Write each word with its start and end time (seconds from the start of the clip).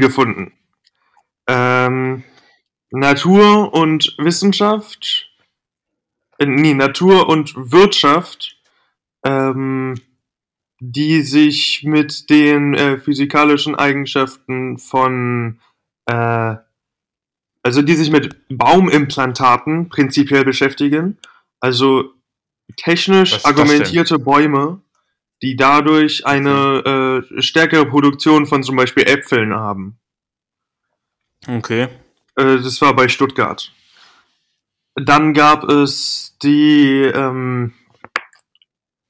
gefunden. 0.00 0.52
Ähm, 1.46 2.24
Natur 2.90 3.72
und 3.72 4.14
Wissenschaft, 4.18 5.30
äh, 6.38 6.46
nee, 6.46 6.74
Natur 6.74 7.28
und 7.28 7.54
Wirtschaft, 7.56 8.56
ähm, 9.24 9.94
die 10.80 11.22
sich 11.22 11.84
mit 11.84 12.28
den 12.28 12.74
äh, 12.74 12.98
physikalischen 12.98 13.74
Eigenschaften 13.76 14.78
von, 14.78 15.60
äh, 16.06 16.56
also 17.62 17.82
die 17.82 17.94
sich 17.94 18.10
mit 18.10 18.36
Baumimplantaten 18.48 19.88
prinzipiell 19.88 20.44
beschäftigen. 20.44 21.18
Also 21.60 22.12
technisch 22.76 23.44
argumentierte 23.44 24.18
Bäume, 24.18 24.80
die 25.42 25.56
dadurch 25.56 26.24
eine 26.24 27.24
äh, 27.34 27.42
stärkere 27.42 27.86
Produktion 27.86 28.46
von 28.46 28.62
zum 28.62 28.76
Beispiel 28.76 29.04
Äpfeln 29.04 29.52
haben. 29.54 29.98
Okay. 31.48 31.88
Äh, 32.36 32.58
das 32.58 32.80
war 32.80 32.94
bei 32.94 33.08
Stuttgart. 33.08 33.72
Dann 34.94 35.34
gab 35.34 35.64
es 35.64 36.36
die 36.42 37.02
ähm, 37.02 37.72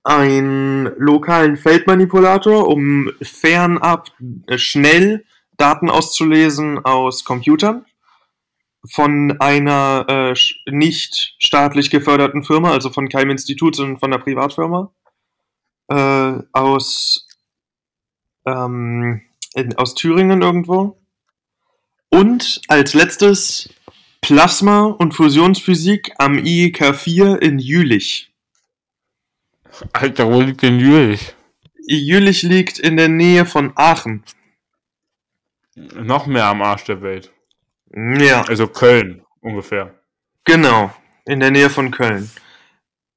einen 0.04 0.90
lokalen 0.96 1.56
Feldmanipulator, 1.56 2.66
um 2.66 3.10
fernab 3.20 4.10
äh, 4.46 4.56
schnell 4.56 5.24
Daten 5.58 5.90
auszulesen 5.90 6.84
aus 6.84 7.24
Computern 7.24 7.84
von 8.90 9.36
einer 9.38 10.06
äh, 10.08 10.34
nicht 10.70 11.34
staatlich 11.38 11.90
geförderten 11.90 12.42
Firma, 12.42 12.72
also 12.72 12.90
von 12.90 13.08
keinem 13.08 13.30
Institut, 13.30 13.76
sondern 13.76 13.98
von 13.98 14.12
einer 14.12 14.22
Privatfirma 14.22 14.92
äh, 15.88 16.38
aus 16.52 17.26
ähm, 18.46 19.22
in, 19.54 19.74
aus 19.76 19.94
Thüringen 19.94 20.42
irgendwo. 20.42 21.00
Und 22.10 22.60
als 22.68 22.94
letztes 22.94 23.70
Plasma- 24.20 24.84
und 24.84 25.14
Fusionsphysik 25.14 26.12
am 26.18 26.38
IEK 26.38 26.94
4 26.94 27.42
in 27.42 27.58
Jülich. 27.58 28.32
Alter, 29.92 30.30
wo 30.30 30.40
liegt 30.40 30.62
denn 30.62 30.78
Jülich? 30.78 31.34
Jülich 31.86 32.42
liegt 32.42 32.78
in 32.78 32.96
der 32.96 33.08
Nähe 33.08 33.46
von 33.46 33.72
Aachen. 33.74 34.22
Noch 35.74 36.26
mehr 36.26 36.44
am 36.44 36.62
Arsch 36.62 36.84
der 36.84 37.02
Welt. 37.02 37.32
Ja. 37.94 38.42
Also 38.42 38.68
Köln 38.68 39.24
ungefähr. 39.40 39.98
Genau, 40.44 40.92
in 41.24 41.40
der 41.40 41.50
Nähe 41.50 41.70
von 41.70 41.90
Köln. 41.90 42.30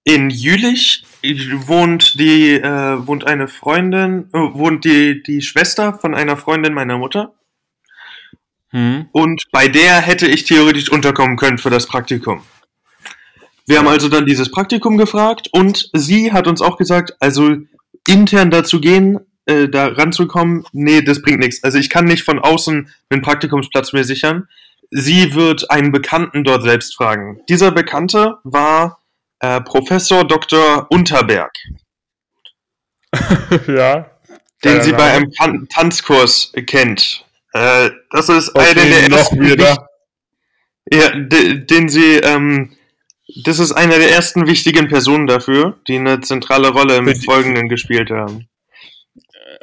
In 0.08 0.30
Jülich 0.30 1.04
wohnt 1.24 2.20
die 2.20 2.52
äh, 2.52 3.08
wohnt 3.08 3.26
eine 3.26 3.48
Freundin, 3.48 4.30
äh, 4.34 4.38
wohnt 4.38 4.86
die 4.86 5.24
die 5.24 5.42
Schwester 5.42 5.98
von 5.98 6.14
einer 6.14 6.38
Freundin 6.38 6.76
meiner 6.76 7.00
Mutter. 7.00 7.34
Hm. 8.70 9.10
Und 9.12 9.44
bei 9.52 9.68
der 9.68 10.02
hätte 10.02 10.28
ich 10.28 10.44
theoretisch 10.44 10.92
unterkommen 10.92 11.38
können 11.38 11.58
für 11.58 11.72
das 11.72 11.88
Praktikum. 11.88 12.44
Wir 13.66 13.80
haben 13.80 13.88
also 13.88 14.08
dann 14.08 14.28
dieses 14.28 14.52
Praktikum 14.52 14.98
gefragt 14.98 15.50
und 15.52 15.90
sie 15.94 16.32
hat 16.32 16.48
uns 16.48 16.62
auch 16.62 16.78
gesagt, 16.78 17.16
also 17.20 17.56
intern 18.08 18.52
dazu 18.52 18.80
gehen, 18.80 19.20
äh, 19.48 19.68
da 19.68 19.88
ranzukommen, 19.88 20.66
nee, 20.72 21.02
das 21.02 21.24
bringt 21.24 21.40
nichts. 21.40 21.64
Also 21.64 21.80
ich 21.80 21.90
kann 21.90 22.06
nicht 22.06 22.24
von 22.24 22.38
außen 22.38 22.90
einen 23.10 23.22
Praktikumsplatz 23.24 23.92
mir 23.92 24.04
sichern. 24.04 24.48
Sie 24.92 25.34
wird 25.34 25.72
einen 25.72 25.92
Bekannten 25.92 26.44
dort 26.44 26.62
selbst 26.62 26.96
fragen. 26.96 27.40
Dieser 27.50 27.72
Bekannte 27.72 28.38
war 28.44 29.00
äh, 29.40 29.62
Professor 29.62 30.26
Dr. 30.26 30.88
Unterberg, 30.90 31.54
ja. 33.68 34.12
den 34.64 34.82
sie 34.82 34.92
bei 34.92 34.98
Name. 34.98 35.12
einem 35.12 35.32
Tan 35.32 35.68
Tanzkurs 35.70 36.52
kennt. 36.68 37.26
Äh, 37.54 37.90
das 38.12 38.30
ist 38.30 38.50
Okay, 38.50 38.70
einer 38.72 38.86
der 38.86 39.12
ersten 39.12 39.42
wieder. 39.42 39.90
Ja, 40.92 41.10
de, 41.10 41.66
den 41.66 41.90
sie, 41.90 42.18
ähm, 42.18 42.76
das 43.44 43.60
ist 43.60 43.72
einer 43.72 43.98
der 43.98 44.12
ersten 44.12 44.46
wichtigen 44.46 44.88
Personen 44.88 45.26
dafür, 45.26 45.80
die 45.88 45.98
eine 45.98 46.22
zentrale 46.22 46.70
Rolle 46.70 46.98
im 46.98 47.16
Folgenden 47.16 47.70
gespielt 47.70 48.12
haben. 48.12 48.48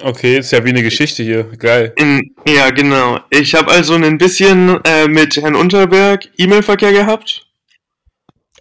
Okay, 0.01 0.39
ist 0.39 0.53
ja 0.53 0.65
wie 0.65 0.71
eine 0.71 0.83
Geschichte 0.83 1.23
hier. 1.23 1.45
Geil. 1.45 1.93
In, 1.97 2.35
ja, 2.47 2.71
genau. 2.71 3.21
Ich 3.31 3.55
habe 3.55 3.71
also 3.71 3.95
ein 3.95 4.19
bisschen 4.19 4.81
äh, 4.85 5.07
mit 5.07 5.37
Herrn 5.37 5.55
Unterberg 5.55 6.29
E-Mail-Verkehr 6.39 6.93
gehabt. 6.93 7.47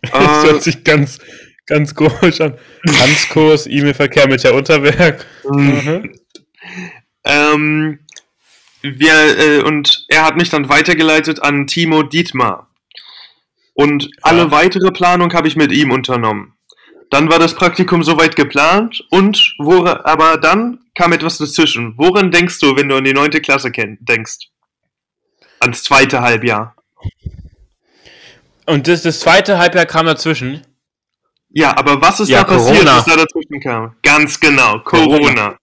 Das 0.11 0.43
hört 0.43 0.63
sich 0.63 0.83
ganz, 0.83 1.19
ganz 1.67 1.93
komisch 1.93 2.41
an. 2.41 2.57
Tanzkurs, 2.85 3.67
E-Mail-Verkehr 3.67 4.27
mit 4.27 4.43
der 4.43 4.55
Unterberg. 4.55 5.25
Mhm. 5.43 6.11
ähm, 7.23 7.99
wir, 8.81 9.37
äh, 9.37 9.61
und 9.61 10.05
er 10.07 10.25
hat 10.25 10.37
mich 10.37 10.49
dann 10.49 10.69
weitergeleitet 10.69 11.41
an 11.41 11.67
Timo 11.67 12.03
Dietmar. 12.03 12.67
Und 13.73 14.09
alle 14.21 14.51
weitere 14.51 14.91
Planung 14.91 15.33
habe 15.33 15.47
ich 15.47 15.55
mit 15.55 15.71
ihm 15.71 15.91
unternommen. 15.91 16.53
Dann 17.09 17.29
war 17.29 17.39
das 17.39 17.55
Praktikum 17.55 18.03
soweit 18.03 18.35
geplant 18.35 19.03
und 19.09 19.55
wo, 19.59 19.85
aber 19.85 20.37
dann 20.37 20.79
kam 20.95 21.13
etwas 21.13 21.37
dazwischen. 21.37 21.93
Woran 21.97 22.31
denkst 22.31 22.59
du, 22.59 22.75
wenn 22.75 22.89
du 22.89 22.95
an 22.95 23.03
die 23.03 23.13
neunte 23.13 23.41
Klasse 23.41 23.71
denkst? 23.71 24.49
Ans 25.59 25.83
zweite 25.83 26.21
Halbjahr. 26.21 26.75
Und 28.65 28.87
das, 28.87 29.01
das 29.01 29.19
zweite 29.19 29.57
Halbjahr 29.57 29.85
kam 29.85 30.05
dazwischen. 30.05 30.65
Ja, 31.49 31.75
aber 31.77 32.01
was 32.01 32.19
ist 32.19 32.29
Ja, 32.29 32.43
da 32.43 32.55
passiert, 32.55 32.77
Corona. 32.77 32.97
was 32.97 33.05
da 33.05 33.15
dazwischen 33.15 33.59
kam? 33.59 33.95
Ganz 34.03 34.39
genau, 34.39 34.79
Corona. 34.79 35.57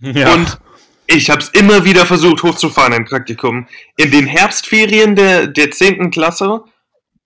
Ja. 0.00 0.34
Und 0.34 0.58
ich 1.06 1.30
habe 1.30 1.40
es 1.40 1.48
immer 1.50 1.84
wieder 1.84 2.04
versucht 2.04 2.42
hochzufahren, 2.42 2.92
ein 2.92 3.04
Praktikum. 3.04 3.66
In 3.96 4.10
den 4.10 4.26
Herbstferien 4.26 5.14
der, 5.14 5.46
der 5.46 5.70
10. 5.70 6.10
Klasse 6.10 6.64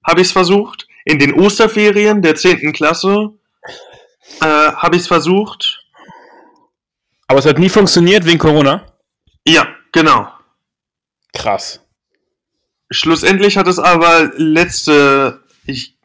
habe 0.07 0.21
ich 0.21 0.29
es 0.29 0.33
versucht. 0.33 0.87
In 1.05 1.19
den 1.19 1.33
Osterferien 1.33 2.23
der 2.23 2.37
10. 2.37 2.73
Klasse 2.73 3.31
äh, 4.41 4.45
habe 4.45 4.97
ich 4.97 5.03
es 5.03 5.09
versucht. 5.09 5.83
Aber 7.27 7.39
es 7.39 7.47
hat 7.47 7.59
nie 7.59 7.69
funktioniert 7.69 8.25
wegen 8.27 8.39
Corona. 8.39 8.87
Ja, 9.47 9.67
genau. 9.93 10.29
Krass. 11.33 11.80
Schlussendlich 12.91 13.57
hat 13.57 13.69
es 13.69 13.79
aber 13.79 14.33
letzte, 14.37 15.41
ich, 15.65 15.97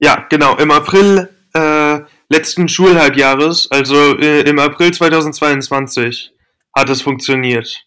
ja, 0.00 0.26
genau, 0.30 0.56
im 0.56 0.70
April 0.70 1.28
äh, 1.54 2.00
letzten 2.30 2.68
Schulhalbjahres, 2.68 3.70
also 3.70 4.18
äh, 4.18 4.40
im 4.48 4.58
April 4.58 4.92
2022, 4.92 6.32
hat 6.74 6.88
es 6.88 7.02
funktioniert. 7.02 7.84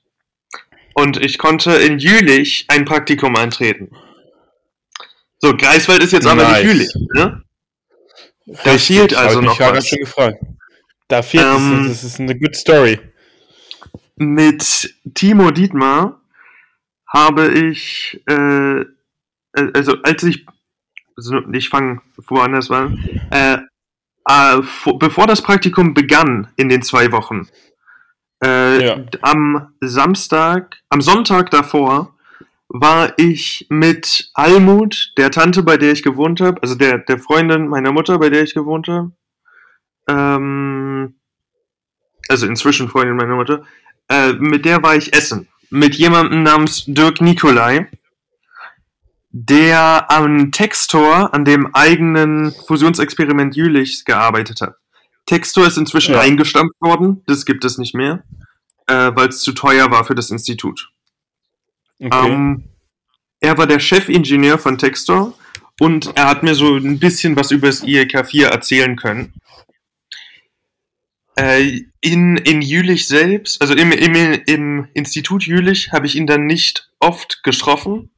Und 0.93 1.17
ich 1.17 1.37
konnte 1.39 1.73
in 1.75 1.97
Jülich 1.99 2.65
ein 2.69 2.85
Praktikum 2.85 3.35
antreten. 3.35 3.89
So, 5.39 5.55
Greifswald 5.57 6.03
ist 6.03 6.13
jetzt 6.13 6.27
aber 6.27 6.43
Nice. 6.43 6.63
nicht 6.63 6.73
Jülich, 6.73 6.89
ne? 7.15 7.41
Da 8.63 8.71
Richtig, 8.71 8.97
fehlt 8.97 9.15
also 9.15 9.41
noch 9.41 9.59
was. 9.59 9.87
schon 9.87 9.99
gefragt. 9.99 10.37
Da 11.07 11.23
fehlt 11.23 11.43
Ähm, 11.43 11.87
es. 11.89 12.01
Das 12.01 12.03
ist 12.03 12.19
eine 12.19 12.37
good 12.37 12.55
story. 12.55 12.99
mit 14.15 14.93
Timo 15.15 15.51
Dietmar 15.51 16.21
habe 17.07 17.47
ich, 17.49 18.21
äh, 18.27 18.81
äh, 18.81 18.85
also 19.73 19.97
als 20.03 20.23
ich, 20.23 20.45
also 21.15 21.39
ich 21.51 21.69
fange 21.69 22.01
woanders 22.27 22.71
an, 22.71 22.97
äh, 23.31 23.57
äh, 24.27 24.61
vor, 24.63 24.99
bevor 24.99 25.27
das 25.27 25.41
Praktikum 25.41 25.93
begann 25.93 26.47
in 26.55 26.69
den 26.69 26.81
zwei 26.81 27.11
Wochen, 27.11 27.47
äh, 28.43 28.85
Ja. 28.85 29.05
am 29.21 29.73
Samstag, 29.81 30.81
am 30.89 31.01
Sonntag 31.01 31.51
davor, 31.51 32.15
war 32.67 33.13
ich 33.17 33.67
mit 33.69 34.29
Almut, 34.33 35.13
der 35.17 35.31
Tante, 35.31 35.63
bei 35.63 35.77
der 35.77 35.91
ich 35.91 36.03
gewohnt 36.03 36.41
habe, 36.41 36.61
also 36.61 36.75
der, 36.75 36.97
der 36.97 37.19
Freundin 37.19 37.67
meiner 37.67 37.91
Mutter, 37.91 38.17
bei 38.17 38.29
der 38.29 38.43
ich 38.43 38.53
gewohnt 38.53 38.87
habe, 38.87 39.11
ähm, 40.09 41.15
also 42.27 42.47
inzwischen 42.47 42.89
Freundin 42.89 43.15
meiner 43.15 43.35
Mutter, 43.35 43.63
äh, 44.09 44.33
mit 44.33 44.65
der 44.65 44.81
war 44.83 44.95
ich 44.95 45.13
essen. 45.15 45.47
Mit 45.75 45.95
jemandem 45.95 46.43
namens 46.43 46.85
Dirk 46.87 47.19
Nikolai, 47.19 47.87
der 49.31 50.09
am 50.09 50.53
Textor, 50.53 51.33
an 51.33 51.43
dem 51.43 51.75
eigenen 51.75 52.53
Fusionsexperiment 52.65 53.57
Jülichs 53.57 54.05
gearbeitet 54.05 54.61
hat. 54.61 54.75
Textor 55.25 55.67
ist 55.67 55.77
inzwischen 55.77 56.13
Ja. 56.13 56.21
eingestampft 56.21 56.79
worden, 56.79 57.23
das 57.27 57.45
gibt 57.45 57.65
es 57.65 57.77
nicht 57.77 57.93
mehr, 57.93 58.23
äh, 58.87 59.11
weil 59.15 59.27
es 59.27 59.41
zu 59.41 59.51
teuer 59.51 59.91
war 59.91 60.05
für 60.05 60.15
das 60.15 60.31
Institut. 60.31 60.89
Okay. 61.99 62.31
Ähm, 62.31 62.63
er 63.41 63.57
war 63.57 63.67
der 63.67 63.79
Chefingenieur 63.79 64.57
von 64.57 64.77
Textor 64.77 65.37
und 65.81 66.15
er 66.15 66.29
hat 66.29 66.41
mir 66.41 66.55
so 66.55 66.77
ein 66.77 66.99
bisschen 66.99 67.35
was 67.35 67.51
über 67.51 67.67
das 67.67 67.83
IEK 67.83 68.25
4 68.25 68.47
erzählen 68.47 68.95
können. 68.95 69.33
Äh, 71.37 71.81
in, 72.01 72.37
in 72.37 72.61
Jülich 72.61 73.07
selbst, 73.07 73.61
also 73.61 73.73
im, 73.73 73.91
im, 73.91 74.15
im 74.45 74.87
Institut 74.93 75.43
Jülich, 75.45 75.91
habe 75.91 76.05
ich 76.05 76.15
ihn 76.15 76.27
dann 76.27 76.45
nicht 76.45 76.89
oft 76.99 77.43
getroffen. 77.43 78.11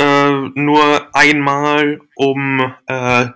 Äh, 0.00 0.30
nur 0.54 1.14
einmal, 1.14 2.00
um 2.16 2.74
äh, 2.86 3.28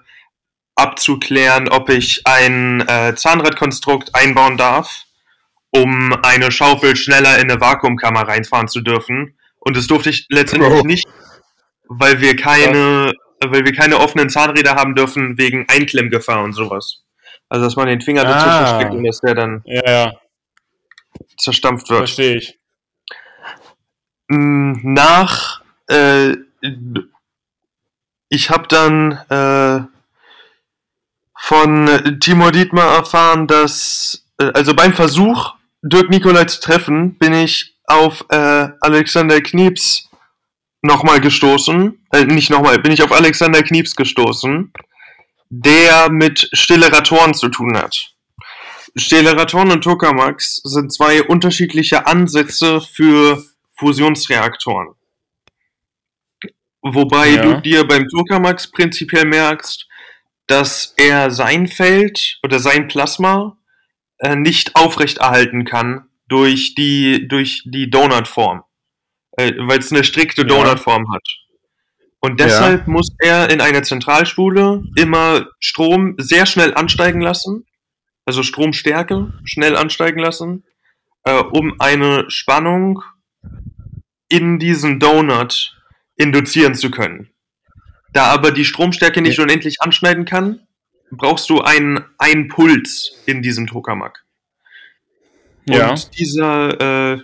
abzuklären, 0.74 1.68
ob 1.68 1.90
ich 1.90 2.22
ein 2.26 2.80
äh, 2.88 3.14
Zahnradkonstrukt 3.14 4.14
einbauen 4.14 4.56
darf, 4.56 5.04
um 5.70 6.12
eine 6.22 6.50
Schaufel 6.50 6.96
schneller 6.96 7.38
in 7.38 7.50
eine 7.50 7.60
Vakuumkammer 7.60 8.22
reinfahren 8.22 8.68
zu 8.68 8.80
dürfen. 8.80 9.36
Und 9.60 9.76
das 9.76 9.86
durfte 9.86 10.10
ich 10.10 10.26
letztendlich 10.30 10.72
Oh. 10.72 10.86
nicht, 10.86 11.06
weil 11.88 12.20
wir 12.20 12.36
keine, 12.36 13.12
weil 13.44 13.64
wir 13.64 13.72
keine 13.72 13.98
offenen 13.98 14.30
Zahnräder 14.30 14.74
haben 14.74 14.94
dürfen 14.94 15.36
wegen 15.38 15.66
Einklemmgefahr 15.68 16.42
und 16.42 16.52
sowas. 16.52 17.04
Also 17.48 17.64
dass 17.64 17.76
man 17.76 17.86
den 17.88 18.00
Finger 18.00 18.22
Ah. 18.22 18.24
dazwischen 18.24 18.76
steckt 18.76 18.92
und 18.94 19.04
dass 19.04 19.20
der 19.20 19.34
dann 19.34 19.62
Ja, 19.64 19.82
ja, 19.90 20.12
zerstampft 21.38 21.88
wird. 21.90 22.00
verstehe 22.00 22.36
ich. 22.36 22.58
Mm, 24.28 24.74
nach 24.82 25.62
äh, 25.88 26.36
ich 28.28 28.50
habe 28.50 28.68
dann 28.68 29.12
äh, 29.30 29.80
von 31.38 32.18
Timur 32.20 32.52
Dietmar 32.52 32.96
erfahren, 32.96 33.46
dass 33.46 34.26
äh, 34.38 34.50
also 34.54 34.74
beim 34.74 34.92
Versuch 34.92 35.54
Dirk 35.82 36.10
Nikolai 36.10 36.44
zu 36.44 36.60
treffen, 36.60 37.16
bin 37.18 37.32
ich 37.32 37.76
auf 37.86 38.26
äh, 38.28 38.68
Alexander 38.80 39.40
Knieps 39.40 40.10
nochmal 40.82 41.20
gestoßen, 41.20 42.04
äh, 42.12 42.24
nicht 42.24 42.50
nochmal, 42.50 42.78
bin 42.80 42.92
ich 42.92 43.02
auf 43.02 43.12
Alexander 43.12 43.62
Knieps 43.62 43.96
gestoßen, 43.96 44.72
der 45.50 46.10
mit 46.10 46.48
Stellaratoren 46.52 47.34
zu 47.34 47.48
tun 47.48 47.76
hat. 47.76 48.14
Stellaratoren 48.96 49.70
und 49.70 49.82
Tokamaks 49.82 50.56
sind 50.64 50.92
zwei 50.92 51.22
unterschiedliche 51.22 52.06
Ansätze 52.06 52.80
für 52.80 53.42
Fusionsreaktoren. 53.76 54.94
Wobei 56.82 57.28
Ja. 57.30 57.42
du 57.42 57.60
dir 57.60 57.86
beim 57.86 58.08
Tokamak 58.08 58.60
prinzipiell 58.72 59.24
merkst, 59.24 59.86
dass 60.46 60.94
er 60.96 61.30
sein 61.30 61.66
Feld 61.66 62.38
oder 62.42 62.58
sein 62.58 62.88
Plasma 62.88 63.56
äh, 64.18 64.36
nicht 64.36 64.74
aufrechterhalten 64.76 65.64
kann 65.64 66.08
durch 66.28 66.74
die, 66.74 67.28
durch 67.28 67.62
die 67.66 67.90
Donutform. 67.90 68.62
Äh, 69.32 69.52
Weil 69.58 69.78
es 69.78 69.92
eine 69.92 70.04
strikte 70.04 70.42
Ja. 70.42 70.48
Donutform 70.48 71.12
hat. 71.12 71.22
Und 72.20 72.40
deshalb 72.40 72.88
muss 72.88 73.14
er 73.20 73.50
in 73.50 73.60
einer 73.60 73.82
Zentralspule 73.84 74.82
immer 74.96 75.46
Strom 75.60 76.14
sehr 76.18 76.46
schnell 76.46 76.74
ansteigen 76.74 77.20
lassen, 77.20 77.64
also 78.24 78.42
Stromstärke 78.42 79.32
schnell 79.44 79.76
ansteigen 79.76 80.18
lassen, 80.18 80.64
äh, 81.22 81.40
um 81.40 81.80
eine 81.80 82.24
Spannung 82.28 83.02
in 84.28 84.58
diesen 84.58 84.98
Donut 84.98 85.76
induzieren 86.16 86.74
zu 86.74 86.90
können. 86.90 87.30
Da 88.12 88.24
aber 88.24 88.50
die 88.50 88.64
Stromstärke 88.64 89.22
nicht 89.22 89.38
unendlich 89.38 89.76
anschneiden 89.80 90.24
kann, 90.24 90.66
brauchst 91.10 91.48
du 91.50 91.60
einen, 91.60 92.04
einen 92.18 92.48
Puls 92.48 93.12
in 93.26 93.42
diesem 93.42 93.66
Tokamak. 93.66 94.24
Ja. 95.66 95.90
Und 95.90 96.18
dieser, 96.18 97.14
äh, 97.14 97.22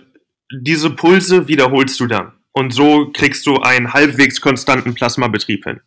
diese 0.61 0.91
Pulse 0.91 1.47
wiederholst 1.47 1.99
du 1.99 2.07
dann. 2.07 2.34
Und 2.55 2.73
so 2.73 3.11
kriegst 3.11 3.45
du 3.47 3.57
einen 3.57 3.91
halbwegs 3.93 4.39
konstanten 4.39 4.93
Plasmabetrieb 4.93 5.65
hin. 5.65 5.81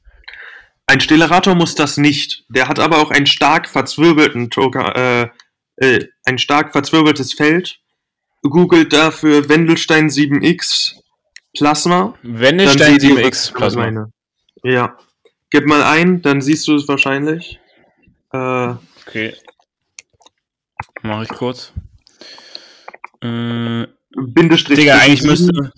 Ein 0.87 1.01
Stellarator 1.01 1.55
muss 1.55 1.75
das 1.75 1.97
nicht. 1.97 2.45
Der 2.49 2.69
hat 2.69 2.79
aber 2.79 2.99
auch 2.99 3.11
einen 3.11 3.27
stark 3.27 3.69
verzwirbelten 3.69 4.51
äh, 4.95 5.29
äh, 5.77 6.09
ein 6.25 6.39
stark 6.39 6.73
verzwirbeltes 6.73 7.33
Feld. 7.33 7.81
Googelt 8.43 8.93
dafür 8.93 9.49
Wendelstein 9.49 10.09
7X 10.09 10.97
Plasma. 11.57 12.15
Wendelstein 12.23 13.01
seht 13.01 13.03
ihr, 13.11 13.17
7X 13.17 13.31
was 13.31 13.47
ich 13.49 13.55
Plasma. 13.55 13.85
meine. 13.85 14.13
Ja. 14.63 14.99
Gib 15.51 15.67
mal 15.67 15.83
ein, 15.83 16.21
dann 16.21 16.43
siehst 16.43 16.69
du 16.69 16.77
es 16.77 16.87
wahrscheinlich. 16.87 17.59
Äh, 18.33 18.75
Okay. 19.09 19.35
Mach 21.03 21.23
ich 21.23 21.31
kurz. 21.31 21.73
Äh, 23.23 23.87
Bindestrich. 24.15 24.79
Digga, 24.79 24.99
eigentlich 24.99 25.23
müsste. 25.23 25.73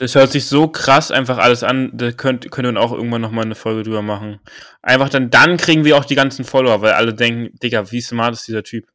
Das 0.00 0.14
hört 0.14 0.32
sich 0.32 0.46
so 0.46 0.66
krass 0.66 1.10
einfach 1.10 1.36
alles 1.36 1.62
an. 1.62 1.90
Da 1.92 2.10
könnt, 2.10 2.50
könnte 2.50 2.72
man 2.72 2.82
auch 2.82 2.90
irgendwann 2.90 3.20
nochmal 3.20 3.44
eine 3.44 3.54
Folge 3.54 3.82
drüber 3.82 4.00
machen. 4.00 4.40
Einfach 4.80 5.10
dann, 5.10 5.28
dann 5.28 5.58
kriegen 5.58 5.84
wir 5.84 5.98
auch 5.98 6.06
die 6.06 6.14
ganzen 6.14 6.46
Follower, 6.46 6.80
weil 6.80 6.92
alle 6.92 7.12
denken, 7.12 7.54
Digga, 7.62 7.92
wie 7.92 8.00
smart 8.00 8.32
ist 8.32 8.48
dieser 8.48 8.62
Typ? 8.62 8.86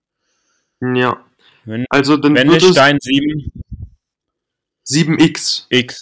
Ja. 0.82 1.24
Wenn, 1.64 1.86
Also 1.92 2.18
dann 2.18 2.34
wird 2.34 2.48
es 2.48 2.76
Wendelstein 2.76 2.98
7X. 4.88 5.68
7X. 5.70 6.02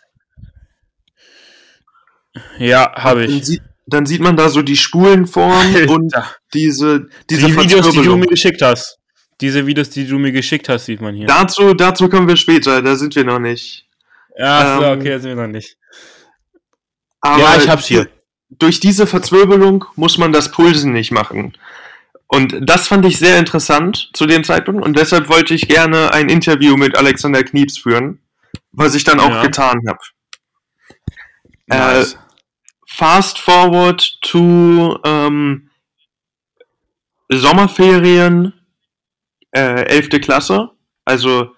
Ja, 2.59 2.93
habe 2.95 3.25
ich. 3.25 3.45
sieht, 3.45 3.61
dann 3.85 4.05
sieht 4.05 4.21
man 4.21 4.37
da 4.37 4.47
so 4.47 4.61
die 4.61 4.77
Spulenform 4.77 5.75
und 5.89 6.13
diese, 6.53 7.09
diese 7.29 7.47
die 7.47 7.57
Videos, 7.57 7.89
die 7.89 8.03
du 8.03 8.15
mir 8.15 8.27
geschickt 8.27 8.61
hast. 8.61 8.99
Diese 9.41 9.67
Videos, 9.67 9.89
die 9.89 10.07
du 10.07 10.17
mir 10.17 10.31
geschickt 10.31 10.69
hast, 10.69 10.85
sieht 10.85 11.01
man 11.01 11.13
hier. 11.13 11.27
Dazu, 11.27 11.73
dazu 11.73 12.07
kommen 12.07 12.29
wir 12.29 12.37
später, 12.37 12.81
da 12.81 12.95
sind 12.95 13.13
wir 13.17 13.25
noch 13.25 13.39
nicht. 13.39 13.85
Ja, 14.37 14.77
so, 14.77 14.83
ähm, 14.83 14.99
okay, 14.99 15.09
das 15.09 15.21
sind 15.21 15.35
wir 15.35 15.43
noch 15.47 15.51
nicht. 15.51 15.77
Aber 17.21 17.39
ja, 17.39 17.57
ich 17.57 17.69
hab's 17.69 17.85
hier. 17.85 18.09
Durch 18.49 18.79
diese 18.79 19.07
Verzwirbelung 19.07 19.85
muss 19.95 20.17
man 20.17 20.31
das 20.31 20.51
Pulsen 20.51 20.93
nicht 20.93 21.11
machen. 21.11 21.57
Und 22.27 22.57
das 22.61 22.87
fand 22.87 23.05
ich 23.05 23.19
sehr 23.19 23.37
interessant 23.37 24.09
zu 24.13 24.25
dem 24.25 24.43
Zeitpunkt 24.43 24.83
und 24.83 24.97
deshalb 24.97 25.29
wollte 25.29 25.53
ich 25.53 25.67
gerne 25.67 26.13
ein 26.13 26.29
Interview 26.29 26.77
mit 26.77 26.97
Alexander 26.97 27.43
Knieps 27.43 27.77
führen, 27.77 28.19
was 28.71 28.95
ich 28.95 29.03
dann 29.03 29.19
auch 29.19 29.29
Ja. 29.29 29.41
getan 29.43 29.81
habe. 29.87 29.99
Äh, 31.69 31.77
Nice. 31.77 32.17
Fast 32.87 33.39
forward 33.39 34.19
to 34.21 34.99
ähm, 35.03 35.69
Sommerferien, 37.29 38.53
äh, 39.51 39.83
11. 39.85 40.19
Klasse, 40.19 40.71
also 41.05 41.43
äh, 41.43 41.52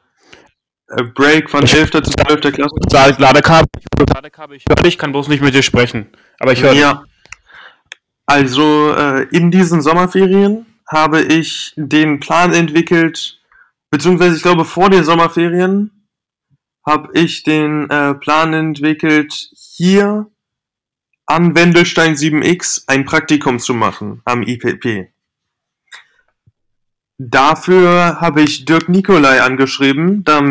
Break 0.87 1.49
von 1.49 1.61
11. 1.63 1.91
zu 1.91 2.01
12. 2.01 2.53
Klasse. 2.53 3.19
Ladekabel, 3.19 3.67
Ladekabel, 4.13 4.57
ich 4.57 4.65
höre 4.69 4.83
dich, 4.83 4.97
kann 4.97 5.11
bloß 5.11 5.27
nicht 5.27 5.41
mit 5.41 5.53
dir 5.53 5.63
sprechen. 5.63 6.07
Aber 6.39 6.53
ich 6.53 6.61
höre 6.61 6.71
dich. 6.71 6.81
Ja. 6.81 7.03
Also 8.27 8.93
äh, 8.93 9.23
in 9.29 9.51
diesen 9.51 9.81
Sommerferien 9.81 10.65
habe 10.87 11.21
ich 11.21 11.73
den 11.75 12.19
Plan 12.19 12.53
entwickelt, 12.53 13.39
beziehungsweise 13.91 14.35
ich 14.35 14.41
glaube 14.41 14.65
vor 14.65 14.89
den 14.89 15.03
Sommerferien 15.03 16.07
habe 16.85 17.09
ich 17.13 17.43
den 17.43 17.89
äh, 17.89 18.13
Plan 18.13 18.53
entwickelt, 18.53 19.49
hier 19.55 20.27
an 21.25 21.55
Wendelstein 21.55 22.15
7X 22.15 22.83
ein 22.87 23.05
Praktikum 23.05 23.59
zu 23.59 23.73
machen 23.73 24.21
am 24.25 24.43
IPP. 24.43 25.09
Dafür 27.17 28.19
habe 28.19 28.41
ich 28.41 28.65
Dirk 28.65 28.89
Nikolai 28.89 29.41
angeschrieben, 29.41 30.25
da 30.25 30.41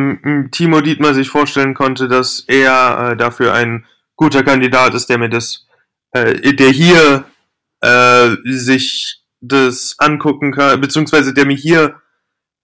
Timo 0.51 0.81
Dietmar 0.81 1.13
sich 1.13 1.29
vorstellen 1.29 1.75
konnte, 1.75 2.09
dass 2.09 2.41
er 2.47 3.11
äh, 3.11 3.17
dafür 3.17 3.53
ein 3.53 3.85
guter 4.17 4.43
Kandidat 4.43 4.95
ist, 4.95 5.11
der 5.11 5.19
mir 5.19 5.29
das, 5.29 5.67
äh, 6.13 6.55
der 6.55 6.71
hier 6.71 7.27
äh, 7.83 8.37
sich 8.45 9.23
das 9.43 9.97
angucken 9.99 10.53
kann, 10.53 10.81
beziehungsweise 10.81 11.35
der 11.35 11.45
mir 11.45 11.57
hier 11.57 12.01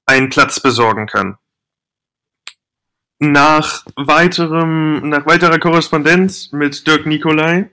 einen 0.07 0.31
Platz 0.31 0.61
besorgen 0.61 1.07
kann. 1.07 1.37
Nach 3.19 3.85
weiterem, 3.97 5.11
nach 5.11 5.27
weiterer 5.27 5.59
Korrespondenz 5.59 6.53
mit 6.53 6.87
Dirk 6.87 7.05
Nikolai 7.05 7.71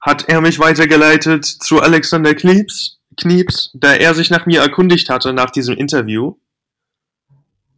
hat 0.00 0.26
er 0.30 0.40
mich 0.40 0.58
weitergeleitet 0.58 1.44
zu 1.44 1.82
Alexander 1.82 2.34
Knieps, 2.34 3.01
Knieps, 3.16 3.70
da 3.74 3.94
er 3.94 4.14
sich 4.14 4.30
nach 4.30 4.46
mir 4.46 4.60
erkundigt 4.60 5.08
hatte 5.08 5.32
nach 5.32 5.50
diesem 5.50 5.76
Interview. 5.76 6.36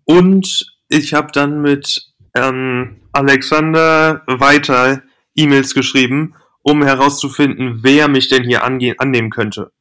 Und 0.04 0.66
ich 0.88 1.14
habe 1.14 1.32
dann 1.32 1.60
mit 1.60 2.12
ähm, 2.34 3.00
Alexander 3.12 4.22
weiter 4.26 5.02
E-Mails 5.34 5.74
geschrieben, 5.74 6.34
um 6.62 6.82
herauszufinden, 6.82 7.80
wer 7.82 8.08
mich 8.08 8.28
denn 8.28 8.44
hier 8.44 8.64
ange 8.64 8.94
annehmen 8.98 9.30
könnte. 9.30 9.72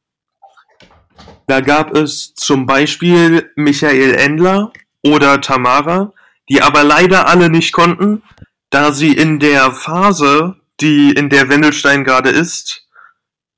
Da 1.46 1.60
gab 1.60 1.94
es 1.94 2.34
zum 2.34 2.66
Beispiel 2.66 3.50
Michael 3.56 4.14
Endler 4.14 4.72
oder 5.02 5.40
Tamara, 5.40 6.12
die 6.48 6.62
aber 6.62 6.84
leider 6.84 7.28
alle 7.28 7.50
nicht 7.50 7.72
konnten, 7.72 8.22
da 8.70 8.92
sie 8.92 9.12
in 9.12 9.38
der 9.38 9.72
Phase, 9.72 10.56
die 10.80 11.12
in 11.12 11.28
der 11.28 11.48
Wendelstein 11.48 12.04
gerade 12.04 12.30
ist, 12.30 12.83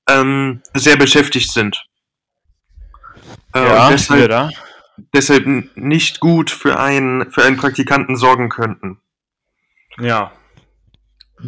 ähm, 0.08 0.62
sehr 0.75 0.96
beschäftigt 0.96 1.52
sind. 1.52 1.84
Äh, 3.54 3.64
Ja, 3.64 3.90
deshalb, 3.90 4.28
da. 4.28 4.50
deshalb 5.14 5.46
nicht 5.76 6.20
gut 6.20 6.50
für 6.50 6.78
einen, 6.78 7.30
für 7.30 7.44
einen 7.44 7.56
Praktikanten 7.56 8.16
sorgen 8.16 8.48
könnten. 8.48 9.00
Ja. 10.00 10.32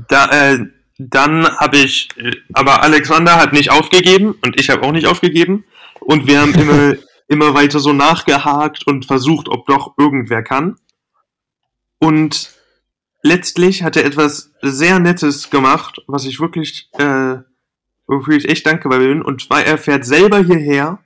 Da, 0.09 0.27
äh, 0.31 0.67
dann 0.99 1.47
habe 1.59 1.79
ich, 1.79 2.09
äh, 2.17 2.33
aber 2.53 2.83
Alexander 2.83 3.37
hat 3.37 3.53
nicht 3.53 3.71
aufgegeben 3.71 4.35
und 4.43 4.59
ich 4.61 4.71
habe 4.71 4.83
auch 4.83 4.93
nicht 4.93 5.07
aufgegeben. 5.07 5.65
Und 6.01 6.27
wir 6.27 6.41
haben 6.41 6.55
immer, 6.55 6.95
immer 7.29 7.55
weiter 7.55 7.79
so 7.79 7.93
nachgehakt 7.93 8.87
und 8.87 9.07
versucht, 9.07 9.49
ob 9.49 9.67
doch 9.67 9.95
irgendwer 9.99 10.43
kann. 10.43 10.77
Und 11.99 12.53
letztlich 13.23 13.83
hat 13.83 13.97
er 13.97 14.05
etwas 14.05 14.53
sehr 14.63 14.99
Nettes 14.99 15.51
gemacht, 15.51 16.01
was 16.07 16.25
ich 16.25 16.41
wirklich, 16.41 16.89
äh, 16.99 17.39
wofür 18.09 18.37
ich 18.37 18.49
echt 18.49 18.67
dankbar 18.67 18.99
bin. 18.99 19.23
Und 19.23 19.43
zwar, 19.43 19.65
er 19.65 19.79
fährt 19.79 20.05
selber 20.05 20.39
hierher, 20.39 20.99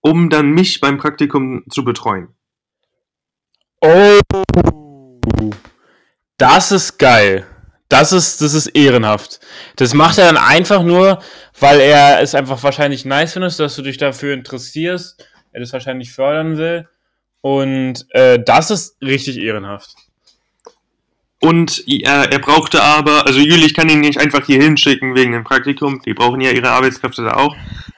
um 0.00 0.28
dann 0.28 0.50
mich 0.50 0.80
beim 0.80 0.98
Praktikum 0.98 1.64
zu 1.70 1.84
betreuen. 1.84 2.28
Oh. 3.80 4.20
Das 6.36 6.72
ist 6.72 6.98
geil. 6.98 7.46
Das 7.88 8.12
ist, 8.12 8.40
das 8.40 8.54
ist 8.54 8.68
ehrenhaft. 8.68 9.40
Das 9.76 9.94
macht 9.94 10.18
er 10.18 10.26
dann 10.26 10.38
einfach 10.38 10.82
nur, 10.82 11.22
weil 11.60 11.78
er 11.80 12.20
es 12.20 12.34
einfach 12.34 12.62
wahrscheinlich 12.62 13.04
nice 13.04 13.34
findet, 13.34 13.58
dass 13.58 13.76
du 13.76 13.82
dich 13.82 13.98
dafür 13.98 14.34
interessierst, 14.34 15.26
er 15.52 15.60
das 15.60 15.72
wahrscheinlich 15.72 16.12
fördern 16.12 16.56
will. 16.56 16.88
Und 17.42 18.06
äh, 18.10 18.42
das 18.42 18.70
ist 18.70 18.96
richtig 19.02 19.38
ehrenhaft. 19.38 19.94
Und 21.44 21.82
er, 21.88 22.30
er 22.30 22.38
brauchte 22.38 22.80
aber, 22.80 23.26
also 23.26 23.40
Jülich 23.40 23.74
kann 23.74 23.88
ihn 23.88 24.00
nicht 24.00 24.20
einfach 24.20 24.46
hier 24.46 24.62
hinschicken 24.62 25.16
wegen 25.16 25.32
dem 25.32 25.42
Praktikum, 25.42 26.00
die 26.02 26.14
brauchen 26.14 26.40
ja 26.40 26.52
ihre 26.52 26.70
Arbeitskräfte 26.70 27.24
da 27.24 27.32
auch. 27.32 27.56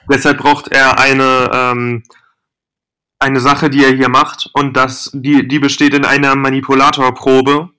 Deshalb 0.09 0.39
braucht 0.39 0.69
er 0.69 0.99
eine, 0.99 1.51
ähm, 1.53 2.03
eine 3.19 3.39
Sache, 3.39 3.69
die 3.69 3.83
er 3.83 3.95
hier 3.95 4.09
macht, 4.09 4.49
und 4.53 4.75
das, 4.75 5.11
die, 5.13 5.47
die 5.47 5.59
besteht 5.59 5.93
in 5.93 6.05
einer 6.05 6.35
Manipulatorprobe, 6.35 7.69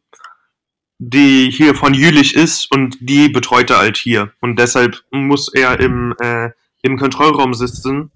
die 0.98 1.50
hier 1.50 1.74
von 1.74 1.94
Jülich 1.94 2.36
ist 2.36 2.70
und 2.70 2.98
die 3.00 3.28
betreut 3.28 3.70
er 3.70 3.78
halt 3.78 3.96
hier. 3.96 4.30
Und 4.40 4.60
deshalb 4.60 5.02
muss 5.10 5.52
er 5.52 5.80
im, 5.80 6.14
äh, 6.20 6.50
im 6.82 6.96
Kontrollraum 6.96 7.54
sitzen. 7.54 8.12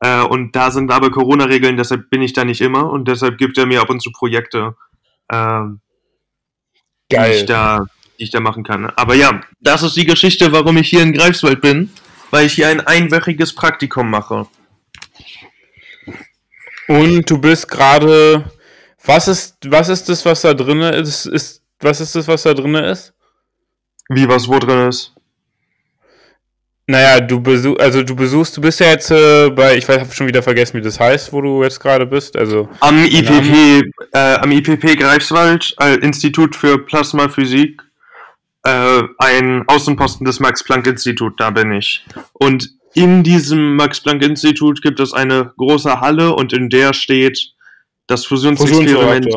Äh, 0.00 0.22
und 0.22 0.56
da 0.56 0.70
sind 0.70 0.90
aber 0.90 1.10
Corona-Regeln, 1.10 1.76
deshalb 1.76 2.08
bin 2.08 2.22
ich 2.22 2.32
da 2.32 2.46
nicht 2.46 2.62
immer 2.62 2.90
und 2.90 3.08
deshalb 3.08 3.36
gibt 3.36 3.58
er 3.58 3.66
mir 3.66 3.82
ab 3.82 3.90
und 3.90 4.00
zu 4.00 4.10
Projekte. 4.10 4.74
Äh, 5.28 5.64
die 7.12 7.32
ich 7.32 7.46
da, 7.46 7.86
die 8.18 8.24
ich 8.24 8.30
da 8.30 8.40
machen 8.40 8.64
kann. 8.64 8.86
Aber 8.96 9.14
ja, 9.14 9.40
das 9.60 9.82
ist 9.82 9.96
die 9.96 10.06
Geschichte, 10.06 10.52
warum 10.52 10.76
ich 10.76 10.88
hier 10.88 11.02
in 11.02 11.12
Greifswald 11.12 11.60
bin, 11.60 11.90
weil 12.30 12.46
ich 12.46 12.54
hier 12.54 12.68
ein 12.68 12.80
einwöchiges 12.80 13.54
Praktikum 13.54 14.10
mache. 14.10 14.46
Und 16.88 17.30
du 17.30 17.38
bist 17.38 17.68
gerade, 17.68 18.44
was 19.04 19.28
ist, 19.28 19.56
was 19.66 19.88
ist 19.88 20.08
das, 20.08 20.24
was 20.24 20.42
da 20.42 20.54
drin 20.54 20.80
ist, 20.80 21.26
ist, 21.26 21.62
was 21.80 22.00
ist 22.00 22.14
das, 22.14 22.28
was 22.28 22.42
da 22.42 22.54
drin 22.54 22.74
ist? 22.74 23.12
Wie, 24.08 24.28
was 24.28 24.48
wo 24.48 24.58
drin 24.58 24.88
ist? 24.88 25.12
Naja, 26.86 27.20
du 27.20 27.40
besuchst, 27.40 27.80
also 27.80 28.02
du 28.02 28.14
besuchst, 28.16 28.56
du 28.56 28.60
bist 28.60 28.80
ja 28.80 28.88
jetzt 28.88 29.10
äh, 29.10 29.50
bei, 29.50 29.76
ich 29.76 29.88
weiß, 29.88 30.00
habe 30.00 30.12
schon 30.12 30.26
wieder 30.26 30.42
vergessen, 30.42 30.76
wie 30.76 30.82
das 30.82 30.98
heißt, 30.98 31.32
wo 31.32 31.40
du 31.40 31.62
jetzt 31.62 31.78
gerade 31.78 32.04
bist. 32.04 32.36
Also 32.36 32.68
am 32.80 33.04
IPP, 33.04 33.82
äh, 34.12 34.34
am 34.36 34.50
IPP 34.52 34.96
Greifswald, 34.96 35.74
äh, 35.80 35.96
Institut 35.96 36.54
für 36.54 36.78
Plasmaphysik, 36.78 37.82
äh, 38.64 39.02
ein 39.18 39.64
Außenposten 39.66 40.24
des 40.24 40.40
Max-Planck-Institut, 40.40 41.40
da 41.40 41.50
bin 41.50 41.72
ich. 41.72 42.04
Und 42.34 42.70
in 42.94 43.22
diesem 43.22 43.76
Max-Planck-Institut 43.76 44.82
gibt 44.82 45.00
es 45.00 45.12
eine 45.12 45.52
große 45.56 46.00
Halle 46.00 46.34
und 46.34 46.52
in 46.52 46.68
der 46.68 46.92
steht 46.92 47.54
das 48.06 48.26
Fusionsexperiment 48.26 49.28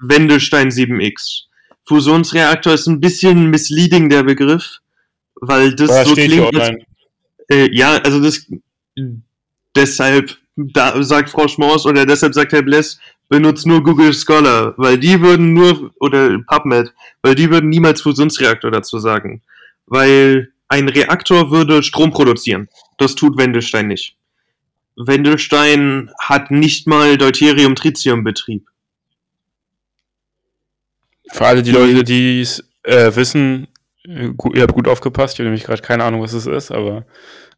Wendelstein 0.00 0.68
7X. 0.70 1.44
Fusionsreaktor 1.84 2.74
ist 2.74 2.86
ein 2.86 3.00
bisschen 3.00 3.50
misleading 3.50 4.10
der 4.10 4.22
Begriff, 4.22 4.78
weil 5.36 5.74
das 5.74 5.88
da 5.88 6.04
so 6.04 6.14
klingt. 6.14 6.84
Äh, 7.50 7.74
ja, 7.74 7.96
also 7.96 8.22
das 8.22 8.46
deshalb 9.74 10.36
da 10.58 11.02
sagt 11.02 11.30
Frau 11.30 11.48
Schmors 11.48 11.86
oder 11.86 12.04
deshalb 12.04 12.34
sagt 12.34 12.52
Herr 12.52 12.62
Bless, 12.62 12.98
benutzt 13.28 13.66
nur 13.66 13.82
Google 13.82 14.12
Scholar, 14.12 14.74
weil 14.76 14.98
die 14.98 15.20
würden 15.20 15.52
nur 15.52 15.92
oder 16.00 16.38
PubMed, 16.46 16.92
weil 17.22 17.34
die 17.34 17.50
würden 17.50 17.68
niemals 17.68 18.00
Fusionsreaktor 18.00 18.70
dazu 18.70 18.98
sagen, 18.98 19.42
weil 19.86 20.52
ein 20.68 20.88
Reaktor 20.88 21.50
würde 21.50 21.82
Strom 21.82 22.10
produzieren. 22.10 22.68
Das 22.98 23.14
tut 23.14 23.38
Wendelstein 23.38 23.88
nicht. 23.88 24.16
Wendelstein 24.96 26.10
hat 26.18 26.50
nicht 26.50 26.86
mal 26.86 27.16
Deuterium-Tritium-Betrieb. 27.16 28.66
Für 31.30 31.46
alle 31.46 31.62
die 31.62 31.70
Leute, 31.70 32.04
die 32.04 32.40
es 32.40 32.64
äh, 32.82 33.14
wissen, 33.14 33.68
äh, 34.04 34.30
ihr 34.54 34.62
habt 34.62 34.74
gut 34.74 34.88
aufgepasst, 34.88 35.34
ich 35.34 35.40
habe 35.40 35.44
nämlich 35.44 35.64
gerade 35.64 35.82
keine 35.82 36.04
Ahnung, 36.04 36.22
was 36.22 36.32
es 36.32 36.46
ist, 36.46 36.70
aber. 36.70 37.04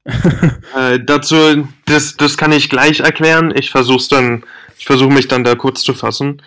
äh, 0.76 0.98
dazu, 1.02 1.68
das, 1.86 2.16
das 2.16 2.36
kann 2.36 2.52
ich 2.52 2.68
gleich 2.68 3.00
erklären. 3.00 3.52
Ich 3.56 3.70
versuche 3.70 4.08
dann, 4.10 4.44
ich 4.80 4.86
versuche 4.86 5.12
mich 5.12 5.28
dann 5.28 5.44
da 5.44 5.56
kurz 5.56 5.82
zu 5.82 5.92
fassen. 5.92 6.40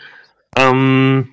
Ähm, 0.57 1.29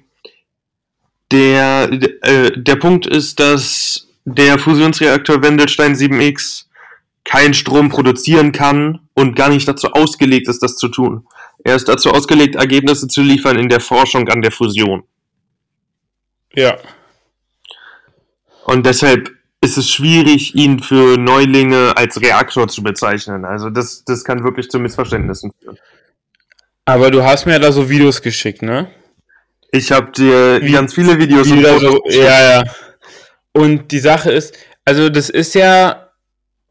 der, 1.33 1.91
äh, 2.21 2.51
der 2.55 2.77
Punkt 2.77 3.07
ist, 3.07 3.41
dass 3.41 4.07
der 4.27 4.59
Fusionsreaktor 4.59 5.43
Wendelstein 5.43 5.95
7X 5.95 6.67
keinen 7.25 7.55
Strom 7.55 7.89
produzieren 7.89 8.53
kann 8.53 9.01
und 9.15 9.35
gar 9.35 9.49
nicht 9.49 9.67
dazu 9.67 9.93
ausgelegt 9.93 10.47
ist, 10.47 10.63
das 10.63 10.77
zu 10.77 10.89
tun. 10.89 11.27
Er 11.65 11.75
ist 11.75 11.89
dazu 11.89 12.11
ausgelegt, 12.11 12.57
Ergebnisse 12.57 13.09
zu 13.09 13.23
liefern 13.23 13.59
in 13.59 13.71
der 13.71 13.81
Forschung 13.81 14.29
an 14.29 14.43
der 14.43 14.53
Fusion. 14.53 15.03
Ja. 16.53 16.77
Und 18.65 18.85
deshalb 18.85 19.31
ist 19.63 19.79
es 19.79 19.91
schwierig, 19.91 20.55
ihn 20.55 20.83
für 20.83 21.17
Neulinge 21.17 21.97
als 21.97 22.21
Reaktor 22.21 22.69
zu 22.69 22.83
bezeichnen. 22.83 23.47
Also 23.47 23.71
das, 23.71 24.05
das 24.05 24.23
kann 24.23 24.45
wirklich 24.45 24.69
zu 24.69 24.79
Missverständnissen 24.79 25.51
führen. 25.63 25.79
Aber 26.85 27.11
du 27.11 27.23
hast 27.23 27.47
mir 27.47 27.59
da 27.59 27.73
so 27.73 27.89
Videos 27.89 28.23
geschickt, 28.23 28.63
ne? 28.63 28.91
Ich 29.71 29.93
habe 29.93 30.11
dir 30.11 30.61
Wie, 30.63 30.73
ganz 30.73 30.95
viele 30.95 31.19
Videos 31.19 31.49
und 31.51 31.63
so, 31.63 32.03
Ja, 32.09 32.63
ja. 32.63 32.65
Und 33.53 33.93
die 33.93 33.99
Sache 33.99 34.31
ist, 34.31 34.57
also 34.85 35.09
das 35.09 35.31
ist 35.31 35.55
ja 35.55 36.11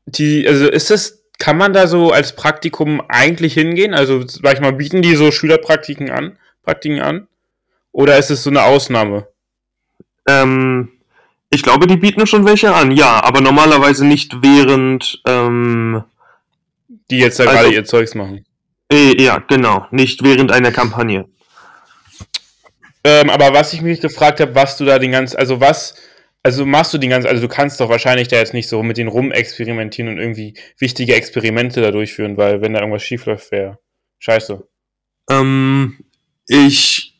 die, 0.06 0.48
also 0.48 0.68
ist 0.68 0.90
das, 0.90 1.24
kann 1.38 1.58
man 1.58 1.74
da 1.74 1.88
so 1.88 2.12
als 2.12 2.36
Praktikum 2.36 3.02
eigentlich 3.08 3.54
hingehen? 3.54 3.94
Also 3.94 4.26
sag 4.28 4.56
ich 4.56 4.60
mal, 4.60 4.74
bieten 4.74 5.02
die 5.02 5.16
so 5.16 5.32
Schülerpraktiken 5.32 6.10
an, 6.10 6.38
Praktiken 6.64 7.00
an? 7.00 7.28
Oder 7.92 8.18
ist 8.18 8.30
es 8.30 8.44
so 8.44 8.50
eine 8.50 8.64
Ausnahme? 8.64 9.28
Ähm, 10.28 10.90
ich 11.50 11.64
glaube, 11.64 11.88
die 11.88 11.98
bieten 11.98 12.28
schon 12.28 12.46
welche 12.46 12.74
an, 12.74 12.92
ja, 12.92 13.24
aber 13.24 13.42
normalerweise 13.42 14.06
nicht 14.06 14.42
während 14.42 15.22
ähm, 15.26 16.04
die 17.10 17.18
jetzt 17.18 17.40
da 17.40 17.46
also, 17.46 17.56
gerade 17.56 17.74
ihr 17.74 17.86
Zeugs 17.86 18.16
machen. 18.16 18.46
Äh, 18.92 19.22
ja, 19.22 19.38
genau, 19.40 19.86
nicht 19.92 20.24
während 20.24 20.52
einer 20.52 20.72
Kampagne. 20.72 21.26
Ähm, 23.04 23.30
aber 23.30 23.54
was 23.54 23.74
ich 23.74 23.82
mich 23.82 24.02
gefragt 24.02 24.40
habe, 24.40 24.56
was 24.56 24.78
du 24.78 24.86
da 24.86 25.00
den 25.00 25.12
ganzen, 25.12 25.38
also 25.38 25.62
was, 25.62 25.96
also 26.44 26.66
machst 26.66 26.94
du 26.94 26.98
den 26.98 27.10
ganzen, 27.10 27.28
also 27.28 27.42
du 27.42 27.48
kannst 27.48 27.80
doch 27.80 27.90
wahrscheinlich 27.90 28.28
da 28.28 28.38
jetzt 28.38 28.54
nicht 28.54 28.68
so 28.68 28.84
mit 28.84 28.98
denen 28.98 29.10
rumexperimentieren 29.10 30.12
und 30.12 30.20
irgendwie 30.20 30.56
wichtige 30.80 31.16
Experimente 31.16 31.82
da 31.82 31.92
durchführen, 31.92 32.36
weil 32.36 32.62
wenn 32.62 32.74
da 32.74 32.80
irgendwas 32.80 33.04
schiefläuft, 33.04 33.52
wäre 33.52 33.80
scheiße. 34.20 34.68
Ähm, 35.30 36.04
ich 36.48 37.20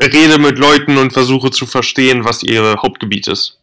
rede 0.00 0.38
mit 0.38 0.58
Leuten 0.58 0.98
und 0.98 1.12
versuche 1.12 1.50
zu 1.50 1.66
verstehen, 1.66 2.24
was 2.24 2.42
ihr 2.42 2.76
Hauptgebiet 2.82 3.28
ist. 3.28 3.60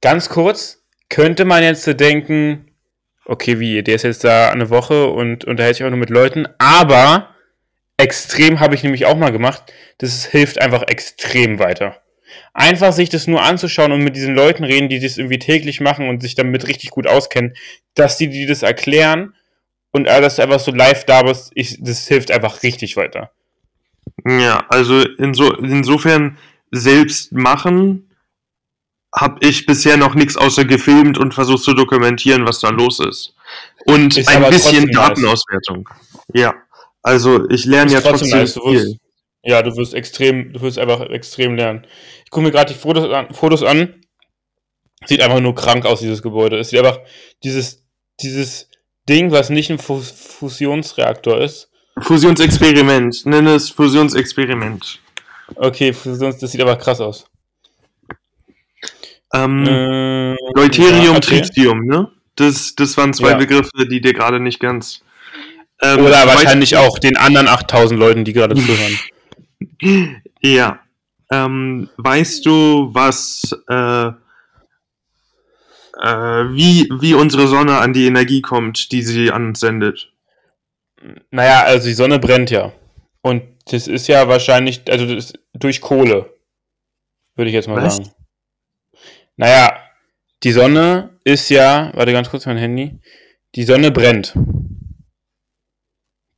Ganz 0.00 0.28
kurz, 0.28 0.82
könnte 1.08 1.44
man 1.44 1.62
jetzt 1.62 1.86
denken, 2.00 2.67
okay, 3.28 3.60
wie, 3.60 3.82
der 3.82 3.94
ist 3.94 4.02
jetzt 4.02 4.24
da 4.24 4.50
eine 4.50 4.70
Woche 4.70 5.06
und 5.08 5.44
unterhält 5.44 5.76
sich 5.76 5.86
auch 5.86 5.90
nur 5.90 5.98
mit 5.98 6.10
Leuten, 6.10 6.48
aber 6.58 7.34
extrem 7.98 8.58
habe 8.58 8.74
ich 8.74 8.82
nämlich 8.82 9.06
auch 9.06 9.16
mal 9.16 9.30
gemacht, 9.30 9.72
das 9.98 10.24
hilft 10.24 10.60
einfach 10.60 10.82
extrem 10.88 11.58
weiter. 11.58 11.96
Einfach 12.54 12.92
sich 12.92 13.10
das 13.10 13.26
nur 13.26 13.42
anzuschauen 13.42 13.92
und 13.92 14.02
mit 14.02 14.16
diesen 14.16 14.34
Leuten 14.34 14.64
reden, 14.64 14.88
die 14.88 14.98
das 14.98 15.18
irgendwie 15.18 15.38
täglich 15.38 15.80
machen 15.80 16.08
und 16.08 16.22
sich 16.22 16.34
damit 16.34 16.66
richtig 16.66 16.90
gut 16.90 17.06
auskennen, 17.06 17.54
dass 17.94 18.16
die, 18.16 18.28
die 18.28 18.46
das 18.46 18.62
erklären 18.62 19.34
und 19.90 20.08
alles 20.08 20.40
einfach 20.40 20.60
so 20.60 20.72
live 20.72 21.04
da 21.04 21.22
bist, 21.22 21.50
ich, 21.54 21.78
das 21.80 22.08
hilft 22.08 22.30
einfach 22.30 22.62
richtig 22.62 22.96
weiter. 22.96 23.30
Ja, 24.26 24.64
also 24.68 25.00
inso, 25.18 25.52
insofern 25.54 26.38
selbst 26.70 27.32
machen 27.32 28.07
habe 29.14 29.38
ich 29.40 29.66
bisher 29.66 29.96
noch 29.96 30.14
nichts 30.14 30.36
außer 30.36 30.64
gefilmt 30.64 31.18
und 31.18 31.34
versucht 31.34 31.64
zu 31.64 31.74
dokumentieren, 31.74 32.46
was 32.46 32.60
da 32.60 32.70
los 32.70 33.00
ist. 33.00 33.34
Und 33.86 34.16
ist 34.16 34.28
ein 34.28 34.50
bisschen 34.50 34.90
Datenauswertung. 34.90 35.88
Nice. 35.88 36.42
Ja, 36.42 36.54
also 37.02 37.48
ich 37.48 37.64
lerne 37.64 37.92
ja 37.92 38.00
trotzdem, 38.00 38.30
trotzdem 38.30 38.40
nice. 38.40 38.52
viel. 38.54 38.90
Wirst, 38.90 38.96
ja, 39.42 39.62
du 39.62 39.76
wirst 39.76 39.94
extrem, 39.94 40.52
du 40.52 40.60
wirst 40.60 40.78
einfach 40.78 41.00
extrem 41.08 41.56
lernen. 41.56 41.86
Ich 42.24 42.30
gucke 42.30 42.44
mir 42.44 42.52
gerade 42.52 42.72
die 42.72 42.78
Fotos 42.78 43.10
an, 43.10 43.32
Fotos 43.32 43.62
an. 43.62 43.94
Sieht 45.06 45.22
einfach 45.22 45.40
nur 45.40 45.54
krank 45.54 45.86
aus, 45.86 46.00
dieses 46.00 46.22
Gebäude. 46.22 46.58
Es 46.58 46.70
sieht 46.70 46.80
einfach 46.80 46.98
dieses, 47.44 47.84
dieses 48.20 48.68
Ding, 49.08 49.30
was 49.30 49.48
nicht 49.48 49.70
ein 49.70 49.78
Fusionsreaktor 49.78 51.40
ist, 51.40 51.70
Fusionsexperiment. 52.00 53.26
Nenne 53.26 53.54
es 53.54 53.70
Fusionsexperiment. 53.70 55.00
Okay, 55.56 55.92
Fusions, 55.92 56.38
das 56.38 56.52
sieht 56.52 56.60
aber 56.60 56.76
krass 56.76 57.00
aus. 57.00 57.27
Ähm, 59.34 59.64
äh, 59.66 60.36
Deuterium, 60.54 61.04
ja, 61.04 61.10
okay. 61.10 61.40
Tritium, 61.42 61.84
ne? 61.84 62.10
Das, 62.36 62.74
das 62.74 62.96
waren 62.96 63.12
zwei 63.12 63.30
ja. 63.30 63.36
Begriffe, 63.36 63.86
die 63.90 64.00
dir 64.00 64.12
gerade 64.12 64.40
nicht 64.40 64.60
ganz. 64.60 65.02
Ähm, 65.82 66.04
Oder 66.04 66.26
wahrscheinlich 66.26 66.76
auch 66.76 66.98
den 66.98 67.16
anderen 67.16 67.48
8000 67.48 67.98
Leuten, 67.98 68.24
die 68.24 68.32
gerade 68.32 68.54
zuhören. 68.54 68.98
ja. 70.40 70.80
Ähm, 71.30 71.90
weißt 71.96 72.46
du, 72.46 72.88
was, 72.92 73.54
äh, 73.68 74.08
äh, 76.00 76.54
wie, 76.54 76.88
wie 77.00 77.14
unsere 77.14 77.48
Sonne 77.48 77.78
an 77.78 77.92
die 77.92 78.06
Energie 78.06 78.40
kommt, 78.40 78.92
die 78.92 79.02
sie 79.02 79.30
ansendet? 79.30 80.10
Naja, 81.30 81.64
also 81.64 81.86
die 81.86 81.94
Sonne 81.94 82.18
brennt 82.18 82.50
ja. 82.50 82.72
Und 83.20 83.42
das 83.66 83.86
ist 83.86 84.08
ja 84.08 84.28
wahrscheinlich, 84.28 84.82
also 84.88 85.18
durch 85.52 85.80
Kohle, 85.80 86.32
würde 87.36 87.48
ich 87.50 87.54
jetzt 87.54 87.68
mal 87.68 87.82
Was? 87.82 87.96
sagen. 87.96 88.10
Naja, 89.38 89.78
die 90.42 90.50
Sonne 90.50 91.10
ist 91.22 91.48
ja, 91.48 91.92
warte 91.94 92.12
ganz 92.12 92.28
kurz 92.28 92.44
mein 92.44 92.58
Handy, 92.58 92.98
die 93.54 93.62
Sonne 93.62 93.92
brennt. 93.92 94.34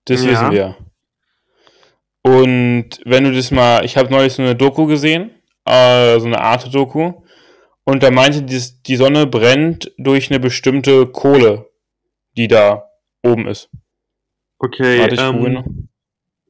Das 0.04 0.22
Ja. 0.22 0.30
wissen 0.30 0.50
wir. 0.52 0.76
Und 2.22 3.00
wenn 3.06 3.24
du 3.24 3.32
das 3.32 3.50
mal, 3.50 3.86
ich 3.86 3.96
habe 3.96 4.10
neulich 4.10 4.34
so 4.34 4.42
eine 4.42 4.54
Doku 4.54 4.84
gesehen, 4.84 5.30
äh, 5.64 6.20
so 6.20 6.26
eine 6.26 6.40
Art 6.40 6.72
Doku, 6.74 7.22
und 7.84 8.02
da 8.02 8.10
meinte 8.10 8.42
die, 8.42 8.62
die 8.86 8.96
Sonne 8.96 9.26
brennt 9.26 9.92
durch 9.96 10.30
eine 10.30 10.38
bestimmte 10.38 11.06
Kohle, 11.06 11.70
die 12.36 12.48
da 12.48 12.90
oben 13.22 13.48
ist. 13.48 13.70
Okay, 14.58 15.00
Warte, 15.00 15.14
ich 15.14 15.20
ähm, 15.20 15.88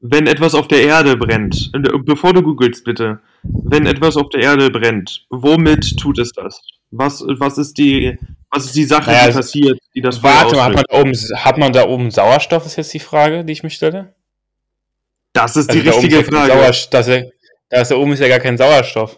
wenn 0.01 0.27
etwas 0.27 0.53
auf 0.53 0.67
der 0.67 0.83
Erde 0.83 1.15
brennt, 1.15 1.71
äh, 1.73 1.97
bevor 1.99 2.33
du 2.33 2.41
googelst 2.41 2.83
bitte, 2.83 3.21
wenn 3.43 3.85
etwas 3.85 4.17
auf 4.17 4.29
der 4.29 4.41
Erde 4.41 4.69
brennt, 4.69 5.25
womit 5.29 5.97
tut 5.99 6.19
es 6.19 6.31
das? 6.33 6.61
Was, 6.91 7.23
was 7.25 7.57
ist 7.57 7.77
die, 7.77 8.17
was 8.51 8.65
ist 8.65 8.75
die 8.75 8.83
Sache, 8.83 9.09
Naja, 9.11 9.27
die 9.27 9.33
passiert, 9.33 9.79
die 9.95 10.01
das 10.01 10.17
Feuer 10.17 10.33
Warte 10.33 10.55
mal, 10.55 10.63
hat 10.65 10.73
man, 10.75 10.83
da 10.89 10.99
oben, 10.99 11.13
hat 11.35 11.57
man 11.57 11.73
da 11.73 11.87
oben 11.87 12.11
Sauerstoff, 12.11 12.65
ist 12.65 12.75
jetzt 12.75 12.93
die 12.93 12.99
Frage, 12.99 13.45
die 13.45 13.53
ich 13.53 13.63
mich 13.63 13.75
stelle? 13.75 14.13
Das 15.33 15.55
ist 15.55 15.71
die 15.73 15.79
Also 15.79 15.91
oben 15.91 15.99
richtige 16.07 16.23
Frage. 16.25 16.51
Sauerstoff, 16.51 17.01
da, 17.69 17.83
da 17.83 17.95
oben 17.95 18.11
ist 18.11 18.19
ja 18.19 18.27
gar 18.27 18.39
kein 18.39 18.57
Sauerstoff. 18.57 19.17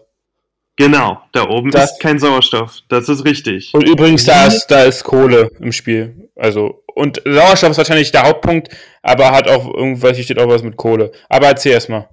Genau, 0.76 1.20
da 1.34 1.48
oben 1.50 1.72
Das- 1.72 1.92
ist 1.94 2.00
kein 2.00 2.20
Sauerstoff. 2.20 2.80
Das 2.90 3.10
ist 3.10 3.26
richtig. 3.26 3.72
Und 3.74 3.88
übrigens, 3.88 4.24
da 4.26 4.48
ist, 4.48 4.68
da 4.68 4.84
ist 4.84 5.04
Kohle 5.04 5.50
im 5.60 5.72
Spiel. 5.72 6.30
Also, 6.36 6.84
und 6.96 7.22
Sauerstoff 7.26 7.72
ist 7.72 7.78
wahrscheinlich 7.78 8.12
der 8.12 8.24
Hauptpunkt, 8.24 8.70
aber 9.02 9.32
hat 9.32 9.48
auch 9.48 9.66
irgendwas, 9.74 10.16
hier 10.16 10.24
steht 10.24 10.40
auch 10.40 10.48
was 10.48 10.64
mit 10.64 10.78
Kohle. 10.78 11.12
Aber 11.30 11.48
erzähl 11.48 11.74
erst 11.74 11.90
mal. 11.90 12.10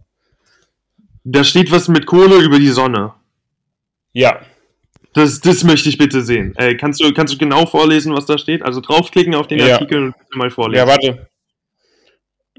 Da 1.24 1.44
steht 1.44 1.70
was 1.70 1.88
mit 1.88 2.06
Kohle 2.06 2.38
über 2.38 2.58
die 2.58 2.68
Sonne. 2.70 3.14
Ja. 4.12 4.40
Das, 5.12 5.40
das 5.40 5.64
möchte 5.64 5.88
ich 5.88 5.98
bitte 5.98 6.22
sehen. 6.22 6.54
Äh, 6.56 6.76
kannst, 6.76 7.00
du, 7.02 7.12
kannst 7.12 7.34
du 7.34 7.38
genau 7.38 7.66
vorlesen, 7.66 8.14
was 8.14 8.26
da 8.26 8.38
steht? 8.38 8.62
Also 8.62 8.80
draufklicken 8.80 9.34
auf 9.34 9.48
den 9.48 9.58
Ja. 9.58 9.74
Artikel 9.74 10.04
und 10.04 10.18
bitte 10.18 10.38
mal 10.38 10.50
vorlesen. 10.50 10.78
Ja, 10.78 10.86
warte. 10.86 11.28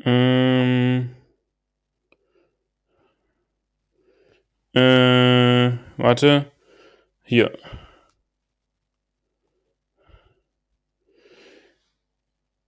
Ähm, 0.03 1.15
äh, 4.73 5.77
warte. 5.97 6.51
Hier. 7.23 7.57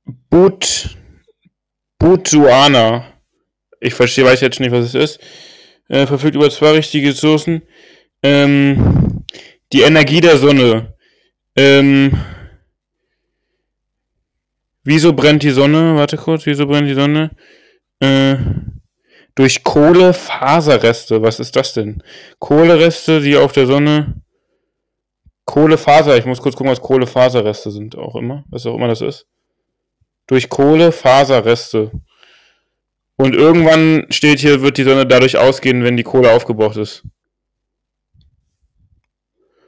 Boot, 0.06 0.98
Bootsuana. 2.00 3.06
Ich 3.80 3.94
verstehe, 3.94 4.26
weiß 4.26 4.42
jetzt 4.42 4.60
nicht, 4.60 4.72
was 4.72 4.86
es 4.86 4.96
ist. 4.96 5.20
Äh, 5.90 6.08
verfügt 6.08 6.36
über 6.36 6.50
zwei 6.50 6.72
richtige 6.72 7.10
Ressourcen. 7.10 7.64
Ähm, 8.22 9.24
die 9.72 9.82
Energie 9.82 10.22
der 10.22 10.38
Sonne. 10.38 10.96
Ähm, 11.56 12.18
Wieso 14.84 15.14
brennt 15.14 15.44
die 15.44 15.52
Sonne? 15.52 15.96
Warte 15.96 16.18
kurz, 16.18 16.46
wieso 16.46 16.68
brennt 16.68 16.90
die 16.90 16.94
Sonne? 16.94 17.32
Äh, 18.00 18.36
durch 19.34 19.64
Kohlefaserreste. 19.64 21.22
Was 21.22 21.40
ist 21.40 21.56
das 21.56 21.74
denn? 21.74 22.04
Kohlereste, 22.40 23.22
die 23.22 23.38
auf 23.38 23.54
der 23.54 23.66
Sonne. 23.66 24.22
Kohlefaser, 25.46 26.18
ich 26.18 26.26
muss 26.26 26.42
kurz 26.42 26.56
gucken, 26.56 26.72
was 26.72 26.82
Kohlefaserreste 26.82 27.72
sind, 27.72 27.98
auch 27.98 28.16
immer. 28.16 28.44
Was 28.50 28.66
auch 28.66 28.76
immer 28.76 28.90
das 28.90 29.02
ist. 29.02 29.26
Durch 30.28 30.50
Kohlefaserreste. 30.50 31.92
Und 33.16 33.36
irgendwann 33.36 34.06
steht 34.10 34.40
hier, 34.40 34.62
wird 34.62 34.78
die 34.78 34.84
Sonne 34.84 35.06
dadurch 35.06 35.38
ausgehen, 35.38 35.84
wenn 35.84 35.98
die 35.98 36.04
Kohle 36.04 36.32
aufgebraucht 36.32 36.78
ist. 36.78 37.04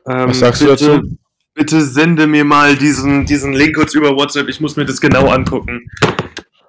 Ähm, 0.08 0.30
Was 0.30 0.40
sagst 0.40 0.62
du 0.62 0.66
bitte, 0.68 0.86
dazu? 0.88 1.18
Bitte 1.54 1.82
sende 1.82 2.28
mir 2.28 2.44
mal 2.44 2.76
diesen, 2.76 3.26
diesen 3.26 3.54
Link 3.54 3.76
kurz 3.76 3.94
über 3.94 4.16
WhatsApp. 4.16 4.50
Ich 4.50 4.60
muss 4.60 4.76
mir 4.76 4.86
das 4.86 5.00
genau 5.00 5.28
angucken. 5.30 5.90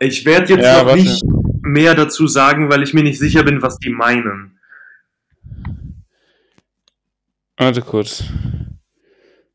Ich 0.00 0.24
werde 0.24 0.54
jetzt 0.54 0.64
Ja, 0.64 0.78
noch 0.78 0.86
warte. 0.86 1.00
nicht 1.02 1.22
mehr 1.62 1.94
dazu 1.94 2.26
sagen, 2.28 2.68
weil 2.70 2.82
ich 2.82 2.94
mir 2.94 3.02
nicht 3.02 3.18
sicher 3.18 3.42
bin, 3.42 3.62
was 3.62 3.78
die 3.78 3.90
meinen. 3.90 4.58
Warte 7.56 7.80
kurz. 7.82 8.24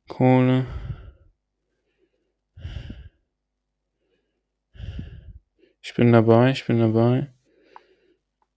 Kohle. 0.07 0.65
Ich 5.81 5.93
bin 5.95 6.11
dabei, 6.11 6.51
ich 6.51 6.65
bin 6.65 6.79
dabei. 6.79 7.33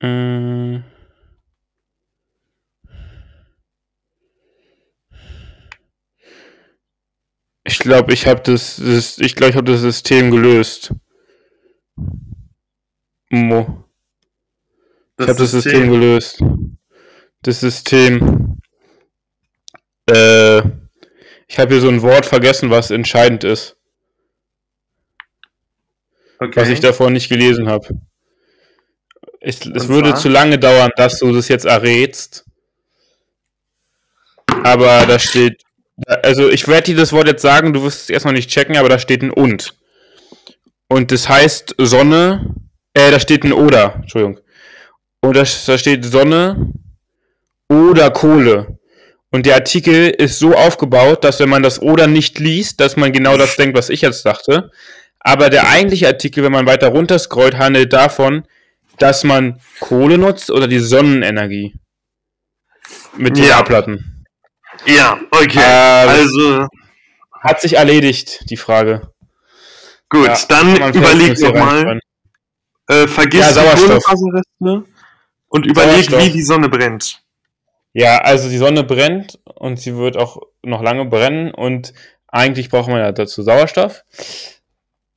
Äh. 0.01 0.81
Ich 7.67 7.79
glaube, 7.79 8.13
ich 8.13 8.27
habe 8.27 8.43
das, 8.43 8.77
das, 8.77 9.19
ich 9.19 9.35
glaube, 9.35 9.51
ich 9.51 9.57
habe 9.57 9.73
das 9.73 9.81
System 9.81 10.31
gelöst. 10.31 10.93
Mo. 13.31 13.85
Ich 15.19 15.29
habe 15.29 15.39
das 15.39 15.53
System 15.53 15.91
gelöst. 15.91 16.43
Das 17.43 17.61
System. 17.61 18.59
Äh, 20.11 20.59
ich 21.49 21.59
habe 21.59 21.73
hier 21.73 21.81
so 21.81 21.89
ein 21.89 22.03
Wort 22.03 22.27
vergessen, 22.27 22.71
was 22.71 22.91
entscheidend 22.91 23.45
ist, 23.45 23.77
okay. 26.45 26.61
was 26.61 26.69
ich 26.69 26.81
davor 26.81 27.11
nicht 27.11 27.29
gelesen 27.29 27.69
habe. 27.69 27.89
Es 29.41 29.67
Und 29.67 29.89
würde 29.89 30.11
zwar? 30.11 30.21
zu 30.21 30.29
lange 30.29 30.59
dauern, 30.59 30.91
dass 30.97 31.19
du 31.19 31.33
das 31.33 31.49
jetzt 31.49 31.67
errätst. 31.67 32.45
Aber 34.63 35.05
da 35.07 35.19
steht. 35.19 35.63
Also 36.23 36.49
ich 36.49 36.67
werde 36.67 36.85
dir 36.85 36.97
das 36.97 37.13
Wort 37.13 37.29
jetzt 37.29 37.43
sagen, 37.43 37.73
du 37.73 37.83
wirst 37.83 38.03
es 38.03 38.11
erstmal 38.11 38.35
nicht 38.35 38.51
checken, 38.51 38.77
aber 38.77 38.89
da 38.89 38.99
steht 38.99 39.23
ein 39.23 39.31
und. 39.31 39.75
Und 40.89 41.13
das 41.13 41.29
heißt 41.29 41.75
Sonne. 41.79 42.55
Äh, 42.95 43.11
da 43.11 43.21
steht 43.21 43.45
ein 43.45 43.53
oder, 43.53 43.97
Entschuldigung. 43.97 44.41
Und 45.21 45.37
da, 45.37 45.43
da 45.43 45.79
steht 45.79 46.05
Sonne 46.05 46.73
oder 47.69 48.11
Kohle. 48.11 48.79
Und 49.31 49.47
der 49.47 49.57
Artikel 49.57 50.11
ist 50.11 50.39
so 50.39 50.55
aufgebaut, 50.55 51.25
dass 51.25 51.41
wenn 51.41 51.49
man 51.49 51.65
das 51.65 51.83
oder 51.83 52.07
nicht 52.07 52.39
liest, 52.39 52.79
dass 52.81 52.97
man 52.97 53.13
genau 53.13 53.37
das 53.37 53.57
denkt, 53.57 53.77
was 53.77 53.91
ich 53.91 54.03
jetzt 54.03 54.25
dachte. 54.25 54.71
Aber 55.25 55.49
der 55.51 55.69
eigentliche 55.69 56.07
Artikel, 56.07 56.45
wenn 56.45 56.53
man 56.53 56.67
weiter 56.67 56.89
runter 56.89 57.19
scrollt, 57.19 57.57
handelt 57.57 57.93
davon, 57.93 58.47
dass 58.99 59.25
man 59.25 59.59
Kohle 59.81 60.19
nutzt 60.19 60.51
oder 60.51 60.69
die 60.69 60.79
Sonnenenergie. 60.79 61.75
Mit 63.17 63.37
den 63.37 63.45
Ja. 63.45 63.65
Ja, 64.87 65.19
okay. 65.31 65.59
Äh, 65.59 66.09
also, 66.09 66.67
Hat 67.41 67.61
sich 67.61 67.75
erledigt, 67.75 68.51
die 68.51 68.57
Frage. 68.57 69.13
gut, 70.11 70.27
Ja, 70.27 70.39
dann 70.49 70.95
überleg 70.95 71.41
nochmal. 71.41 72.01
Äh, 72.87 73.07
vergiss 73.07 73.41
Ja, 73.41 73.53
die. 73.53 73.87
Kohlenfaserreste 73.87 74.85
und 75.49 75.67
überleg, 75.67 76.11
wie 76.11 76.31
die 76.31 76.43
Sonne 76.43 76.69
brennt. 76.69 77.23
Ja, 77.95 78.19
also 78.19 78.49
die 78.51 78.59
Sonne 78.59 78.85
brennt 78.85 79.39
und 79.55 79.79
sie 79.81 79.97
wird 79.97 80.17
auch 80.17 80.43
noch 80.63 80.83
lange 80.83 81.07
brennen 81.07 81.53
und 81.53 81.95
eigentlich 82.27 82.69
braucht 82.69 82.89
man 82.89 82.99
ja 82.99 83.13
dazu 83.13 83.43
Sauerstoff. 83.43 84.05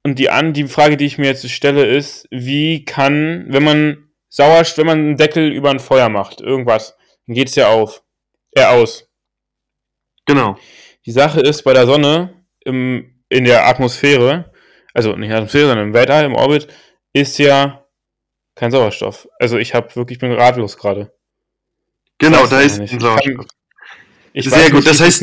Und 0.08 0.20
die, 0.20 0.30
an, 0.30 0.54
die 0.54 0.70
Frage, 0.70 0.96
die 0.96 1.06
ich 1.06 1.18
mir 1.18 1.26
jetzt 1.26 1.50
stelle, 1.52 1.86
ist, 1.86 2.30
wie 2.32 2.86
kann, 2.86 3.46
wenn 3.50 3.62
man 3.62 4.08
Sauerstoff, 4.30 4.78
wenn 4.78 4.86
man 4.86 5.00
einen 5.00 5.18
Deckel 5.18 5.52
über 5.52 5.70
ein 5.70 5.82
Feuer 5.82 6.08
macht, 6.08 6.40
irgendwas, 6.40 6.96
dann 7.26 7.36
geht's 7.36 7.56
ja 7.56 7.68
auf, 7.68 8.06
äh, 8.52 8.64
aus. 8.64 9.12
Genau. 10.26 10.56
Die 11.06 11.12
Sache 11.12 11.42
ist, 11.42 11.64
bei 11.64 11.74
der 11.74 11.86
Sonne 11.86 12.42
im, 12.64 13.22
in 13.28 13.44
der 13.44 13.68
Atmosphäre, 13.68 14.50
also 14.94 15.10
nicht 15.10 15.26
in 15.26 15.30
der 15.32 15.40
Atmosphäre, 15.40 15.68
sondern 15.68 15.88
im 15.88 15.94
Weltall, 15.94 16.24
im 16.24 16.36
Orbit, 16.36 16.70
ist 17.12 17.38
ja 17.38 17.86
kein 18.56 18.72
Sauerstoff. 18.72 19.28
Also 19.40 19.58
ich 19.58 19.74
habe 19.74 19.94
wirklich, 19.98 20.20
bin 20.20 20.32
ratlos 20.32 20.78
gerade. 20.78 21.14
Genau, 22.18 22.48
da 22.48 22.62
es 22.62 22.78
ist 22.78 22.94
ein 22.94 23.00
Sauerstoff. 23.02 23.46
Ich 24.32 24.50
Sehr 24.50 24.70
gut, 24.70 24.86
nicht, 24.86 24.88
das 24.88 25.02
heißt-. 25.02 25.22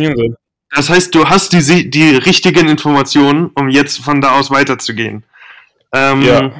Das 0.75 0.91
heißt, 0.91 1.15
du 1.15 1.27
hast 1.29 1.53
die, 1.53 1.89
die 1.91 2.17
richtigen 2.17 2.69
Informationen, 2.69 3.51
um 3.55 3.69
jetzt 3.69 4.01
von 4.01 4.21
da 4.21 4.39
aus 4.39 4.51
weiterzugehen. 4.51 5.25
Ähm, 5.93 6.23
Ja. 6.23 6.53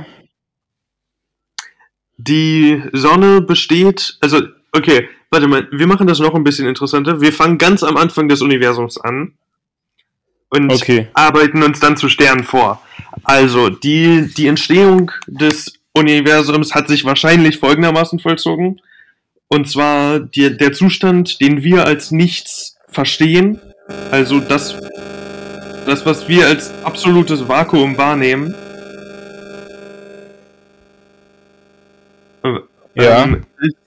Die 2.17 2.81
Sonne 2.93 3.41
besteht, 3.41 4.17
also, 4.21 4.41
okay, 4.73 5.09
warte 5.31 5.49
mal, 5.49 5.67
wir 5.73 5.87
machen 5.89 6.07
das 6.07 6.21
noch 6.21 6.35
ein 6.35 6.45
bisschen 6.45 6.67
interessanter. 6.69 7.21
Wir 7.21 7.33
fangen 7.33 7.59
ganz 7.59 7.83
am 7.83 7.97
Anfang 7.97 8.29
des 8.29 8.41
Universums 8.41 8.99
an 8.99 9.35
und 10.49 10.73
Okay. 10.73 11.09
arbeiten 11.15 11.63
uns 11.65 11.81
dann 11.81 11.97
zu 11.97 12.09
Sternen 12.09 12.45
vor. 12.45 12.81
Also, 13.25 13.69
die, 13.69 14.33
die 14.37 14.47
Entstehung 14.47 15.11
des 15.27 15.73
Universums 15.93 16.75
hat 16.75 16.87
sich 16.89 17.05
wahrscheinlich 17.05 17.59
folgendermaßen 17.59 18.21
vollzogen. 18.21 18.81
Und 19.49 19.69
zwar 19.69 20.21
die, 20.21 20.57
der 20.57 20.73
Zustand, 20.73 21.41
den 21.41 21.63
wir 21.65 21.85
als 21.85 22.13
nichts 22.13 22.77
verstehen, 22.89 23.61
also 24.11 24.41
das, 24.41 24.77
das, 25.87 26.05
was 26.07 26.27
wir 26.29 26.47
als 26.47 26.73
absolutes 26.85 27.47
Vakuum 27.47 27.97
wahrnehmen, 27.97 28.55
Ja. 32.95 33.25
Ähm, 33.25 33.45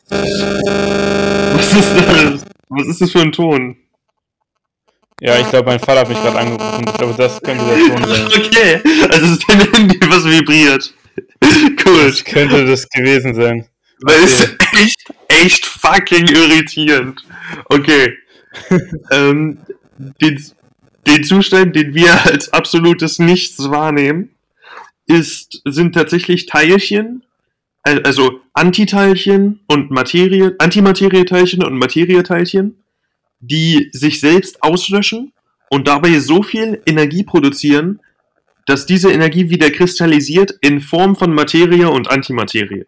was, 0.09 1.73
ist 1.73 1.93
das? 1.93 2.45
was 2.69 2.87
ist 2.87 3.01
das 3.01 3.11
für 3.11 3.21
ein 3.21 3.31
Ton? 3.31 3.77
Ja, 5.19 5.39
ich 5.39 5.49
glaube, 5.49 5.69
mein 5.69 5.79
Vater 5.79 6.01
hat 6.01 6.09
mich 6.09 6.21
gerade 6.21 6.37
angerufen. 6.37 6.85
Ich 6.87 6.93
glaube, 6.93 7.13
das 7.17 7.41
könnte 7.41 7.65
der 7.65 7.77
Ton 7.87 8.07
sein. 8.07 8.27
Okay, 8.45 8.81
also 9.09 9.25
es 9.25 9.31
ist 9.31 9.45
dein 9.47 9.71
Handy, 9.73 9.99
was 10.09 10.25
vibriert. 10.25 10.93
Cool. 11.85 12.05
Das 12.05 12.23
könnte 12.23 12.65
das 12.65 12.87
gewesen 12.89 13.33
sein. 13.33 13.65
Weil 14.01 14.23
es 14.23 14.41
ist 14.41 14.55
echt, 14.73 15.13
echt 15.27 15.65
fucking 15.65 16.27
irritierend. 16.27 17.23
Okay. 17.69 18.13
ähm, 19.11 19.59
den, 19.97 20.43
den 21.07 21.23
Zustand, 21.23 21.75
den 21.75 21.93
wir 21.93 22.25
als 22.25 22.53
absolutes 22.53 23.19
Nichts 23.19 23.69
wahrnehmen, 23.69 24.31
ist, 25.05 25.61
sind 25.65 25.93
tatsächlich 25.93 26.45
Teilchen, 26.45 27.23
al- 27.83 28.03
also 28.03 28.41
Antiteilchen 28.53 29.61
und 29.67 29.91
Materie, 29.91 30.55
Antimaterieteilchen 30.59 31.63
und 31.63 31.77
Materieteilchen, 31.77 32.83
die 33.39 33.89
sich 33.91 34.19
selbst 34.19 34.63
auslöschen 34.63 35.33
und 35.69 35.87
dabei 35.87 36.19
so 36.19 36.43
viel 36.43 36.81
Energie 36.85 37.23
produzieren, 37.23 37.99
dass 38.65 38.85
diese 38.85 39.11
Energie 39.11 39.49
wieder 39.49 39.71
kristallisiert 39.71 40.55
in 40.61 40.81
Form 40.81 41.15
von 41.15 41.33
Materie 41.33 41.89
und 41.89 42.09
Antimaterie. 42.09 42.83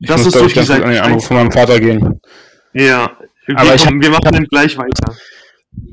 Ich 0.00 0.08
Das 0.08 0.24
muss, 0.24 0.34
ist 0.34 0.40
so 0.40 0.46
ich, 0.46 0.54
dieser 0.54 0.84
an 0.84 0.90
den 0.90 1.00
Anruf 1.00 1.26
von 1.26 1.36
meinem 1.36 1.52
Vater 1.52 1.78
gehen. 1.78 2.20
Ja, 2.72 3.16
wir, 3.46 3.58
Aber 3.58 3.74
ich 3.74 3.84
kommen- 3.84 4.02
wir 4.02 4.10
machen 4.10 4.32
dann 4.32 4.44
gleich 4.44 4.76
weiter. 4.76 5.16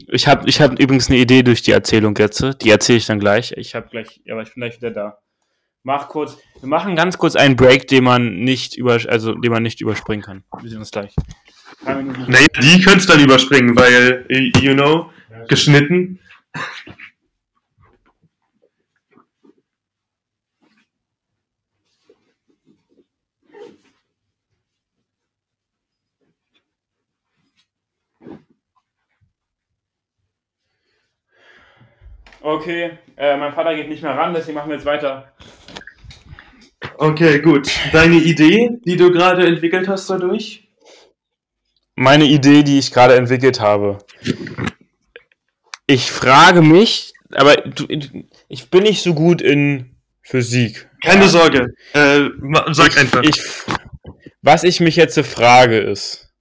Ich 0.08 0.28
habe 0.28 0.48
ich 0.48 0.62
hab 0.62 0.80
übrigens 0.80 1.10
eine 1.10 1.18
Idee 1.20 1.42
durch 1.44 1.62
die 1.62 1.72
Erzählung 1.72 2.16
jetzt. 2.18 2.44
Die 2.62 2.70
erzähle 2.70 2.98
ich 2.98 3.06
dann 3.06 3.20
gleich. 3.20 3.52
Ich 3.58 3.74
habe 3.76 3.88
gleich, 3.90 4.22
aber 4.30 4.42
ich 4.44 4.54
bin 4.54 4.62
gleich 4.62 4.78
wieder 4.78 4.92
da. 4.92 5.18
Mach 5.84 6.10
kurz, 6.10 6.38
wir 6.60 6.70
machen 6.70 6.96
ganz 6.96 7.18
kurz 7.18 7.36
einen 7.36 7.56
Break, 7.56 7.88
den 7.88 8.04
man 8.04 8.36
nicht 8.36 8.78
über, 8.78 9.00
also 9.08 9.34
den 9.34 9.52
man 9.52 9.64
nicht 9.64 9.82
überspringen 9.82 10.22
kann. 10.22 10.44
Wir 10.62 10.70
sehen 10.70 10.78
uns 10.80 10.92
gleich. 10.92 11.16
Naja, 11.84 12.46
die 12.62 12.82
könntest 12.82 13.10
du 13.10 13.14
dann 13.14 13.24
überspringen, 13.24 13.76
weil, 13.76 14.26
äh, 14.30 14.52
you 14.60 14.74
know, 14.76 15.10
geschnitten. 15.48 16.20
Okay, 32.42 32.98
äh, 33.18 33.38
mein 33.38 33.54
Vater 33.54 33.76
geht 33.76 33.88
nicht 33.88 34.02
mehr 34.02 34.18
ran, 34.18 34.34
deswegen 34.34 34.56
machen 34.56 34.70
wir 34.70 34.76
jetzt 34.76 34.86
weiter. 34.86 35.32
Okay, 36.98 37.40
gut. 37.40 37.72
Deine 37.92 38.18
Idee, 38.18 38.80
die 38.86 38.96
du 38.96 39.12
gerade 39.12 39.46
entwickelt 39.46 39.88
hast 39.88 40.10
dadurch? 40.10 40.68
Meine 41.96 42.26
Idee, 42.26 42.64
die 42.64 42.80
ich 42.80 42.92
gerade 42.92 43.16
entwickelt 43.16 43.60
habe. 43.60 44.00
Ich 45.86 46.12
frage 46.12 46.62
mich, 46.62 47.14
aber 47.32 47.58
du, 47.58 47.86
ich 48.48 48.70
bin 48.70 48.84
nicht 48.84 49.04
so 49.04 49.14
gut 49.14 49.42
in 49.42 49.96
Physik. 50.22 50.90
Keine 51.04 51.28
Sorge. 51.28 51.74
Äh, 51.94 52.30
sag 52.72 52.98
einfach. 52.98 53.22
Ich, 53.24 53.42
was 54.42 54.64
ich 54.64 54.80
mich 54.80 54.96
jetzt 54.96 55.20
frage 55.20 55.78
ist, 55.78 56.32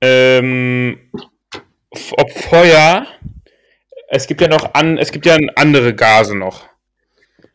ähm, 0.00 1.10
ob 1.90 2.30
Feuer, 2.30 3.06
es 4.08 4.26
gibt 4.26 4.40
ja 4.40 4.48
noch 4.48 4.74
an, 4.74 4.98
es 4.98 5.12
gibt 5.12 5.26
ja 5.26 5.36
andere 5.56 5.94
Gase 5.94 6.36
noch, 6.36 6.64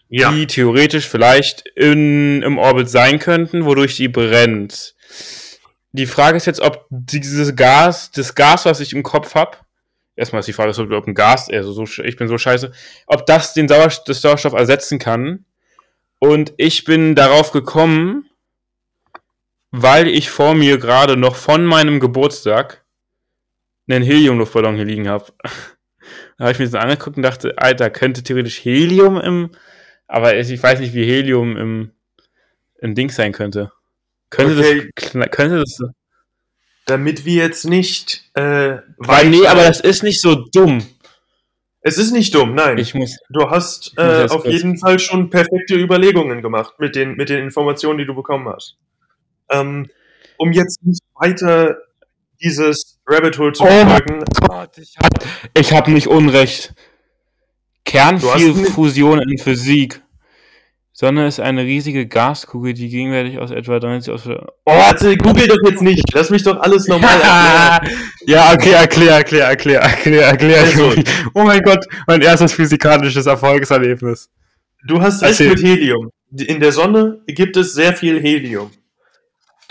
ja. 0.10 0.32
die 0.32 0.48
theoretisch 0.48 1.08
vielleicht 1.08 1.68
in, 1.76 2.42
im 2.42 2.58
Orbit 2.58 2.90
sein 2.90 3.20
könnten, 3.20 3.66
wodurch 3.66 3.96
die 3.96 4.08
brennt. 4.08 4.96
Die 5.94 6.06
Frage 6.06 6.38
ist 6.38 6.46
jetzt, 6.46 6.62
ob 6.62 6.86
dieses 6.90 7.56
Gas, 7.56 8.12
das 8.12 8.34
Gas, 8.36 8.66
was 8.66 8.80
ich 8.80 8.94
im 8.94 9.04
Kopf 9.04 9.36
habe, 9.36 9.58
erstmal 10.16 10.40
ist 10.40 10.46
die 10.46 10.54
Frage, 10.54 10.72
ob 10.96 11.08
ein 11.08 11.16
Gas, 11.16 11.50
also 11.50 11.74
so, 11.74 12.04
ich 12.04 12.16
bin 12.16 12.28
so 12.28 12.38
scheiße, 12.38 12.72
ob 13.08 13.26
das 13.26 13.54
den 13.54 13.68
Sauerstoff, 13.68 14.06
das 14.06 14.22
Sauerstoff 14.22 14.54
ersetzen 14.54 15.00
kann. 15.00 15.46
Und 16.20 16.54
ich 16.58 16.84
bin 16.84 17.16
darauf 17.16 17.52
gekommen, 17.52 18.30
weil 19.72 20.08
ich 20.08 20.30
vor 20.30 20.54
mir 20.54 20.78
gerade 20.78 21.18
noch 21.18 21.36
von 21.36 21.66
meinem 21.66 22.00
Geburtstag 22.00 22.86
einen 23.90 24.04
Heliumluftballon 24.04 24.76
hier 24.76 24.86
liegen 24.86 25.10
habe. 25.10 25.26
da 26.38 26.46
habe 26.46 26.52
ich 26.54 26.60
mir 26.60 26.66
das 26.66 26.76
angeguckt 26.76 27.18
und 27.18 27.24
dachte, 27.24 27.58
Alter, 27.58 27.90
könnte 27.90 28.24
theoretisch 28.24 28.64
Helium 28.64 29.20
im, 29.20 29.52
aber 30.08 30.36
ich 30.38 30.62
weiß 30.62 30.80
nicht, 30.80 30.94
wie 30.94 31.06
Helium 31.06 31.58
im, 31.58 31.92
im 32.80 32.96
Ding 32.96 33.10
sein 33.10 33.32
könnte. 33.32 33.72
Könnte 34.30 34.58
Okay. 34.60 34.90
das, 34.96 35.30
könnte 35.32 35.60
das, 35.60 35.80
Damit 36.86 37.26
wir 37.26 37.36
jetzt 37.44 37.66
nicht, 37.66 38.30
äh, 38.34 38.78
weil, 38.98 39.30
nee, 39.30 39.46
aber 39.48 39.64
das 39.64 39.82
ist 39.82 40.04
nicht 40.04 40.22
so 40.22 40.36
dumm. 40.36 40.84
Es 41.84 41.98
ist 41.98 42.12
nicht 42.12 42.34
dumm, 42.36 42.54
nein. 42.54 42.78
Ich 42.78 42.94
muss, 42.94 43.18
du 43.30 43.50
hast 43.50 43.94
äh, 43.98 44.26
auf 44.30 44.44
kurz- 44.44 44.54
jeden 44.54 44.78
Fall 44.78 45.00
schon 45.00 45.30
perfekte 45.30 45.76
Überlegungen 45.76 46.42
gemacht 46.42 46.76
mit 46.80 46.96
den, 46.96 47.16
mit 47.16 47.30
den 47.30 47.44
Informationen, 47.44 47.98
die 47.98 48.06
du 48.06 48.14
bekommen 48.14 48.48
hast. 48.48 48.78
Ähm, 49.50 49.90
um 50.38 50.52
jetzt 50.52 50.84
nicht 50.84 51.02
weiter 51.16 51.78
dieses 52.44 53.00
Rabbit 53.08 53.38
Hole 53.38 53.54
zu 53.54 53.64
Oh 53.64 53.68
verfolgen, 53.68 54.24
Gott, 54.48 54.78
ich 54.78 54.96
hab, 54.98 55.26
ich 55.54 55.74
hab 55.74 55.88
nicht 55.88 56.08
Unrecht. 56.08 56.74
Kernfusion 57.86 59.22
in 59.22 59.38
Physik. 59.38 60.02
Sonne 60.94 61.26
ist 61.28 61.40
eine 61.40 61.64
riesige 61.64 62.06
Gaskugel, 62.06 62.74
die 62.74 62.90
gegenwärtig 62.90 63.40
aus 63.40 63.50
etwa 63.50 63.80
30 63.80 64.14
aus. 64.14 64.28
Oh, 64.28 64.38
warte, 64.66 65.18
google 65.18 65.48
doch 65.48 65.58
jetzt 65.68 65.82
nicht. 65.82 66.04
Lass 66.14 66.30
mich 66.30 66.44
doch 66.44 66.60
alles 66.60 66.88
normal 66.88 67.16
erklären. 67.22 67.98
ja, 68.28 68.54
okay, 68.54 68.72
erklär, 68.74 69.14
erklär, 69.16 69.46
erklär, 69.46 69.82
erklär, 69.82 70.28
erklär. 70.28 70.62
Also. 70.62 70.94
Oh 71.34 71.44
mein 71.44 71.62
Gott, 71.62 71.86
mein 72.06 72.22
erstes 72.22 72.54
physikalisches 72.54 73.26
Erfolgserlebnis. 73.26 74.30
Du 74.86 75.02
hast 75.02 75.22
recht 75.24 75.40
Erzähl. 75.40 75.50
mit 75.50 75.64
Helium. 75.64 76.12
In 76.38 76.60
der 76.60 76.72
Sonne 76.72 77.22
gibt 77.26 77.58
es 77.58 77.74
sehr 77.74 77.94
viel 77.94 78.22
Helium. 78.22 78.70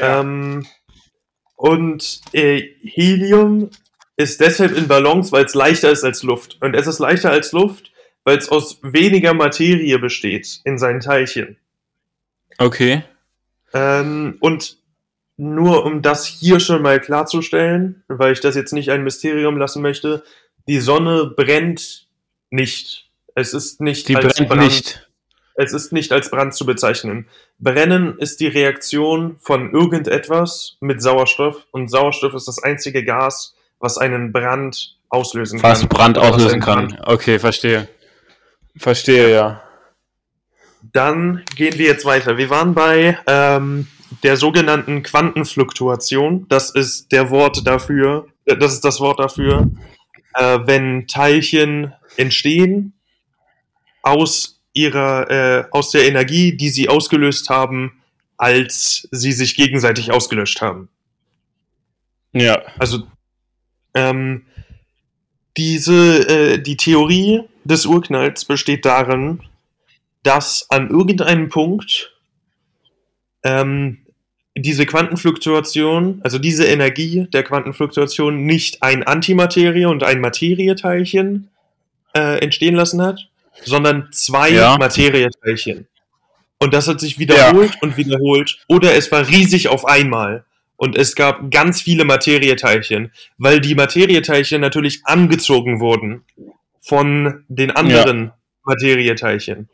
Ja. 0.01 0.21
Ähm, 0.21 0.67
und 1.61 2.23
äh, 2.33 2.63
Helium 2.83 3.69
ist 4.17 4.41
deshalb 4.41 4.77
in 4.77 4.89
Ballons, 4.89 5.31
weil 5.31 5.45
es 5.45 5.55
leichter 5.55 5.91
ist 5.91 6.05
als 6.05 6.23
Luft. 6.23 6.57
Und 6.61 6.75
es 6.75 6.87
ist 6.87 6.99
leichter 6.99 7.31
als 7.31 7.53
Luft, 7.53 7.93
weil 8.25 8.39
es 8.39 8.49
aus 8.49 8.79
weniger 8.83 9.35
Materie 9.35 9.99
besteht 9.99 10.61
in 10.65 10.79
seinen 10.79 11.01
Teilchen. 11.01 11.59
Okay. 12.57 13.03
Ähm, 13.75 14.39
und 14.41 14.79
nur 15.37 15.85
um 15.85 16.01
das 16.03 16.27
hier 16.27 16.61
schon 16.61 16.81
mal 16.83 16.99
klarzustellen, 16.99 18.05
weil 18.09 18.33
ich 18.33 18.41
das 18.41 18.55
jetzt 18.57 18.73
nicht 18.73 18.91
ein 18.91 19.05
Mysterium 19.05 19.59
lassen 19.59 19.83
möchte, 19.83 20.23
die 20.67 20.81
Sonne 20.81 21.33
brennt 21.37 22.07
nicht. 22.51 23.11
Es 23.35 23.53
ist 23.55 23.81
nicht 23.81 24.09
Die 24.09 24.15
brennt 24.15 24.49
Brand- 24.49 24.63
nicht. 24.63 25.10
Es 25.61 25.75
ist 25.75 25.93
nicht 25.93 26.11
als 26.13 26.31
Brand 26.31 26.55
zu 26.55 26.65
bezeichnen. 26.65 27.27
Brennen 27.59 28.19
ist 28.19 28.41
die 28.41 28.47
Reaktion 28.47 29.37
von 29.41 29.73
irgendetwas 29.73 30.77
mit 30.81 31.03
Sauerstoff 31.03 31.67
und 31.71 31.89
Sauerstoff 31.89 32.33
ist 32.35 32.49
das 32.49 32.63
einzige 32.63 33.05
Gas, 33.05 33.55
was 33.79 33.99
einen 33.99 34.33
Brand 34.33 34.97
auslösen 35.11 35.63
Was 35.63 35.81
kann. 35.81 35.89
Brand 35.89 36.17
was 36.17 36.33
auslösen 36.33 36.63
einen 36.63 36.89
kann. 36.91 37.01
Okay, 37.05 37.39
verstehe. 37.39 37.89
Verstehe, 38.77 39.33
ja. 39.33 39.63
Dann 40.93 41.45
gehen 41.57 41.79
wir 41.79 41.87
jetzt 41.87 42.07
weiter. 42.07 42.39
Wir 42.39 42.49
waren 42.49 42.73
bei 42.73 43.19
ähm, 43.27 43.87
der 44.23 44.39
sogenannten 44.39 45.03
Quantenfluktuation. 45.03 46.47
Das 46.49 46.71
ist 46.71 47.13
der 47.13 47.29
Wort 47.31 47.67
dafür, 47.67 48.29
äh, 48.47 48.57
das 48.57 48.73
ist 48.73 48.85
das 48.85 48.99
Wort 49.01 49.21
dafür, 49.21 49.71
äh, 50.35 50.59
wenn 50.65 51.07
Teilchen 51.07 51.93
entstehen 52.17 52.95
aus 54.03 54.60
ihrer, 54.73 55.31
äh, 55.31 55.65
aus 55.71 55.91
der 55.91 56.07
Energie, 56.07 56.57
die 56.57 56.69
sie 56.69 56.89
ausgelöst 56.89 57.51
haben, 57.51 58.03
als 58.37 59.09
sie 59.11 59.33
sich 59.33 59.57
gegenseitig 59.57 60.13
ausgelöscht 60.13 60.61
haben. 60.61 60.89
Ja. 62.33 62.63
Also 62.79 63.03
ähm, 63.95 64.47
diese, 65.57 66.29
äh, 66.29 66.59
die 66.59 66.77
Theorie 66.77 67.43
des 67.65 67.87
Urknalls 67.87 68.45
besteht 68.45 68.85
darin, 68.85 69.41
dass 70.23 70.67
an 70.71 70.91
irgendeinem 70.91 71.49
Punkt 71.49 72.15
ähm, 73.43 73.99
diese 74.57 74.87
Quantenfluktuation, 74.87 76.21
also 76.23 76.39
diese 76.39 76.67
Energie 76.67 77.27
der 77.33 77.43
Quantenfluktuation 77.43 78.45
nicht 78.45 78.83
ein 78.83 79.03
Antimaterie 79.03 79.87
und 79.87 80.03
ein 80.03 80.21
Materieteilchen 80.21 81.49
äh, 82.15 82.43
entstehen 82.43 82.75
lassen 82.75 83.01
hat, 83.01 83.30
sondern 83.65 84.09
zwei 84.13 84.51
Ja. 84.51 84.77
Materieteilchen. 84.79 85.87
Und 86.59 86.75
das 86.75 86.89
hat 86.89 87.01
sich 87.01 87.19
wiederholt 87.19 87.73
und 87.81 87.97
wiederholt. 87.97 88.59
Oder 88.69 88.95
es 88.95 89.11
war 89.11 89.27
riesig 89.29 89.69
auf 89.69 89.87
einmal. 89.87 90.45
Und 90.77 90.97
es 90.97 91.15
gab 91.15 91.51
ganz 91.51 91.83
viele 91.83 92.05
Materieteilchen, 92.05 93.13
weil 93.39 93.61
die 93.61 93.75
Materieteilchen 93.75 94.61
natürlich 94.61 95.01
angezogen 95.05 95.81
wurden 95.81 96.25
von 96.81 97.45
den 97.49 97.71
anderen 97.71 98.33
Materieteilchen. 98.65 99.69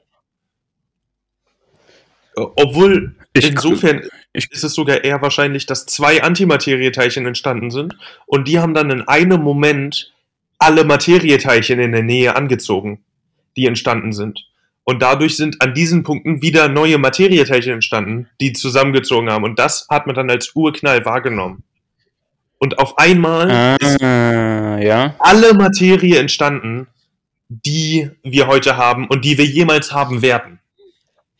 Obwohl, 2.34 3.14
Ich- 3.32 3.46
insofern 3.48 4.02
ich- 4.32 4.50
ist 4.50 4.62
es 4.64 4.74
sogar 4.74 5.04
eher 5.04 5.22
wahrscheinlich, 5.22 5.66
dass 5.66 5.86
zwei 5.86 6.22
Antimaterieteilchen 6.22 7.24
entstanden 7.26 7.70
sind 7.70 7.96
und 8.26 8.46
die 8.46 8.58
haben 8.58 8.74
dann 8.74 8.90
in 8.90 9.02
einem 9.02 9.40
Moment 9.42 10.12
alle 10.58 10.84
Materieteilchen 10.84 11.78
in 11.80 11.92
der 11.92 12.02
Nähe 12.02 12.36
angezogen, 12.36 13.02
die 13.56 13.66
entstanden 13.66 14.12
sind. 14.12 14.46
Und 14.84 15.02
dadurch 15.02 15.36
sind 15.36 15.60
an 15.62 15.74
diesen 15.74 16.04
Punkten 16.04 16.42
wieder 16.42 16.68
neue 16.68 16.98
Materieteilchen 16.98 17.72
entstanden, 17.72 18.28
die 18.40 18.52
zusammengezogen 18.52 19.30
haben. 19.30 19.42
Und 19.44 19.58
das 19.58 19.86
hat 19.90 20.06
man 20.06 20.14
dann 20.14 20.30
als 20.30 20.52
Urknall 20.54 21.04
wahrgenommen. 21.04 21.64
Und 22.58 22.78
auf 22.78 22.96
einmal 22.96 23.76
ist 23.80 24.00
Ah, 24.02 24.78
ja. 24.78 25.14
alle 25.18 25.54
Materie 25.54 26.18
entstanden, 26.18 26.86
die 27.48 28.10
wir 28.22 28.46
heute 28.46 28.76
haben 28.76 29.06
und 29.08 29.24
die 29.24 29.36
wir 29.38 29.44
jemals 29.44 29.92
haben 29.92 30.22
werden. 30.22 30.60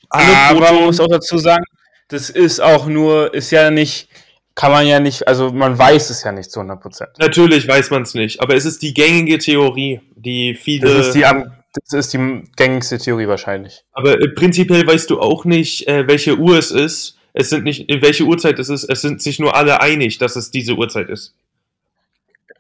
Alle 0.09 0.25
Aber 0.37 0.61
man 0.61 0.69
Protonen- 0.69 0.85
muss 0.87 1.01
auch 1.01 1.09
dazu 1.09 1.39
sagen, 1.39 1.65
das 2.09 2.31
ist 2.31 2.61
auch 2.61 2.87
nur, 2.87 3.33
ist 3.35 3.51
ja 3.51 3.71
nicht, 3.71 4.09
kann 4.55 4.71
man 4.71 4.87
ja 4.87 5.01
nicht, 5.01 5.27
also 5.27 5.51
man 5.53 5.77
weiß 5.79 6.11
es 6.11 6.23
ja 6.23 6.31
nicht 6.33 6.51
zu 6.51 6.61
100%. 6.61 7.19
Natürlich 7.19 7.67
weiß 7.67 7.91
man 7.91 8.03
es 8.03 8.15
nicht, 8.15 8.41
aber 8.41 8.55
es 8.55 8.65
ist 8.65 8.83
die 8.83 8.95
gängige 8.95 9.39
Theorie, 9.39 10.01
die 10.15 10.55
viele. 10.55 10.95
Das 10.95 11.09
ist 11.09 11.15
die, 11.15 11.27
am- 11.27 11.51
das 11.91 12.07
ist 12.07 12.13
die 12.15 12.45
gängigste 12.57 12.99
Theorie 12.99 13.29
wahrscheinlich. 13.29 13.85
aber 13.93 14.21
äh, 14.21 14.29
prinzipiell 14.29 14.87
weißt 14.87 15.11
du 15.11 15.21
auch 15.21 15.45
nicht, 15.45 15.87
äh, 15.89 16.07
welche 16.09 16.37
Uhr 16.39 16.59
es 16.59 16.71
ist. 16.71 17.19
Es 17.33 17.51
sind 17.51 17.65
nicht, 17.65 17.91
äh, 17.91 18.01
welche 18.03 18.25
Uhrzeit 18.25 18.59
es 18.59 18.69
ist. 18.69 18.85
Es 18.85 19.03
sind 19.03 19.21
sich 19.23 19.39
nur 19.39 19.55
alle 19.57 19.81
einig, 19.81 20.19
dass 20.19 20.37
es 20.37 20.51
diese 20.51 20.75
Uhrzeit 20.75 21.09
ist. 21.11 21.35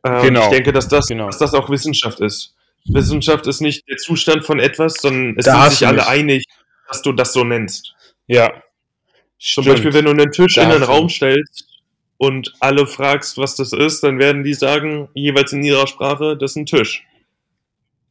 Ähm, 0.04 0.22
Genau. 0.22 0.42
Ich 0.44 0.48
denke, 0.50 0.72
dass 0.72 0.88
das, 0.88 1.06
Genau. 1.06 1.26
dass 1.26 1.38
das 1.38 1.54
auch 1.54 1.70
Wissenschaft 1.70 2.20
ist. 2.20 2.54
Wissenschaft 2.84 3.46
ist 3.46 3.60
nicht 3.60 3.88
der 3.88 3.96
Zustand 3.96 4.44
von 4.44 4.60
etwas, 4.60 4.94
sondern 5.00 5.34
es 5.38 5.46
Da 5.46 5.62
sind 5.62 5.72
sich 5.78 5.86
alle 5.86 5.98
mich. 5.98 6.06
einig, 6.06 6.44
dass 6.88 7.02
du 7.02 7.12
das 7.12 7.32
so 7.32 7.42
nennst. 7.42 7.94
Ja. 8.28 8.48
Zum 9.38 9.64
Stimmt. 9.64 9.66
Beispiel, 9.68 9.92
wenn 9.94 10.04
du 10.04 10.10
einen 10.12 10.30
Tisch 10.30 10.54
Da 10.54 10.62
in 10.62 10.80
du 10.80 10.86
Raum 10.86 11.08
stellst 11.08 11.66
und 12.16 12.54
alle 12.60 12.86
fragst, 12.86 13.38
was 13.38 13.56
das 13.56 13.72
ist, 13.72 14.02
dann 14.02 14.18
werden 14.18 14.44
die 14.44 14.54
sagen, 14.54 15.08
jeweils 15.14 15.52
in 15.52 15.62
ihrer 15.62 15.86
Sprache, 15.86 16.36
das 16.36 16.52
ist 16.52 16.56
ein 16.56 16.66
Tisch. 16.66 17.04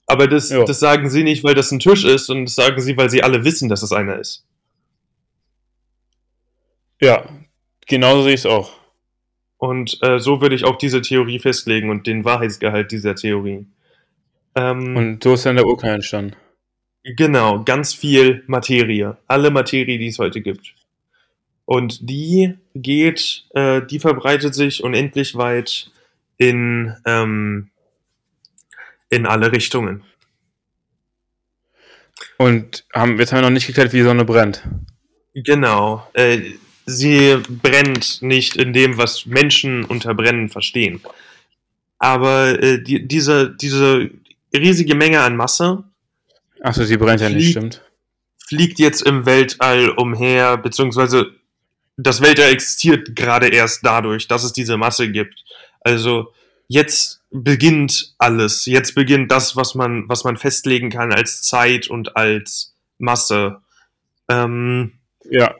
Aber 0.08 0.28
das, 0.28 0.50
Ja. 0.50 0.64
das 0.66 0.80
sagen 0.80 1.10
sie 1.10 1.24
nicht, 1.24 1.44
weil 1.44 1.56
das 1.56 1.72
ein 1.72 1.80
Tisch 1.80 2.04
ist, 2.06 2.28
sondern 2.28 2.46
das 2.46 2.56
sagen 2.56 2.80
sie, 2.82 2.96
weil 2.98 3.10
sie 3.10 3.24
alle 3.24 3.44
wissen, 3.44 3.70
dass 3.70 3.82
es 3.84 3.92
einer 3.92 4.20
ist. 4.20 4.46
Ja, 7.02 7.28
genauso 7.88 8.24
sehe 8.24 8.34
ich 8.34 8.42
es 8.42 8.46
auch. 8.46 8.72
Und 9.58 9.98
äh, 10.04 10.20
so 10.20 10.42
würde 10.42 10.56
ich 10.56 10.64
auch 10.66 10.78
diese 10.78 11.02
Theorie 11.02 11.40
festlegen 11.40 11.90
und 11.90 12.08
den 12.08 12.24
Wahrheitsgehalt 12.26 12.92
dieser 12.92 13.16
Theorie. 13.16 13.66
Ähm, 14.56 14.96
Und 14.96 15.24
so 15.24 15.34
ist 15.34 15.46
dann 15.46 15.56
der 15.56 15.66
Urknall 15.66 15.96
entstanden. 15.96 16.36
Genau, 17.04 17.64
ganz 17.64 17.94
viel 17.94 18.44
Materie. 18.48 19.18
Alle 19.28 19.52
Materie, 19.52 19.98
die 20.00 20.08
es 20.08 20.20
heute 20.20 20.42
gibt. 20.42 20.74
Und 21.66 22.10
die 22.10 22.56
geht, 22.76 23.46
äh, 23.54 23.82
die 23.86 24.00
verbreitet 24.00 24.54
sich 24.56 24.84
unendlich 24.84 25.36
weit 25.36 25.92
in, 26.38 26.96
ähm, 27.06 27.70
in 29.10 29.26
alle 29.26 29.52
Richtungen. 29.52 30.04
Und 32.38 32.86
haben, 32.94 33.20
jetzt 33.20 33.32
haben 33.32 33.40
wir 33.40 33.44
noch 33.44 33.50
nicht 33.50 33.68
geklärt, 33.68 33.94
wie 33.94 33.98
die 33.98 34.04
Sonne 34.04 34.26
brennt. 34.26 34.64
Genau. 35.34 36.08
Äh, 36.14 36.42
sie 36.86 37.38
brennt 37.50 38.22
nicht 38.22 38.56
in 38.56 38.74
dem, 38.74 38.98
was 38.98 39.26
Menschen 39.26 39.84
unter 39.86 40.14
Brennen 40.14 40.50
verstehen. 40.50 41.02
Aber 41.98 42.62
äh, 42.62 42.82
die, 42.82 43.08
diese, 43.08 43.56
diese 43.56 44.10
riesige 44.54 44.96
Menge 44.96 45.22
an 45.22 45.36
Masse 45.36 45.84
Achso, 46.62 46.84
sie 46.84 46.98
brennt 46.98 47.22
ja 47.22 47.30
nicht, 47.30 47.52
stimmt. 47.52 47.82
fliegt 48.48 48.80
jetzt 48.80 49.02
im 49.04 49.26
Weltall 49.26 49.90
umher, 49.90 50.58
beziehungsweise 50.58 51.32
das 51.98 52.22
Weltall 52.22 52.52
existiert 52.52 53.16
gerade 53.16 53.48
erst 53.48 53.86
dadurch, 53.86 54.28
dass 54.28 54.44
es 54.44 54.52
diese 54.52 54.78
Masse 54.78 55.12
gibt. 55.12 55.44
Also 55.82 56.34
jetzt 56.68 57.22
beginnt 57.44 58.14
alles. 58.18 58.66
Jetzt 58.66 58.96
beginnt 58.96 59.32
das, 59.32 59.56
was 59.56 59.76
man, 59.76 60.08
was 60.08 60.24
man 60.24 60.38
festlegen 60.38 60.90
kann 60.90 61.12
als 61.12 61.42
Zeit 61.42 61.88
und 61.88 62.16
als 62.16 62.74
Masse. 62.98 63.62
Ähm, 64.30 64.94
Ja. 65.30 65.54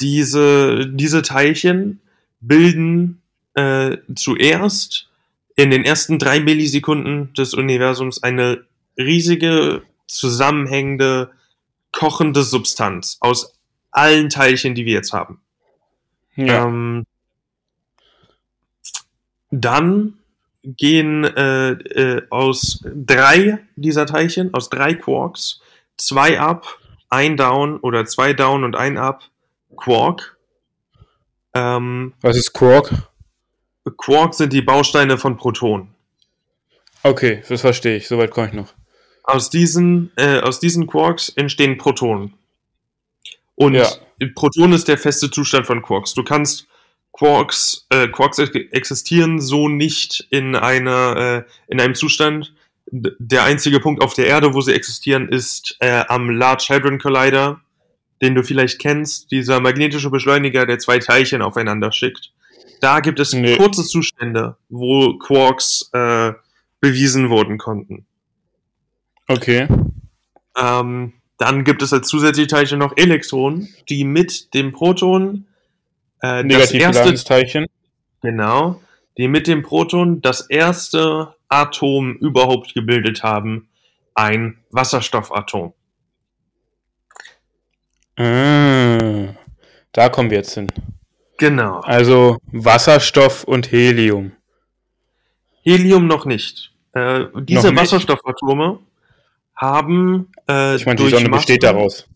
diese, 0.00 0.86
diese 0.86 1.22
Teilchen 1.22 2.00
bilden 2.40 3.20
äh, 3.54 3.98
zuerst 4.14 5.08
in 5.56 5.70
den 5.70 5.84
ersten 5.84 6.18
drei 6.18 6.40
Millisekunden 6.40 7.32
des 7.34 7.54
Universums 7.54 8.22
eine 8.22 8.64
riesige, 8.96 9.82
zusammenhängende, 10.06 11.30
kochende 11.92 12.42
Substanz 12.42 13.18
aus 13.20 13.54
allen 13.90 14.30
Teilchen, 14.30 14.74
die 14.74 14.86
wir 14.86 14.94
jetzt 14.94 15.12
haben. 15.12 15.40
Ja. 16.36 16.66
Ähm, 16.66 17.04
dann 19.50 20.14
gehen 20.64 21.24
äh, 21.24 21.70
äh, 21.72 22.22
aus 22.30 22.84
drei 22.84 23.58
dieser 23.76 24.06
Teilchen, 24.06 24.54
aus 24.54 24.68
drei 24.68 24.94
Quarks, 24.94 25.60
zwei 25.96 26.38
up, 26.40 26.78
ein 27.10 27.36
down 27.36 27.78
oder 27.80 28.04
zwei 28.06 28.32
down 28.32 28.64
und 28.64 28.76
ein 28.76 28.96
up 28.96 29.24
Quark. 29.76 30.36
Ähm, 31.54 32.14
Was 32.20 32.36
ist 32.36 32.52
Quark? 32.52 32.92
Quarks 33.98 34.38
sind 34.38 34.52
die 34.52 34.62
Bausteine 34.62 35.18
von 35.18 35.36
Protonen. 35.36 35.88
Okay, 37.02 37.42
das 37.48 37.60
verstehe 37.62 37.96
ich. 37.96 38.06
Soweit 38.06 38.30
komme 38.30 38.48
ich 38.48 38.52
noch. 38.52 38.72
Aus 39.24 39.50
diesen, 39.50 40.12
äh, 40.16 40.40
aus 40.40 40.60
diesen 40.60 40.86
Quarks 40.86 41.28
entstehen 41.30 41.78
Protonen. 41.78 42.34
Und 43.54 43.74
Ja. 43.74 43.88
Proton 44.34 44.72
ist 44.72 44.88
der 44.88 44.98
feste 44.98 45.30
Zustand 45.30 45.66
von 45.66 45.82
Quarks. 45.82 46.14
Du 46.14 46.22
kannst 46.22 46.68
Quarks, 47.22 47.86
äh, 47.90 48.08
Quarks 48.08 48.40
ex- 48.40 48.72
existieren 48.72 49.40
so 49.40 49.68
nicht 49.68 50.26
in 50.30 50.56
einer, 50.56 51.44
äh, 51.46 51.72
in 51.72 51.80
einem 51.80 51.94
Zustand. 51.94 52.52
Der 52.90 53.44
einzige 53.44 53.78
Punkt 53.78 54.02
auf 54.02 54.14
der 54.14 54.26
Erde, 54.26 54.54
wo 54.54 54.60
sie 54.60 54.74
existieren, 54.74 55.28
ist 55.28 55.76
äh, 55.78 56.02
am 56.08 56.30
Large 56.30 56.66
Hadron 56.70 56.98
Collider, 56.98 57.60
den 58.20 58.34
du 58.34 58.42
vielleicht 58.42 58.80
kennst, 58.80 59.30
dieser 59.30 59.60
magnetische 59.60 60.10
Beschleuniger, 60.10 60.66
der 60.66 60.80
zwei 60.80 60.98
Teilchen 60.98 61.42
aufeinander 61.42 61.92
schickt. 61.92 62.32
Da 62.80 62.98
gibt 62.98 63.20
es 63.20 63.32
Nee. 63.32 63.56
kurze 63.56 63.84
Zustände, 63.84 64.56
wo 64.68 65.16
Quarks 65.18 65.90
äh, 65.92 66.32
bewiesen 66.80 67.30
wurden 67.30 67.56
konnten. 67.56 68.04
Okay. 69.28 69.68
Ähm, 70.56 71.12
dann 71.38 71.62
gibt 71.62 71.82
es 71.82 71.92
als 71.92 72.08
zusätzliche 72.08 72.48
Teilchen 72.48 72.80
noch 72.80 72.96
Elektronen, 72.96 73.68
die 73.88 74.02
mit 74.02 74.52
dem 74.54 74.72
Proton 74.72 75.46
äh, 76.22 76.42
das 76.42 76.44
Negativ 76.44 76.80
erste, 76.80 76.92
geladenes 77.00 77.24
Teilchen. 77.24 77.66
genau, 78.22 78.80
die 79.18 79.28
mit 79.28 79.46
dem 79.46 79.62
Proton 79.62 80.20
das 80.22 80.40
erste 80.48 81.34
Atom 81.48 82.16
überhaupt 82.16 82.72
gebildet 82.74 83.22
haben, 83.22 83.68
ein 84.14 84.58
Wasserstoffatom. 84.70 85.74
Ah, 88.16 89.34
da 89.92 90.08
kommen 90.08 90.30
wir 90.30 90.38
jetzt 90.38 90.54
hin. 90.54 90.68
Genau. 91.38 91.80
Also 91.80 92.38
Wasserstoff 92.52 93.44
und 93.44 93.72
Helium. 93.72 94.32
Helium 95.62 96.06
noch 96.06 96.24
nicht. 96.26 96.72
Äh, 96.92 97.24
diese 97.40 97.62
Noch 97.68 97.70
nicht? 97.70 97.80
Wasserstoffatome 97.82 98.80
haben 99.56 100.30
äh, 100.48 100.76
Ich 100.76 100.86
meine, 100.86 100.96
die 100.96 101.08
Sonne 101.08 101.28
Masse- 101.28 101.38
besteht 101.40 101.62
daraus. 101.62 102.06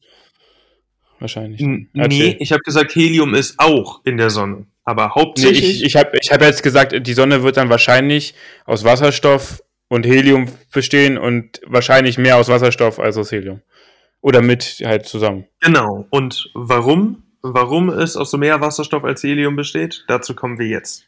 Wahrscheinlich. 1.19 1.61
N 1.61 1.89
nee, 1.93 2.37
ich 2.39 2.53
habe 2.53 2.63
gesagt, 2.63 2.95
Helium 2.95 3.35
ist 3.35 3.59
auch 3.59 4.01
in 4.05 4.17
der 4.17 4.31
Sonne. 4.31 4.67
Aber 4.85 5.07
Nee, 5.07 5.23
hauptsächlich 5.23 5.83
ich 5.83 5.85
ich 5.85 5.97
habe 5.97 6.17
ich 6.21 6.31
hab 6.31 6.41
jetzt 6.43 6.63
gesagt, 6.63 7.07
die 7.07 7.13
Sonne 7.13 7.43
wird 7.43 7.57
dann 7.57 7.71
wahrscheinlich 7.71 8.35
aus 8.67 8.85
Wasserstoff 8.85 9.63
und 9.89 10.07
Helium 10.07 10.49
bestehen 10.73 11.19
und 11.19 11.61
wahrscheinlich 11.67 12.19
mehr 12.19 12.37
aus 12.37 12.49
Wasserstoff 12.49 12.99
als 12.99 13.17
aus 13.17 13.33
Helium. 13.33 13.61
Oder 14.21 14.43
mit 14.43 14.83
halt 14.85 15.07
zusammen. 15.07 15.47
Genau. 15.61 16.07
Und 16.11 16.51
warum? 16.55 17.23
Warum 17.43 17.91
es 17.91 18.17
aus 18.17 18.31
so 18.31 18.39
mehr 18.39 18.61
Wasserstoff 18.61 19.05
als 19.05 19.23
Helium 19.23 19.57
besteht? 19.57 20.05
Dazu 20.09 20.35
kommen 20.35 20.59
wir 20.59 20.67
jetzt. 20.67 21.05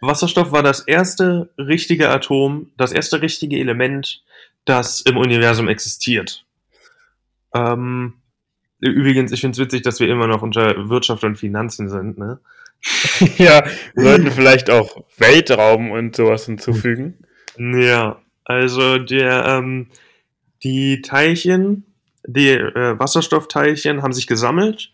Wasserstoff 0.00 0.52
war 0.52 0.62
das 0.62 0.80
erste 0.80 1.50
richtige 1.58 2.08
Atom, 2.10 2.70
das 2.76 2.92
erste 2.92 3.20
richtige 3.22 3.58
Element, 3.58 4.22
das 4.64 5.00
im 5.00 5.16
Universum 5.16 5.68
existiert. 5.68 6.44
Ähm, 7.54 8.19
übrigens, 8.80 9.32
ich 9.32 9.40
finde 9.40 9.52
es 9.54 9.58
witzig, 9.58 9.82
dass 9.82 10.00
wir 10.00 10.08
immer 10.08 10.26
noch 10.26 10.42
unter 10.42 10.88
Wirtschaft 10.88 11.24
und 11.24 11.36
Finanzen 11.36 11.88
sind. 11.88 12.18
Ne? 12.18 12.40
ja, 13.38 13.64
wir 13.94 14.04
sollten 14.04 14.30
vielleicht 14.30 14.70
auch 14.70 15.04
Weltraum 15.18 15.90
und 15.90 16.16
sowas 16.16 16.46
hinzufügen. 16.46 17.18
Ja, 17.58 18.20
also 18.44 18.98
der, 18.98 19.44
ähm, 19.46 19.88
die 20.62 21.02
Teilchen, 21.02 21.84
die 22.26 22.48
äh, 22.50 22.98
Wasserstoffteilchen 22.98 24.02
haben 24.02 24.12
sich 24.12 24.26
gesammelt 24.26 24.92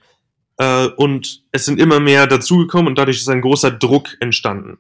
äh, 0.59 0.87
und 0.97 1.43
es 1.53 1.65
sind 1.65 1.79
immer 1.81 2.01
mehr 2.01 2.27
dazugekommen 2.27 2.89
und 2.89 2.99
dadurch 2.99 3.19
ist 3.19 3.29
ein 3.29 3.41
großer 3.41 3.71
Druck 3.71 4.17
entstanden. 4.21 4.79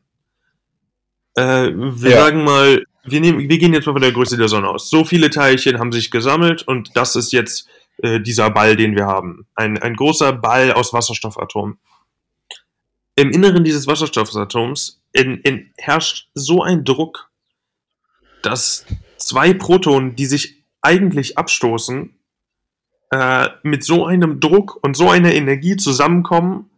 Äh, 1.36 1.70
wir 1.74 2.10
Ja. 2.10 2.24
sagen 2.24 2.44
mal, 2.44 2.84
wir, 3.04 3.20
nehmen, 3.20 3.48
wir 3.48 3.58
gehen 3.58 3.72
jetzt 3.72 3.86
mal 3.86 3.92
von 3.92 4.02
der 4.02 4.12
Größe 4.12 4.36
der 4.36 4.48
Sonne 4.48 4.68
aus. 4.68 4.90
So 4.90 5.04
viele 5.04 5.30
Teilchen 5.30 5.78
haben 5.78 5.92
sich 5.92 6.10
gesammelt 6.10 6.66
und 6.66 6.96
das 6.96 7.14
ist 7.14 7.32
jetzt 7.32 7.68
äh, 8.02 8.20
dieser 8.20 8.50
Ball, 8.50 8.76
den 8.76 8.94
wir 8.94 9.06
haben. 9.06 9.46
Ein, 9.54 9.78
ein 9.78 9.94
großer 9.94 10.32
Ball 10.32 10.72
aus 10.72 10.92
Wasserstoffatomen. 10.92 11.78
Im 13.16 13.30
Inneren 13.30 13.64
dieses 13.64 13.86
Wasserstoffatoms 13.86 15.00
in, 15.12 15.38
in, 15.38 15.70
herrscht 15.78 16.28
so 16.34 16.62
ein 16.62 16.84
Druck, 16.84 17.30
dass 18.42 18.84
zwei 19.16 19.54
Protonen, 19.54 20.14
die 20.16 20.26
sich 20.26 20.62
eigentlich 20.82 21.38
abstoßen, 21.38 22.14
äh, 23.10 23.48
mit 23.62 23.84
so 23.84 24.04
einem 24.04 24.40
Druck 24.40 24.78
und 24.82 24.96
so 24.96 25.08
einer 25.08 25.32
Energie 25.32 25.76
zusammenkommen, 25.76 26.70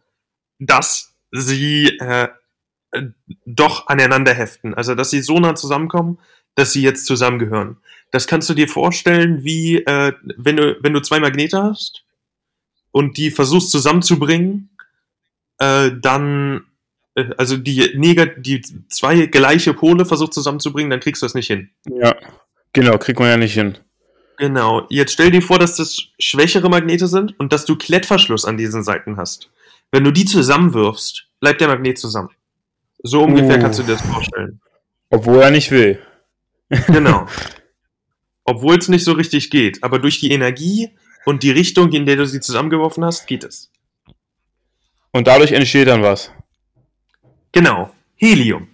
dass 0.58 1.14
sie 1.32 1.86
äh, 1.98 2.28
doch 3.44 3.86
aneinander 3.88 4.34
heften. 4.34 4.74
Also, 4.74 4.94
dass 4.94 5.10
sie 5.10 5.20
so 5.20 5.38
nah 5.38 5.54
zusammenkommen, 5.54 6.18
dass 6.54 6.72
sie 6.72 6.82
jetzt 6.82 7.06
zusammengehören. 7.06 7.76
Das 8.10 8.26
kannst 8.26 8.48
du 8.48 8.54
dir 8.54 8.68
vorstellen, 8.68 9.44
wie 9.44 9.76
äh, 9.84 10.12
wenn, 10.36 10.56
du, 10.56 10.76
wenn 10.80 10.92
du 10.92 11.00
zwei 11.00 11.20
Magnete 11.20 11.62
hast 11.62 12.04
und 12.90 13.16
die 13.16 13.30
versuchst 13.30 13.70
zusammenzubringen, 13.70 14.70
äh, 15.58 15.90
dann, 16.00 16.64
äh, 17.14 17.26
also 17.36 17.56
die, 17.56 17.92
Negat 17.96 18.34
die 18.38 18.62
zwei 18.88 19.26
gleiche 19.26 19.74
Pole 19.74 20.06
versucht 20.06 20.32
zusammenzubringen, 20.32 20.90
dann 20.90 21.00
kriegst 21.00 21.22
du 21.22 21.26
das 21.26 21.34
nicht 21.34 21.48
hin. 21.48 21.70
Ja, 21.84 22.16
genau, 22.72 22.96
kriegt 22.98 23.18
man 23.18 23.28
ja 23.28 23.36
nicht 23.36 23.54
hin. 23.54 23.76
Genau. 24.38 24.86
Jetzt 24.88 25.12
stell 25.12 25.32
dir 25.32 25.42
vor, 25.42 25.58
dass 25.58 25.76
das 25.76 25.98
schwächere 26.18 26.70
Magnete 26.70 27.08
sind 27.08 27.38
und 27.40 27.52
dass 27.52 27.64
du 27.64 27.76
Klettverschluss 27.76 28.44
an 28.44 28.56
diesen 28.56 28.84
Seiten 28.84 29.16
hast. 29.16 29.50
Wenn 29.90 30.04
du 30.04 30.12
die 30.12 30.24
zusammenwirfst, 30.24 31.26
bleibt 31.40 31.60
der 31.60 31.68
Magnet 31.68 31.98
zusammen. 31.98 32.30
So 33.02 33.22
ungefähr 33.22 33.58
Uh. 33.58 33.60
kannst 33.60 33.80
du 33.80 33.82
dir 33.82 33.92
das 33.92 34.02
vorstellen. 34.02 34.60
Obwohl 35.10 35.40
er 35.40 35.50
nicht 35.50 35.70
will. 35.70 35.98
Genau. 36.68 37.26
Obwohl 38.44 38.78
es 38.78 38.88
nicht 38.88 39.04
so 39.04 39.12
richtig 39.12 39.50
geht, 39.50 39.82
aber 39.82 39.98
durch 39.98 40.20
die 40.20 40.32
Energie 40.32 40.90
und 41.26 41.42
die 41.42 41.50
Richtung, 41.50 41.92
in 41.92 42.06
der 42.06 42.16
du 42.16 42.26
sie 42.26 42.40
zusammengeworfen 42.40 43.04
hast, 43.04 43.26
geht 43.26 43.44
es. 43.44 43.70
Und 45.12 45.26
dadurch 45.26 45.52
entsteht 45.52 45.88
dann 45.88 46.02
was. 46.02 46.32
Genau. 47.52 47.90
Helium. 48.16 48.68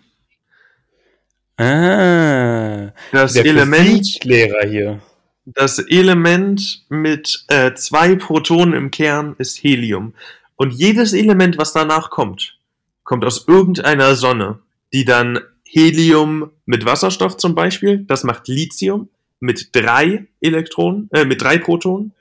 Ah. 1.56 2.92
Das 3.12 3.36
Element, 3.36 4.24
Lehrer 4.24 4.66
hier. 4.68 5.00
das 5.44 5.78
Element 5.78 6.84
mit 6.88 7.44
äh, 7.48 7.74
zwei 7.74 8.16
Protonen 8.16 8.74
im 8.74 8.90
Kern 8.90 9.36
ist 9.38 9.62
Helium. 9.62 10.14
Und 10.56 10.72
jedes 10.72 11.12
Element, 11.12 11.58
was 11.58 11.72
danach 11.72 12.10
kommt, 12.10 12.58
kommt 13.04 13.24
aus 13.24 13.46
irgendeiner 13.46 14.14
Sonne, 14.14 14.60
die 14.92 15.04
dann 15.04 15.40
Helium 15.74 16.50
mit 16.66 16.84
Wasserstoff 16.84 17.36
zum 17.36 17.56
Beispiel, 17.56 18.04
das 18.06 18.22
macht 18.22 18.46
Lithium 18.46 19.08
mit 19.40 19.70
drei 19.74 20.26
Elektronen, 20.40 21.08
äh, 21.12 21.24
mit 21.24 21.42
drei 21.42 21.58
Protonen. 21.58 22.12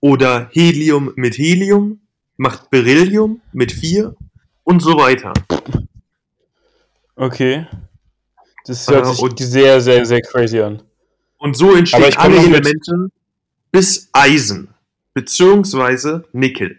Oder 0.00 0.48
Helium 0.52 1.12
mit 1.16 1.36
Helium 1.36 2.00
macht 2.36 2.70
Beryllium 2.70 3.40
mit 3.52 3.72
vier 3.72 4.14
und 4.62 4.80
so 4.82 4.96
weiter. 4.98 5.32
Okay. 7.16 7.66
Das 8.66 8.86
hört 8.88 9.06
Äh, 9.06 9.08
sich 9.10 9.18
und- 9.20 9.38
sehr, 9.38 9.80
sehr, 9.80 10.04
sehr 10.06 10.20
crazy 10.20 10.60
an. 10.60 10.82
Und 11.38 11.56
so 11.56 11.74
entstehen 11.74 12.16
alle. 12.16 12.36
Elemente 12.36 13.10
bis 13.72 14.08
Eisen, 14.12 14.68
beziehungsweise 15.12 16.24
Nickel. 16.32 16.78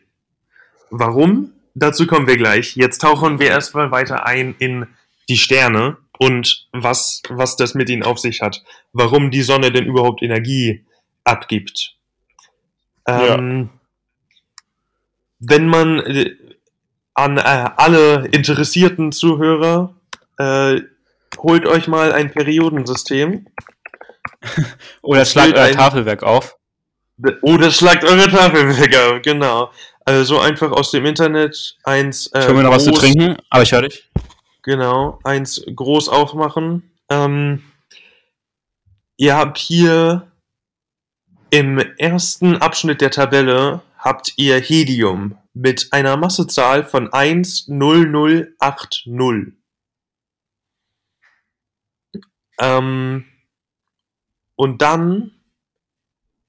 Warum? 0.90 1.52
Dazu 1.76 2.08
kommen 2.08 2.28
wir 2.28 2.38
gleich. 2.38 2.76
Jetzt 2.76 3.02
tauchen 3.02 3.40
wir 3.40 3.48
erstmal 3.50 3.92
weiter 3.92 4.26
ein 4.26 4.56
in 4.60 4.88
die 5.30 5.38
Sterne 5.38 5.98
und 6.20 6.68
was, 6.72 7.22
was 7.30 7.56
das 7.56 7.74
mit 7.74 7.90
ihnen 7.90 8.04
auf 8.04 8.20
sich 8.20 8.42
hat. 8.42 8.64
Warum 8.94 9.32
die 9.32 9.44
Sonne 9.44 9.72
denn 9.72 9.86
überhaupt 9.86 10.22
Energie 10.22 10.86
abgibt. 11.24 11.96
Ähm, 13.08 13.70
Wenn 15.40 15.68
man 15.68 16.00
äh, 16.00 16.36
an 17.14 17.38
äh, 17.38 17.42
alle 17.42 18.28
interessierten 18.32 19.12
Zuhörer, 19.12 19.96
äh, 20.38 20.82
holt 21.38 21.66
euch 21.66 21.88
mal 21.88 22.12
ein 22.14 22.32
Periodensystem 22.32 23.48
Oder 25.02 25.26
schlagt 25.26 25.58
euer 25.58 25.72
Tafelwerk 25.72 26.24
auf. 26.24 26.58
Oder 27.42 27.72
schlagt 27.72 28.04
eure 28.04 28.30
Tafelwerke, 28.30 29.22
genau. 29.22 29.72
Also 30.06 30.40
einfach 30.40 30.72
aus 30.72 30.92
dem 30.92 31.06
Internet 31.06 31.78
eins 31.84 32.28
äh, 32.28 32.40
Ich 32.40 32.48
hol 32.48 32.54
mir 32.56 32.64
noch 32.64 32.72
was 32.72 32.86
zu 32.86 32.92
trinken, 32.92 33.38
aber 33.50 33.64
ich 33.64 33.72
höre 33.72 33.84
dich. 33.84 34.10
Genau, 34.68 35.20
eins 35.24 35.64
groß 35.74 36.10
aufmachen. 36.10 36.92
Ähm, 37.08 37.64
ihr 39.16 39.38
habt 39.38 39.58
hier 39.58 40.30
im 41.52 41.78
ersten 41.78 42.58
Abschnitt 42.58 43.00
der 43.00 43.12
Tabelle 43.12 43.82
habt 43.98 44.34
ihr 44.36 44.60
Helium 44.60 45.38
mit 45.54 45.94
einer 45.94 46.18
Massezahl 46.18 46.84
von 46.84 47.10
10080. 47.14 49.54
Ähm, 52.60 53.24
und 54.58 54.82
dann 54.82 55.32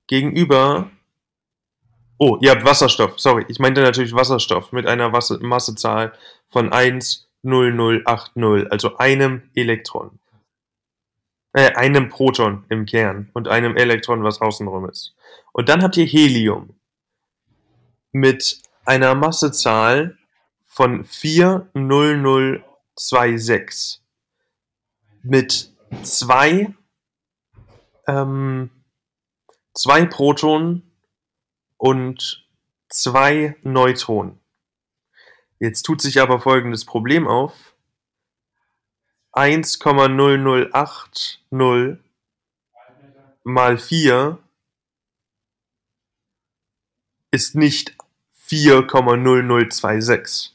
gegenüber. 0.09 0.90
Oh, 2.18 2.37
ihr 2.40 2.50
habt 2.50 2.64
Wasserstoff. 2.64 3.20
Sorry, 3.20 3.44
ich 3.46 3.61
meinte 3.61 3.81
natürlich 3.81 4.12
Wasserstoff 4.12 4.72
mit 4.72 4.88
einer 4.88 5.12
Wasse 5.12 5.38
Massezahl 5.40 6.12
von 6.48 6.72
10080, 7.44 8.68
also 8.70 8.96
einem 8.98 9.51
Elektron. 9.55 10.18
Äh, 11.53 11.74
einem 11.74 12.09
Proton 12.09 12.64
im 12.68 12.87
Kern 12.87 13.31
und 13.33 13.48
einem 13.48 13.77
Elektron, 13.77 14.22
was 14.22 14.40
außenrum 14.40 14.88
ist. 14.88 15.16
Und 15.53 15.68
dann 15.68 15.83
habt 15.83 15.96
ihr 15.96 16.07
Helium 16.07 16.79
mit 18.12 18.62
einer 18.85 19.14
Massezahl 19.14 20.16
von 20.66 21.05
40026 21.05 24.03
mit 25.22 25.72
zwei 26.03 26.74
ähm, 28.07 28.70
zwei 29.74 30.07
Protonen 30.07 30.90
und 31.77 32.48
zwei 32.88 33.57
Neutronen. 33.62 34.40
Jetzt 35.61 35.83
tut 35.83 36.01
sich 36.01 36.21
aber 36.21 36.40
folgendes 36.40 36.85
Problem 36.85 37.27
auf. 37.27 37.75
1,0080 39.33 41.99
mal 43.44 43.79
4 43.79 44.38
ist 47.31 47.55
nicht 47.55 47.94
4,0026. 48.49 50.51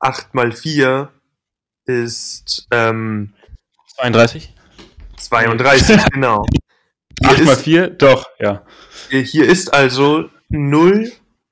8 0.00 0.34
mal 0.34 0.52
4 0.52 1.10
ist 1.86 2.66
ähm, 2.70 3.32
32? 3.96 4.54
32, 5.16 6.04
genau. 6.12 6.44
Hier 7.20 7.30
8 7.30 7.44
mal 7.44 7.52
ist, 7.52 7.62
4? 7.62 7.88
Doch, 7.90 8.28
ja. 8.38 8.64
hier 9.10 9.46
ist 9.46 9.74
also 9.74 10.30
0, 10.48 11.04
äh, 11.04 11.10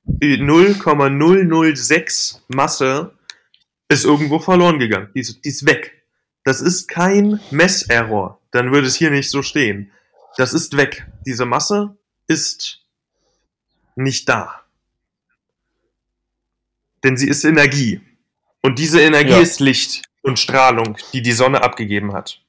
0,006 0.09 2.43
Masse 2.49 3.13
ist 3.89 4.05
irgendwo 4.05 4.39
verloren 4.39 4.79
gegangen. 4.79 5.11
Die 5.15 5.21
ist, 5.21 5.45
die 5.45 5.49
ist 5.49 5.67
weg. 5.67 6.03
Das 6.45 6.61
ist 6.61 6.89
kein 6.89 7.41
Messerror. 7.51 8.41
Dann 8.51 8.73
würde 8.73 8.87
es 8.87 8.97
hier 8.97 9.11
nicht 9.11 9.31
so 9.31 9.43
stehen. 9.43 9.91
Das 10.37 10.55
ist 10.55 10.77
weg. 10.77 11.07
Diese 11.27 11.45
Masse 11.45 11.97
ist 12.27 12.81
nicht 13.97 14.29
da. 14.29 14.63
Denn 17.05 17.17
sie 17.17 17.29
ist 17.29 17.45
Energie. 17.45 18.01
Und 18.63 18.79
diese 18.79 19.01
Energie 19.01 19.31
Ja. 19.33 19.41
ist 19.41 19.61
Licht 19.61 20.05
und 20.23 20.39
Strahlung, 20.39 20.97
die 21.13 21.23
die 21.23 21.33
Sonne 21.33 21.63
abgegeben 21.63 22.13
hat. 22.13 22.41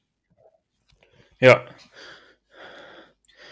Ja. 1.39 1.65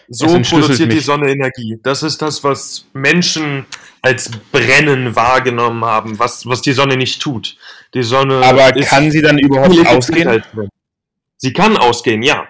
So 0.10 0.28
produziert 0.40 0.92
die. 0.92 1.00
Sonne 1.00 1.30
Energie. 1.32 1.80
Das 1.84 2.04
ist 2.04 2.22
das, 2.22 2.44
was 2.44 2.86
Menschen 2.94 3.66
als 4.02 4.32
Brennen 4.52 5.16
wahrgenommen 5.16 5.84
haben, 5.84 6.18
was, 6.20 6.46
was 6.46 6.62
die 6.62 6.72
Sonne 6.72 6.96
nicht 6.96 7.22
tut. 7.22 7.58
Die 7.94 8.04
Sonne 8.04 8.42
Aber 8.44 8.72
kann 8.72 9.12
sie 9.12 9.22
dann 9.22 9.38
überhaupt 9.38 9.86
ausgehen? 9.88 10.42
Brennen. 10.54 10.70
Sie 11.38 11.54
kann 11.54 11.78
ausgehen, 11.78 12.24
ja. 12.24 12.48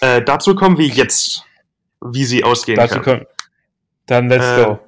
Äh, 0.00 0.22
dazu 0.22 0.54
kommen 0.54 0.78
wir 0.78 0.86
jetzt, 0.86 1.44
wie 2.00 2.24
sie 2.24 2.44
ausgehen 2.44 2.76
Dazu 2.76 3.00
kann. 3.00 3.18
kommt. 3.20 3.26
Dann 4.06 4.28
let's 4.28 4.44
Äh, 4.46 4.64
go. 4.64 4.80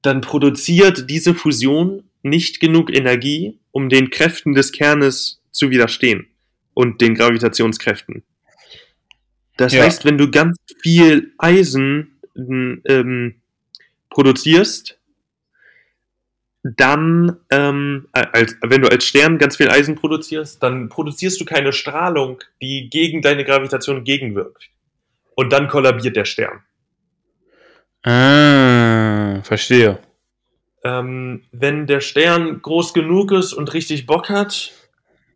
dann 0.00 0.22
produziert 0.22 1.10
diese 1.10 1.34
Fusion 1.34 2.04
nicht 2.22 2.58
genug 2.58 2.90
Energie, 2.94 3.58
um 3.70 3.90
den 3.90 4.08
Kräften 4.08 4.54
des 4.54 4.72
Kernes 4.72 5.42
zu 5.50 5.70
widerstehen 5.70 6.26
und 6.72 7.02
den 7.02 7.14
Gravitationskräften. 7.14 8.22
Das 9.58 9.72
Ja. 9.74 9.84
heißt, 9.84 10.04
wenn 10.04 10.18
du 10.18 10.30
ganz 10.30 10.56
viel 10.82 11.32
Eisen 11.38 12.13
ähm, 12.34 13.34
produzierst, 14.10 14.98
dann, 16.62 17.36
ähm, 17.50 18.08
als, 18.12 18.56
wenn 18.62 18.80
du 18.80 18.90
als 18.90 19.04
Stern 19.04 19.36
ganz 19.36 19.56
viel 19.56 19.68
Eisen 19.68 19.96
produzierst, 19.96 20.62
dann 20.62 20.88
produzierst 20.88 21.38
du 21.40 21.44
keine 21.44 21.72
Strahlung, 21.74 22.42
die 22.62 22.88
gegen 22.88 23.20
deine 23.20 23.44
Gravitation 23.44 24.02
gegenwirkt. 24.02 24.70
Und 25.34 25.52
dann 25.52 25.68
kollabiert 25.68 26.16
der 26.16 26.24
Stern. 26.24 26.62
Ah, 28.02 29.42
verstehe. 29.42 29.98
ähm, 30.84 31.42
wenn 31.50 31.86
der 31.86 32.00
Stern 32.00 32.60
groß 32.60 32.92
genug 32.94 33.32
ist 33.32 33.52
und 33.54 33.72
richtig 33.72 34.06
Bock 34.06 34.28
hat, 34.28 34.72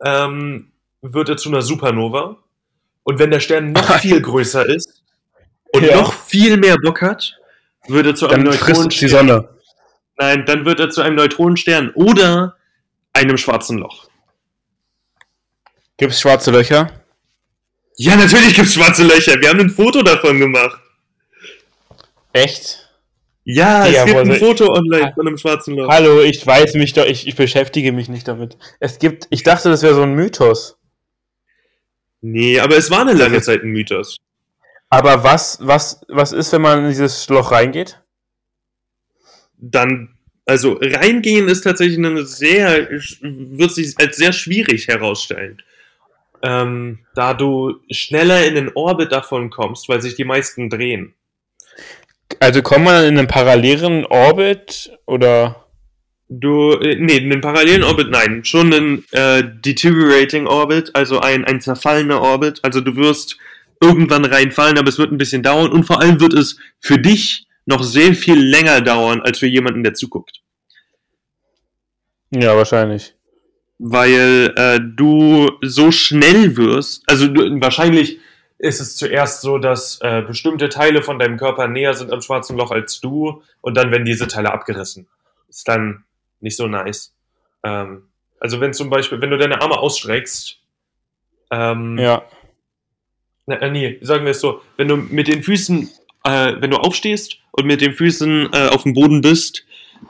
ähm, 0.04 0.72
wird 1.00 1.30
er 1.30 1.36
zu 1.36 1.48
einer 1.48 1.62
Supernova. 1.62 2.36
Und 3.02 3.18
wenn 3.18 3.30
der 3.30 3.40
Stern 3.40 3.72
noch 3.72 3.90
viel 4.00 4.20
größer 4.20 4.66
ist 4.66 4.97
und 5.72 5.84
Ja. 5.84 5.96
noch 5.96 6.12
viel 6.12 6.56
mehr 6.56 6.76
Bock 6.78 7.02
hat, 7.02 7.38
wird 7.88 8.06
er 8.06 8.14
zu 8.14 8.28
einem 8.28 8.44
Dann 8.44 8.54
es 8.54 8.60
die 8.60 8.66
Neutronenstern. 8.72 9.08
Sonne. 9.10 9.48
Nein, 10.16 10.44
dann 10.46 10.64
wird 10.64 10.80
er 10.80 10.90
zu 10.90 11.00
einem 11.02 11.16
Neutronenstern 11.16 11.90
oder 11.94 12.56
einem 13.12 13.36
schwarzen 13.38 13.78
Loch. 13.78 14.08
Gibt 15.96 16.12
es 16.12 16.20
schwarze 16.20 16.50
Löcher? 16.50 16.90
Ja, 17.96 18.16
natürlich 18.16 18.54
gibt's 18.54 18.74
schwarze 18.74 19.04
Löcher. 19.04 19.40
Wir 19.40 19.48
haben 19.48 19.60
ein 19.60 19.70
Foto 19.70 20.02
davon 20.02 20.38
gemacht. 20.38 20.78
Echt? 22.32 22.84
Ja, 23.44 23.86
Ja, 23.86 24.02
es 24.02 24.06
gibt 24.06 24.18
ein 24.18 24.32
Foto 24.34 24.72
online 24.72 25.12
von 25.14 25.26
einem 25.26 25.38
schwarzen 25.38 25.74
Loch. 25.74 25.88
Hallo, 25.88 26.20
ich 26.20 26.46
weiß 26.46 26.74
mich 26.74 26.92
doch, 26.92 27.06
ich, 27.06 27.26
ich 27.26 27.34
beschäftige 27.34 27.92
mich 27.92 28.08
nicht 28.08 28.28
damit. 28.28 28.56
Es 28.78 28.98
gibt, 28.98 29.26
ich 29.30 29.42
dachte, 29.42 29.70
das 29.70 29.82
wäre 29.82 29.94
so 29.94 30.02
ein 30.02 30.14
Mythos. 30.14 30.76
Nee, 32.20 32.60
aber 32.60 32.76
es 32.76 32.90
war 32.90 33.00
eine 33.00 33.14
lange 33.14 33.40
Zeit 33.40 33.62
ein 33.62 33.70
Mythos. 33.70 34.18
Aber 34.90 35.22
was, 35.22 35.58
was, 35.60 36.00
was 36.08 36.32
ist, 36.32 36.52
wenn 36.52 36.62
man 36.62 36.80
in 36.80 36.88
dieses 36.88 37.28
Loch 37.28 37.52
reingeht? 37.52 38.00
dann, 39.60 40.10
also 40.46 40.78
reingehen 40.80 41.48
ist 41.48 41.62
tatsächlich 41.62 41.98
eine 41.98 42.24
sehr, 42.24 42.88
wird 43.20 43.72
sich 43.72 43.94
als 43.98 44.16
sehr 44.16 44.32
schwierig 44.32 44.88
herausstellen. 44.88 45.62
Ähm, 46.42 47.00
da 47.14 47.34
du 47.34 47.80
schneller 47.90 48.46
in 48.46 48.54
den 48.54 48.70
Orbit 48.74 49.10
davon 49.10 49.50
kommst, 49.50 49.88
weil 49.88 50.00
sich 50.00 50.14
die 50.14 50.24
meisten 50.24 50.70
drehen. 50.70 51.14
Also 52.38 52.62
kommt 52.62 52.84
man 52.84 53.04
in 53.04 53.18
einen 53.18 53.26
parallelen 53.26 54.06
Orbit 54.06 54.92
oder? 55.06 55.64
Du, 56.28 56.72
äh, 56.74 56.94
nee, 56.94 57.16
in 57.16 57.30
den 57.30 57.40
parallelen 57.40 57.82
Orbit, 57.82 58.10
nein, 58.10 58.44
schon 58.44 58.72
ein 58.72 59.04
äh, 59.10 59.42
deteriorating 59.42 60.46
Orbit, 60.46 60.94
also 60.94 61.18
ein, 61.18 61.44
ein 61.44 61.60
zerfallener 61.60 62.20
Orbit. 62.20 62.60
Also 62.62 62.80
du 62.80 62.94
wirst 62.94 63.36
irgendwann 63.80 64.24
reinfallen, 64.24 64.78
aber 64.78 64.88
es 64.88 64.98
wird 64.98 65.12
ein 65.12 65.18
bisschen 65.18 65.42
dauern 65.42 65.70
und 65.70 65.84
vor 65.84 66.00
allem 66.00 66.20
wird 66.20 66.34
es 66.34 66.58
für 66.80 66.98
dich 66.98 67.46
noch 67.66 67.82
sehr 67.82 68.14
viel 68.14 68.38
länger 68.38 68.80
dauern, 68.80 69.20
als 69.20 69.38
für 69.38 69.46
jemanden, 69.46 69.82
der 69.82 69.94
zuguckt. 69.94 70.40
Ja, 72.30 72.56
wahrscheinlich. 72.56 73.14
weil 73.78 74.52
äh, 74.56 74.80
du 74.82 75.50
so 75.62 75.90
schnell 75.92 76.56
wirst. 76.56 77.02
Also 77.06 77.28
du, 77.28 77.60
wahrscheinlich 77.60 78.18
ist 78.58 78.80
es 78.80 78.96
zuerst 78.96 79.40
so, 79.42 79.58
dass 79.58 80.00
äh, 80.02 80.22
bestimmte 80.22 80.68
Teile 80.68 81.02
von 81.02 81.18
deinem 81.20 81.36
Körper 81.36 81.68
näher 81.68 81.94
sind 81.94 82.12
am 82.12 82.20
schwarzen 82.20 82.56
Loch 82.56 82.72
als 82.72 83.00
du 83.00 83.42
und 83.60 83.76
dann 83.76 83.92
werden 83.92 84.04
diese 84.04 84.26
Teile 84.26 84.52
abgerissen. 84.52 85.06
Ist 85.48 85.68
dann 85.68 86.04
nicht 86.40 86.56
so 86.56 86.66
nice. 86.66 87.14
Ähm, 87.62 88.08
also 88.40 88.60
wenn 88.60 88.72
zum 88.72 88.90
Beispiel, 88.90 89.20
wenn 89.20 89.30
du 89.30 89.38
deine 89.38 89.60
Arme 89.62 89.78
ausstreckst, 89.78 90.58
ähm, 91.50 91.96
Ja. 91.98 92.22
Na, 93.48 93.68
nee, 93.68 93.98
sagen 94.02 94.24
wir 94.24 94.32
es 94.32 94.40
so, 94.40 94.60
wenn 94.76 94.88
du 94.88 94.96
mit 94.96 95.26
den 95.26 95.42
Füßen, 95.42 95.88
äh, 96.24 96.52
wenn 96.60 96.70
du 96.70 96.76
aufstehst 96.76 97.38
und 97.52 97.66
mit 97.66 97.80
den 97.80 97.94
Füßen 97.94 98.50
äh, 98.52 98.68
auf 98.68 98.82
dem 98.82 98.92
Boden 98.92 99.22
bist, 99.22 99.64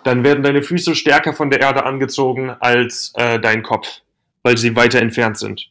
dann 0.04 0.24
werden 0.24 0.42
deine 0.42 0.62
Füße 0.62 0.94
stärker 0.94 1.32
von 1.32 1.50
der 1.50 1.60
Erde 1.60 1.84
angezogen 1.84 2.50
als 2.50 3.12
äh, 3.14 3.38
dein 3.40 3.62
Kopf, 3.62 3.88
weil 4.42 4.58
sie 4.58 4.76
weiter 4.76 5.00
entfernt 5.00 5.38
sind. 5.38 5.70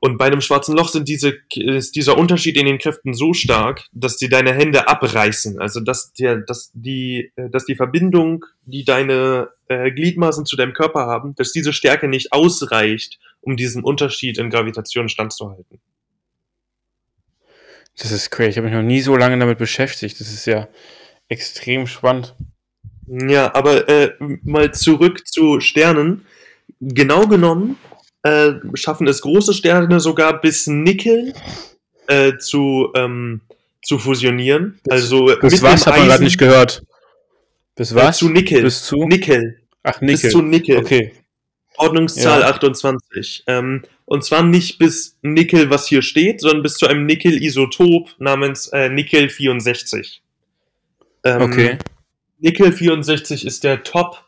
Und 0.00 0.18
bei 0.18 0.26
einem 0.26 0.40
schwarzen 0.40 0.76
Loch 0.76 0.88
sind 0.88 1.08
diese, 1.08 1.38
ist 1.54 1.96
dieser 1.96 2.18
Unterschied 2.18 2.56
in 2.56 2.66
den 2.66 2.78
Kräften 2.78 3.14
so 3.14 3.32
stark, 3.32 3.84
dass 3.92 4.16
die 4.16 4.28
deine 4.28 4.52
Hände 4.52 4.88
abreißen. 4.88 5.58
Also 5.58 5.80
dass, 5.80 6.12
der, 6.12 6.36
dass, 6.36 6.70
die, 6.74 7.32
äh, 7.36 7.50
dass 7.50 7.64
die 7.64 7.76
Verbindung, 7.76 8.44
die 8.64 8.84
deine 8.84 9.48
äh, 9.68 9.90
Gliedmaßen 9.90 10.46
zu 10.46 10.56
deinem 10.56 10.72
Körper 10.72 11.06
haben, 11.06 11.34
dass 11.34 11.52
diese 11.52 11.72
Stärke 11.72 12.08
nicht 12.08 12.32
ausreicht, 12.32 13.18
um 13.40 13.56
diesen 13.56 13.82
Unterschied 13.82 14.38
in 14.38 14.50
Gravitation 14.50 15.08
standzuhalten. 15.08 15.80
Das 17.98 18.12
ist 18.12 18.30
crazy. 18.30 18.50
Ich 18.50 18.56
habe 18.58 18.66
mich 18.68 18.76
noch 18.76 18.82
nie 18.82 19.00
so 19.00 19.16
lange 19.16 19.38
damit 19.38 19.58
beschäftigt. 19.58 20.20
Das 20.20 20.28
ist 20.32 20.46
ja 20.46 20.68
extrem 21.28 21.86
spannend. 21.86 22.34
Ja, 23.06 23.54
aber 23.54 23.88
äh, 23.88 24.12
mal 24.42 24.72
zurück 24.74 25.26
zu 25.26 25.60
Sternen. 25.60 26.26
Genau 26.80 27.26
genommen 27.26 27.78
äh, 28.22 28.52
schaffen 28.74 29.06
es 29.06 29.22
große 29.22 29.54
Sterne 29.54 30.00
sogar 30.00 30.40
bis 30.40 30.66
Nickel 30.66 31.32
äh, 32.08 32.36
zu, 32.38 32.88
ähm, 32.94 33.40
zu 33.82 33.98
fusionieren. 33.98 34.80
Also 34.88 35.26
Bis 35.40 35.54
mit 35.54 35.62
was 35.62 35.86
hat 35.86 35.96
man 35.96 36.08
gerade 36.08 36.24
nicht 36.24 36.38
gehört? 36.38 36.82
Bis 37.76 37.92
Äh, 37.92 37.96
was? 37.96 38.18
zu 38.18 38.28
Nickel. 38.28 38.62
Bis 38.62 38.82
zu? 38.84 39.04
Nickel. 39.06 39.60
Ach, 39.84 40.00
Bis 40.00 40.22
Nickel. 40.22 40.30
zu 40.30 40.42
Nickel. 40.42 40.78
Okay. 40.78 41.12
Ordnungszahl 41.78 42.40
Ja. 42.40 42.48
28. 42.48 43.44
Ähm, 43.46 43.82
und 44.04 44.24
zwar 44.24 44.42
nicht 44.42 44.78
bis 44.78 45.18
Nickel, 45.22 45.70
was 45.70 45.88
hier 45.88 46.02
steht, 46.02 46.40
sondern 46.40 46.62
bis 46.62 46.74
zu 46.74 46.86
einem 46.86 47.06
Nickel-Isotop 47.06 48.10
namens 48.18 48.68
äh, 48.68 48.88
Nickel 48.88 49.28
64. 49.28 50.22
Ähm, 51.24 51.42
Okay. 51.42 51.78
Nickel 52.38 52.70
64 52.72 53.46
ist 53.46 53.64
der 53.64 53.82
Top, 53.82 54.24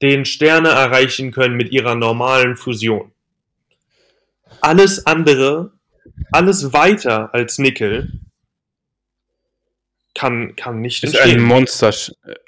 den 0.00 0.24
Sterne 0.24 0.68
erreichen 0.68 1.32
können 1.32 1.56
mit 1.56 1.72
ihrer 1.72 1.94
normalen 1.96 2.56
Fusion. 2.56 3.10
Alles 4.60 5.06
andere, 5.06 5.72
alles 6.32 6.72
weiter 6.72 7.34
als 7.34 7.58
Nickel, 7.58 8.12
kann, 10.14 10.56
kann 10.56 10.80
nicht 10.80 11.04
Ist 11.04 11.14
ein 11.16 11.22
entstehen. 11.22 11.42
Monster. 11.44 11.92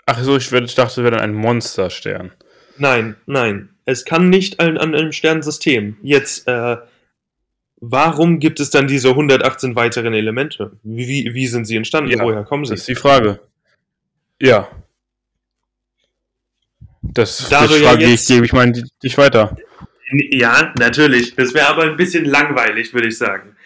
Ach 0.06 0.22
so, 0.22 0.36
ich 0.36 0.48
dachte, 0.48 0.82
es 0.82 0.96
wäre 0.98 1.12
dann 1.12 1.20
ein 1.20 1.34
Monsterstern. 1.34 2.32
Nein, 2.78 3.16
nein. 3.26 3.68
Es 3.90 4.04
kann 4.04 4.30
nicht 4.30 4.60
an, 4.60 4.78
an 4.78 4.94
einem 4.94 5.10
Sternensystem. 5.12 5.96
Jetzt, 6.02 6.46
äh, 6.46 6.76
warum 7.80 8.38
gibt 8.38 8.60
es 8.60 8.70
dann 8.70 8.86
diese 8.86 9.08
118 9.10 9.74
weiteren 9.74 10.14
Elemente? 10.14 10.72
Wie, 10.84 11.30
wie, 11.34 11.46
sind 11.48 11.64
sie 11.66 11.76
entstanden? 11.76 12.10
Ja, 12.10 12.22
Woher 12.22 12.44
kommen 12.44 12.62
Das 12.62 12.68
sie? 12.70 12.74
ist 12.76 12.88
die 12.88 12.94
Frage. 12.94 13.40
Ja. 14.40 14.68
Das, 17.02 17.48
Da 17.48 17.62
das 17.62 17.70
du 17.70 17.76
ja 17.82 17.90
frage 17.90 18.04
ich, 18.04 18.10
jetzt- 18.10 18.28
gebe 18.28 18.46
ich 18.46 18.52
mal 18.52 18.72
dich 19.02 19.18
weiter. 19.18 19.56
Ja, 20.30 20.72
natürlich. 20.78 21.34
Das 21.36 21.54
wäre 21.54 21.68
aber 21.68 21.84
ein 21.84 21.96
bisschen 21.96 22.24
langweilig, 22.24 22.92
würde 22.94 23.08
ich 23.08 23.18
sagen. 23.18 23.56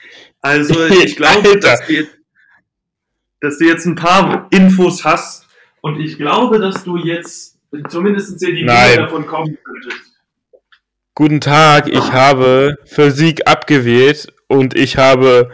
Also, 0.40 0.86
ich 1.04 1.16
glaube, 1.16 1.58
dass 1.58 1.86
du, 1.86 1.92
jetzt, 1.92 2.16
dass 3.40 3.58
du 3.58 3.64
jetzt 3.66 3.86
ein 3.86 3.94
paar 3.94 4.46
Infos 4.50 5.04
hast 5.04 5.46
und 5.80 6.00
ich 6.00 6.16
glaube, 6.16 6.58
dass 6.58 6.84
du 6.84 6.96
jetzt 6.96 7.58
zumindest 7.88 8.42
in 8.42 8.54
die 8.56 8.64
Nein. 8.64 8.98
Davon 8.98 9.26
kommen 9.26 9.58
könntest. 9.64 10.13
Guten 11.16 11.40
Tag, 11.40 11.86
ich 11.86 12.12
habe 12.12 12.76
Physik 12.86 13.46
abgewählt 13.46 14.32
und 14.48 14.76
ich 14.76 14.96
habe 14.96 15.52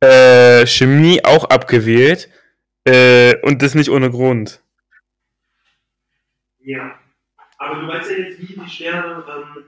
äh, 0.00 0.66
Chemie 0.66 1.22
auch 1.22 1.44
abgewählt. 1.44 2.30
Äh, 2.84 3.36
und 3.42 3.60
das 3.60 3.74
nicht 3.74 3.90
ohne 3.90 4.10
Grund. 4.10 4.62
Ja. 6.60 6.98
Aber 7.58 7.80
du 7.80 7.88
weißt 7.88 8.10
ja 8.10 8.16
jetzt, 8.16 8.40
wie 8.40 8.54
die 8.54 8.70
Sterne 8.70 9.22
ähm, 9.28 9.64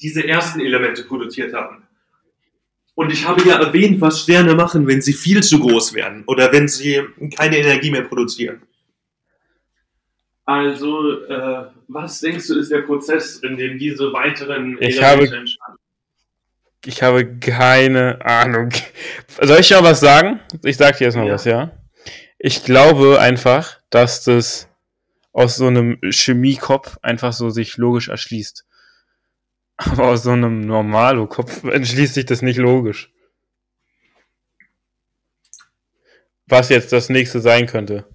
diese 0.00 0.26
ersten 0.26 0.60
Elemente 0.60 1.02
produziert 1.04 1.52
haben. 1.52 1.86
Und 2.94 3.12
ich 3.12 3.28
habe 3.28 3.46
ja 3.46 3.60
erwähnt, 3.60 4.00
was 4.00 4.22
Sterne 4.22 4.54
machen, 4.54 4.86
wenn 4.86 5.02
sie 5.02 5.12
viel 5.12 5.42
zu 5.42 5.60
groß 5.60 5.92
werden 5.92 6.24
oder 6.26 6.50
wenn 6.50 6.66
sie 6.66 7.02
keine 7.36 7.58
Energie 7.58 7.90
mehr 7.90 8.04
produzieren. 8.04 8.62
Also, 10.46 11.24
äh, 11.26 11.77
was 11.88 12.20
denkst 12.20 12.46
du, 12.48 12.58
ist 12.58 12.70
der 12.70 12.82
Prozess, 12.82 13.36
in 13.38 13.56
dem 13.56 13.78
diese 13.78 14.12
weiteren 14.12 14.76
Ich 14.80 15.02
habe- 15.02 15.22
entstanden? 15.24 15.78
Ich 16.84 17.02
habe 17.02 17.38
keine 17.38 18.24
Ahnung. 18.24 18.70
Soll 19.42 19.58
ich 19.60 19.70
ja 19.70 19.82
was 19.82 20.00
sagen? 20.00 20.40
Ich 20.64 20.76
sag 20.76 20.96
dir 20.98 21.04
jetzt 21.06 21.16
mal 21.16 21.26
Ja. 21.26 21.34
was, 21.34 21.44
ja? 21.44 21.72
Ich 22.38 22.62
glaube 22.64 23.18
einfach, 23.20 23.80
dass 23.90 24.22
das 24.22 24.68
aus 25.32 25.56
so 25.56 25.66
einem 25.66 25.98
Chemiekopf 26.10 26.98
einfach 27.02 27.32
so 27.32 27.50
sich 27.50 27.76
logisch 27.78 28.08
erschließt. 28.08 28.64
Aber 29.76 30.04
aus 30.08 30.22
so 30.22 30.30
einem 30.30 30.60
Normalo-Kopf 30.60 31.64
entschließt 31.64 32.14
sich 32.14 32.26
das 32.26 32.42
nicht 32.42 32.58
logisch. 32.58 33.10
Was 36.46 36.68
jetzt 36.70 36.92
das 36.92 37.08
nächste 37.08 37.40
sein 37.40 37.66
könnte. 37.66 38.06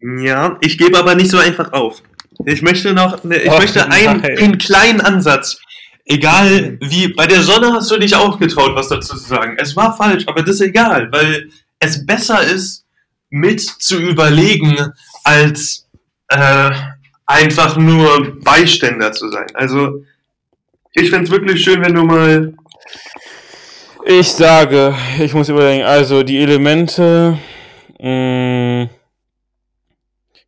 Ja, 0.00 0.58
ich 0.62 0.78
gebe 0.78 0.98
aber 0.98 1.14
nicht 1.14 1.30
so 1.30 1.38
einfach 1.38 1.72
auf. 1.72 2.02
Ich 2.48 2.62
möchte 2.62 2.92
noch, 2.94 3.24
ne, 3.24 3.38
ich 3.38 3.50
Och, 3.50 3.58
möchte 3.58 3.90
einen, 3.90 4.20
nein. 4.20 4.38
einen 4.38 4.58
kleinen 4.58 5.00
Ansatz. 5.00 5.58
Egal 6.04 6.78
wie, 6.80 7.08
bei 7.08 7.26
der 7.26 7.42
Sonne 7.42 7.72
hast 7.72 7.90
du 7.90 7.98
dich 7.98 8.14
auch 8.14 8.38
getraut, 8.38 8.76
was 8.76 8.88
dazu 8.88 9.16
zu 9.16 9.26
sagen. 9.26 9.56
Es 9.58 9.74
war 9.74 9.96
falsch, 9.96 10.22
aber 10.28 10.42
das 10.42 10.56
ist 10.56 10.60
egal, 10.60 11.10
weil 11.10 11.50
es 11.80 12.06
besser 12.06 12.40
ist, 12.42 12.84
mit 13.30 13.60
zu 13.60 13.98
überlegen, 13.98 14.92
als 15.24 15.88
äh, 16.28 16.70
einfach 17.26 17.76
nur 17.76 18.38
Beiständer 18.40 19.10
zu 19.10 19.28
sein. 19.28 19.46
Also, 19.54 20.04
ich 20.92 21.10
find's 21.10 21.32
wirklich 21.32 21.64
schön, 21.64 21.82
wenn 21.82 21.94
du 21.94 22.04
mal. 22.04 22.54
Ich 24.06 24.30
sage, 24.30 24.94
ich 25.18 25.34
muss 25.34 25.48
überlegen, 25.48 25.82
also 25.82 26.22
die 26.22 26.38
Elemente. 26.38 27.38
Mh, 27.98 28.88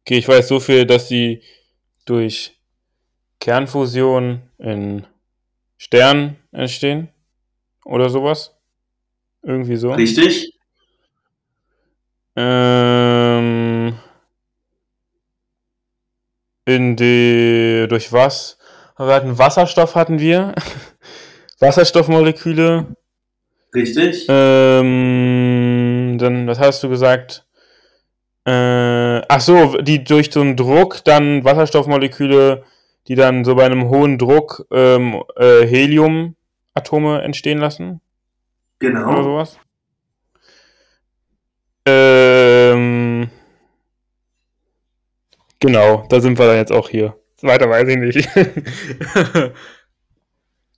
okay, 0.00 0.18
ich 0.18 0.28
weiß 0.28 0.46
so 0.46 0.60
viel, 0.60 0.86
dass 0.86 1.08
sie 1.08 1.42
durch 2.08 2.58
Kernfusion 3.40 4.42
in 4.58 5.06
Sternen 5.76 6.36
entstehen. 6.52 7.08
Oder 7.84 8.10
sowas. 8.10 8.54
Irgendwie 9.42 9.76
so. 9.76 9.92
Richtig? 9.92 10.52
Ähm, 12.36 13.98
in 16.64 16.96
die, 16.96 17.86
durch 17.88 18.12
was? 18.12 18.58
Wir 18.96 19.06
hatten 19.06 19.38
Wasserstoff 19.38 19.94
hatten 19.94 20.18
wir. 20.18 20.54
Wasserstoffmoleküle. 21.60 22.86
Richtig? 23.74 24.26
Ähm, 24.28 26.16
dann, 26.18 26.46
was 26.46 26.58
hast 26.58 26.82
du 26.82 26.88
gesagt? 26.88 27.47
Äh, 28.48 29.20
ach 29.28 29.40
so, 29.42 29.76
die 29.76 30.04
durch 30.04 30.30
so 30.32 30.40
einen 30.40 30.56
Druck 30.56 31.04
dann 31.04 31.44
Wasserstoffmoleküle, 31.44 32.64
die 33.06 33.14
dann 33.14 33.44
so 33.44 33.54
bei 33.56 33.66
einem 33.66 33.90
hohen 33.90 34.16
Druck 34.16 34.66
ähm, 34.70 35.22
äh, 35.36 35.66
Heliumatome 35.66 37.20
entstehen 37.20 37.58
lassen 37.58 38.00
oder 38.80 38.90
Genau. 38.90 39.22
sowas. 39.22 39.58
Ähm, 41.84 43.28
genau, 45.60 46.06
da 46.08 46.20
sind 46.20 46.38
wir 46.38 46.46
dann 46.46 46.56
jetzt 46.56 46.72
auch 46.72 46.88
hier. 46.88 47.18
Weiter 47.42 47.68
weiß 47.68 47.86
ich 47.88 47.96
nicht. 47.98 48.28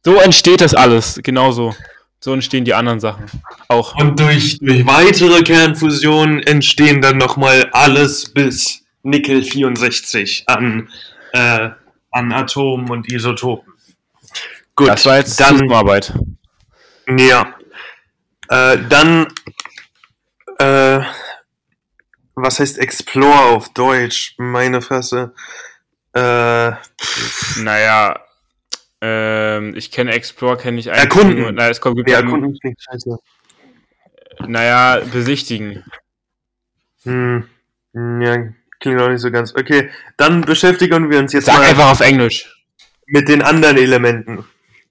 so 0.04 0.16
entsteht 0.16 0.60
das 0.60 0.74
alles, 0.74 1.20
genauso. 1.22 1.72
So 2.22 2.34
entstehen 2.34 2.64
die 2.66 2.74
anderen 2.74 3.00
Sachen. 3.00 3.24
Auch. 3.68 3.94
Und 3.96 4.20
durch, 4.20 4.58
durch 4.58 4.86
weitere 4.86 5.42
Kernfusionen 5.42 6.42
entstehen 6.42 7.00
dann 7.00 7.16
nochmal 7.16 7.68
alles 7.72 8.30
bis 8.32 8.82
Nickel 9.02 9.42
64 9.42 10.44
an, 10.46 10.90
äh, 11.32 11.70
an 12.10 12.32
Atomen 12.32 12.90
und 12.90 13.10
Isotopen. 13.10 13.72
Gut, 14.76 14.88
Das 14.88 15.06
war 15.06 15.16
jetzt 15.16 15.40
dann, 15.40 15.54
Zusammenarbeit. 15.54 16.12
ja. 17.18 17.54
Äh, 18.48 18.78
dann, 18.88 19.28
äh, 20.58 21.00
was 22.34 22.58
heißt 22.60 22.78
Explore 22.78 23.40
auf 23.54 23.72
Deutsch? 23.72 24.34
Meine 24.38 24.82
Fresse. 24.82 25.32
Äh, 26.12 26.72
Naja, 27.62 28.18
ähm, 29.00 29.74
ich 29.76 29.90
kenne 29.90 30.12
Explore, 30.12 30.56
kenne 30.56 30.78
ich 30.80 30.90
eigentlich 30.90 31.02
Erkunden. 31.04 31.40
nur. 31.40 31.52
Na, 31.52 31.68
es 31.68 31.80
kommt, 31.80 32.06
ja, 32.08 32.16
Erkunden 32.18 32.58
klingt 32.60 32.78
scheiße. 32.82 33.18
Naja, 34.46 35.00
besichtigen. 35.12 35.84
Hm, 37.04 37.44
ja, 37.94 38.36
klingt 38.78 39.00
auch 39.00 39.08
nicht 39.08 39.20
so 39.20 39.30
ganz. 39.30 39.54
Okay, 39.54 39.90
dann 40.16 40.42
beschäftigen 40.42 41.10
wir 41.10 41.18
uns 41.18 41.32
jetzt 41.32 41.46
Sag 41.46 41.56
mal 41.58 41.66
einfach 41.68 41.90
auf 41.90 42.00
Englisch. 42.00 42.64
mit 43.06 43.28
den 43.28 43.42
anderen 43.42 43.76
Elementen. 43.76 44.44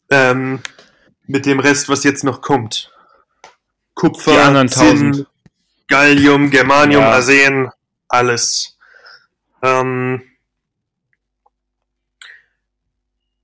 Ähm, 0.10 0.60
mit 1.28 1.46
dem 1.46 1.60
Rest, 1.60 1.90
was 1.90 2.04
jetzt 2.04 2.24
noch 2.24 2.42
kommt. 2.42 2.92
Kupfer, 3.94 4.32
Die 4.32 4.38
anderen 4.40 4.70
Zinn, 4.70 5.12
tausend. 5.12 5.28
Gallium, 5.88 6.50
Germanium, 6.50 7.02
Ja. 7.04 7.12
Arsen, 7.12 7.70
alles. 8.08 8.78
Ähm, 9.62 10.22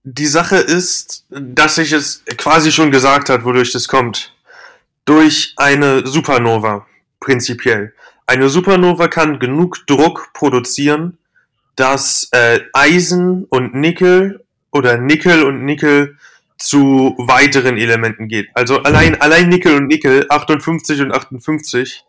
die 0.06 0.28
Sache 0.28 0.58
ist, 0.58 1.26
dass 1.30 1.80
ich 1.80 1.92
es 1.92 2.24
quasi 2.38 2.72
schon 2.72 2.92
gesagt 2.92 3.30
hat, 3.30 3.44
wodurch 3.44 3.72
das 3.72 3.88
kommt. 3.88 4.34
Durch 5.04 5.54
eine 5.58 6.06
Supernova, 6.06 6.86
prinzipiell. 7.20 7.94
Eine 8.28 8.50
Supernova 8.50 9.08
kann 9.08 9.40
genug 9.40 9.86
Druck 9.88 10.30
produzieren, 10.34 11.18
dass 11.76 12.30
äh, 12.32 12.60
Eisen 12.74 13.46
und 13.46 13.74
Nickel 13.74 14.44
oder 14.72 14.98
Nickel 14.98 15.44
und 15.44 15.66
Nickel 15.66 16.18
zu 16.58 17.16
weiteren 17.18 17.78
Elementen 17.78 18.28
geht. 18.28 18.50
Also 18.54 18.82
allein, 18.84 19.20
allein 19.20 19.50
Nickel 19.50 19.76
und 19.76 19.88
Nickel, 19.88 20.28
58 20.30 21.02
und 21.02 21.12
58, 21.14 22.06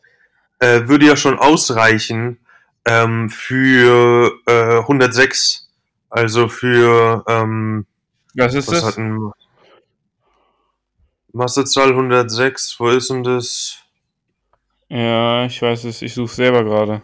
äh, 0.58 0.82
würde 0.86 1.06
ja 1.06 1.16
schon 1.16 1.38
ausreichen 1.38 2.38
ähm, 2.84 3.30
für 3.30 4.32
äh, 4.46 4.78
106. 4.80 5.65
Also 6.16 6.48
für, 6.48 7.22
ähm, 7.28 7.84
Was 8.34 8.54
ist 8.54 8.68
was 8.72 8.80
das? 8.80 8.96
Massezahl 11.34 11.90
106, 11.90 12.76
wo 12.80 12.88
ist 12.88 13.10
denn 13.10 13.22
das? 13.22 13.76
Ja, 14.88 15.44
ich 15.44 15.60
weiß 15.60 15.84
es, 15.84 16.00
ich 16.00 16.14
suche 16.14 16.34
selber 16.34 16.64
gerade. 16.64 17.02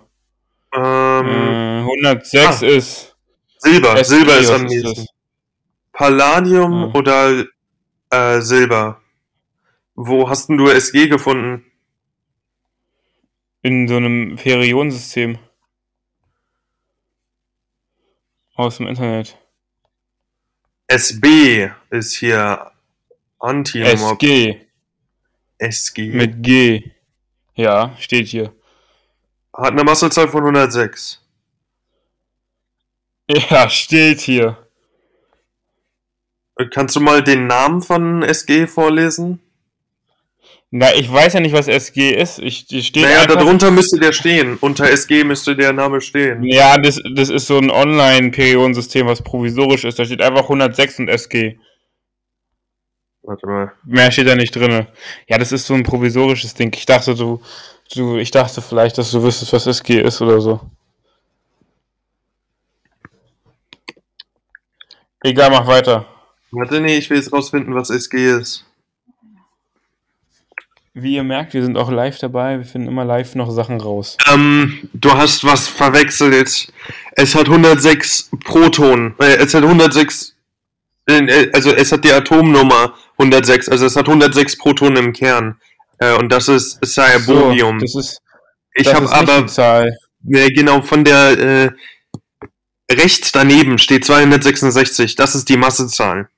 Ähm, 0.74 1.26
Äh, 1.28 1.80
106 1.80 2.62
ah. 2.62 2.66
ist. 2.66 3.16
Silber, 3.58 3.98
SG, 3.98 4.14
Silber 4.14 4.38
ist 4.38 4.50
am 4.50 4.64
nächsten. 4.64 5.06
Palladium 5.92 6.72
Ah. 6.72 6.90
oder 6.98 7.44
äh, 8.08 8.40
Silber? 8.40 8.98
Wo 9.94 10.26
hast 10.30 10.48
denn 10.48 10.56
du 10.56 10.70
SG 10.70 11.08
gefunden? 11.08 11.66
In 13.60 13.86
so 13.88 13.96
einem 13.96 14.36
Periodensystem. 14.36 15.38
Aus 18.62 18.76
dem 18.76 18.86
Internet. 18.86 19.36
SB 20.86 21.72
ist 21.90 22.14
hier 22.14 22.70
Antimob. 23.40 24.22
SG. 24.22 24.60
SG. 25.58 26.12
Mit 26.12 26.44
G. 26.44 26.92
Ja, 27.56 27.96
steht 27.98 28.28
hier. 28.28 28.54
Hat 29.52 29.72
eine 29.72 29.82
Massezahl 29.82 30.28
von 30.28 30.42
106. 30.42 31.20
Ja, 33.28 33.68
steht 33.68 34.20
hier. 34.20 34.64
Kannst 36.70 36.94
du 36.94 37.00
mal 37.00 37.24
den 37.24 37.48
Namen 37.48 37.82
von 37.82 38.22
SG 38.22 38.68
vorlesen? 38.68 39.40
Na, 40.74 40.94
ich 40.94 41.12
weiß 41.12 41.34
ja 41.34 41.40
nicht, 41.40 41.52
was 41.52 41.68
SG 41.68 42.14
ist. 42.14 42.38
Ich, 42.38 42.66
die 42.66 42.82
steht 42.82 43.02
Naja, 43.02 43.20
einfach, 43.20 43.36
darunter 43.36 43.70
müsste 43.70 44.00
der 44.00 44.14
stehen. 44.14 44.56
Unter 44.58 44.90
SG 44.90 45.22
müsste 45.22 45.54
der 45.54 45.74
Name 45.74 46.00
stehen. 46.00 46.42
Ja, 46.44 46.78
das, 46.78 46.98
das 47.14 47.28
ist 47.28 47.46
so 47.46 47.58
ein 47.58 47.70
Online-Periodensystem, 47.70 49.06
was 49.06 49.20
provisorisch 49.20 49.84
ist. 49.84 49.98
Da 49.98 50.06
steht 50.06 50.22
einfach 50.22 50.44
106 50.44 51.00
und 51.00 51.08
SG. 51.08 51.58
Warte 53.22 53.46
mal. 53.46 53.72
Mehr 53.84 54.10
steht 54.10 54.26
da 54.26 54.34
nicht 54.34 54.56
drin. 54.56 54.86
Ja, 55.28 55.36
das 55.36 55.52
ist 55.52 55.66
so 55.66 55.74
ein 55.74 55.82
provisorisches 55.82 56.54
Ding. 56.54 56.72
Ich 56.74 56.86
dachte, 56.86 57.14
du, 57.14 57.42
du, 57.94 58.16
ich 58.16 58.30
dachte 58.30 58.62
vielleicht, 58.62 58.96
dass 58.96 59.10
du 59.10 59.22
wüsstest, 59.22 59.52
was 59.52 59.66
SG 59.66 60.00
ist 60.00 60.22
oder 60.22 60.40
so. 60.40 60.58
Egal, 65.22 65.50
mach 65.50 65.66
weiter. 65.66 66.06
Warte, 66.50 66.80
nee, 66.80 66.96
ich 66.96 67.10
will 67.10 67.18
jetzt 67.18 67.30
rausfinden, 67.30 67.74
was 67.74 67.90
SG 67.90 68.38
ist. 68.38 68.64
Wie 70.94 71.14
ihr 71.14 71.22
merkt, 71.22 71.54
wir 71.54 71.62
sind 71.64 71.78
auch 71.78 71.90
live 71.90 72.18
dabei. 72.18 72.58
Wir 72.58 72.66
finden 72.66 72.88
immer 72.88 73.04
live 73.04 73.34
noch 73.34 73.50
Sachen 73.50 73.80
raus. 73.80 74.18
Ähm, 74.30 74.88
du 74.92 75.10
hast 75.12 75.42
was 75.44 75.66
verwechselt. 75.66 76.68
Es 77.12 77.34
hat 77.34 77.46
106 77.48 78.30
Protonen. 78.44 79.14
Äh, 79.18 79.36
es 79.36 79.54
hat 79.54 79.62
106. 79.62 80.34
äh, 81.06 81.48
Also 81.54 81.72
es 81.72 81.92
hat 81.92 82.04
die 82.04 82.12
Atomnummer 82.12 82.94
106. 83.16 83.70
Also 83.70 83.86
es 83.86 83.96
hat 83.96 84.06
106 84.06 84.58
Protonen 84.58 84.96
im 85.06 85.12
Kern. 85.14 85.56
Äh, 85.98 86.14
und 86.16 86.30
das 86.30 86.48
ist 86.48 86.78
Cyabobium. 86.84 87.78
das 87.78 87.94
ist, 87.94 88.20
ich 88.74 88.84
das 88.84 88.94
habe 88.94 89.04
ist 89.06 89.12
nicht 89.12 89.20
aber 89.30 89.40
die 89.42 89.46
Zahl. 89.46 89.96
genau 90.24 90.82
von 90.82 91.04
der 91.04 91.38
äh, 91.38 91.70
rechts 92.90 93.32
daneben 93.32 93.78
steht 93.78 94.04
266. 94.04 95.14
Das 95.16 95.34
ist 95.34 95.48
die 95.48 95.56
Massezahl. 95.56 96.28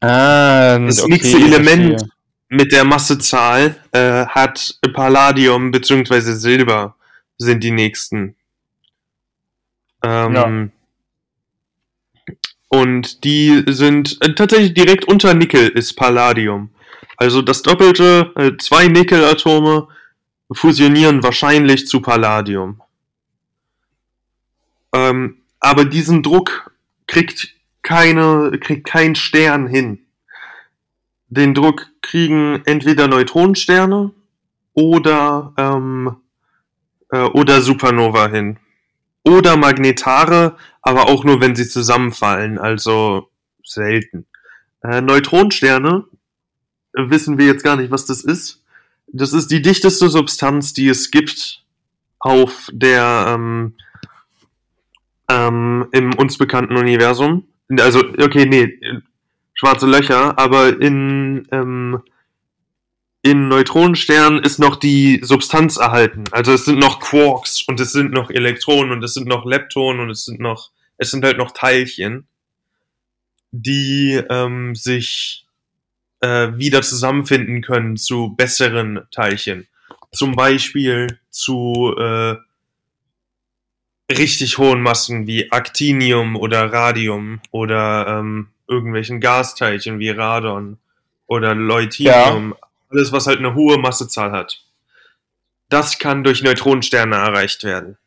Ah, 0.00 0.78
Das 0.78 1.02
okay, 1.02 1.12
nächste 1.12 1.38
ich 1.38 1.44
Element 1.44 1.88
verstehe. 2.00 2.17
Mit 2.48 2.72
der 2.72 2.84
Massezahl 2.84 3.76
äh, 3.92 4.26
hat 4.26 4.78
Palladium 4.94 5.70
bzw. 5.70 6.20
Silber 6.32 6.96
sind 7.36 7.62
die 7.62 7.70
nächsten. 7.70 8.34
Ähm, 10.02 10.34
Ja. 10.34 10.68
Und 12.70 13.24
die 13.24 13.64
sind 13.66 14.18
äh, 14.20 14.34
tatsächlich 14.34 14.74
direkt 14.74 15.06
unter 15.06 15.32
Nickel 15.34 15.68
ist 15.68 15.94
Palladium. 15.94 16.70
Also 17.16 17.42
das 17.42 17.62
doppelte, 17.62 18.32
äh, 18.36 18.52
zwei 18.58 18.88
Nickelatome 18.88 19.88
fusionieren 20.52 21.22
wahrscheinlich 21.22 21.86
zu 21.86 22.00
Palladium. 22.00 22.82
Ähm, 24.92 25.38
aber 25.60 25.84
diesen 25.84 26.22
Druck 26.22 26.72
kriegt 27.06 27.54
keine, 27.82 28.58
kriegt 28.60 28.86
kein 28.86 29.14
Stern 29.14 29.66
hin. 29.66 30.06
Den 31.28 31.54
Druck 31.54 31.88
kriegen 32.00 32.62
entweder 32.64 33.06
Neutronensterne 33.06 34.12
oder, 34.72 35.52
ähm, 35.56 36.16
äh, 37.10 37.18
oder 37.22 37.60
Supernova 37.60 38.28
hin. 38.28 38.58
Oder 39.24 39.56
Magnetare, 39.56 40.56
aber 40.80 41.08
auch 41.08 41.24
nur, 41.24 41.40
wenn 41.40 41.54
sie 41.54 41.68
zusammenfallen, 41.68 42.58
also 42.58 43.28
selten. 43.62 44.26
Äh, 44.82 45.00
Neutronensterne 45.02 46.04
äh, 46.94 47.10
wissen 47.10 47.36
wir 47.36 47.46
jetzt 47.46 47.64
gar 47.64 47.76
nicht, 47.76 47.90
was 47.90 48.06
das 48.06 48.22
ist. 48.22 48.62
Das 49.08 49.32
ist 49.32 49.50
die 49.50 49.62
dichteste 49.62 50.08
Substanz, 50.08 50.72
die 50.72 50.88
es 50.88 51.10
gibt 51.10 51.64
auf 52.20 52.68
der 52.72 53.26
ähm, 53.28 53.74
ähm, 55.28 55.88
im 55.92 56.14
uns 56.14 56.38
bekannten 56.38 56.76
Universum. 56.76 57.44
Also, 57.78 58.00
okay, 58.18 58.46
nee, 58.46 58.78
schwarze 59.58 59.86
Löcher, 59.86 60.38
aber 60.38 60.80
in, 60.80 61.48
ähm, 61.50 62.00
in 63.22 63.48
Neutronensternen 63.48 64.40
ist 64.44 64.60
noch 64.60 64.76
die 64.76 65.20
Substanz 65.24 65.76
erhalten. 65.76 66.24
Also 66.30 66.52
es 66.52 66.64
sind 66.64 66.78
noch 66.78 67.00
Quarks 67.00 67.62
und 67.62 67.80
es 67.80 67.90
sind 67.92 68.12
noch 68.12 68.30
Elektronen 68.30 68.92
und 68.92 69.02
es 69.02 69.14
sind 69.14 69.26
noch 69.26 69.44
Leptonen 69.44 70.00
und 70.00 70.10
es 70.10 70.24
sind 70.24 70.38
noch, 70.38 70.70
es 70.96 71.10
sind 71.10 71.24
halt 71.24 71.38
noch 71.38 71.50
Teilchen, 71.50 72.28
die 73.50 74.22
ähm, 74.30 74.76
sich 74.76 75.44
äh, 76.20 76.50
wieder 76.54 76.82
zusammenfinden 76.82 77.60
können 77.60 77.96
zu 77.96 78.34
besseren 78.36 79.00
Teilchen. 79.10 79.66
Zum 80.12 80.36
Beispiel 80.36 81.18
zu 81.30 81.96
äh, 81.98 82.36
richtig 84.12 84.58
hohen 84.58 84.82
Massen 84.82 85.26
wie 85.26 85.50
Actinium 85.50 86.36
oder 86.36 86.72
Radium 86.72 87.40
oder 87.50 88.20
ähm, 88.20 88.50
irgendwelchen 88.68 89.20
Gasteilchen 89.20 89.98
wie 89.98 90.10
Radon 90.10 90.78
oder 91.26 91.54
Leutinium. 91.54 92.54
Alles, 92.90 93.12
was 93.12 93.26
halt 93.26 93.38
eine 93.38 93.54
hohe 93.54 93.78
Massezahl 93.78 94.32
hat. 94.32 94.62
Das 95.68 95.98
kann 95.98 96.24
durch 96.24 96.42
Neutronensterne 96.42 97.16
erreicht 97.16 97.64
werden. 97.64 97.98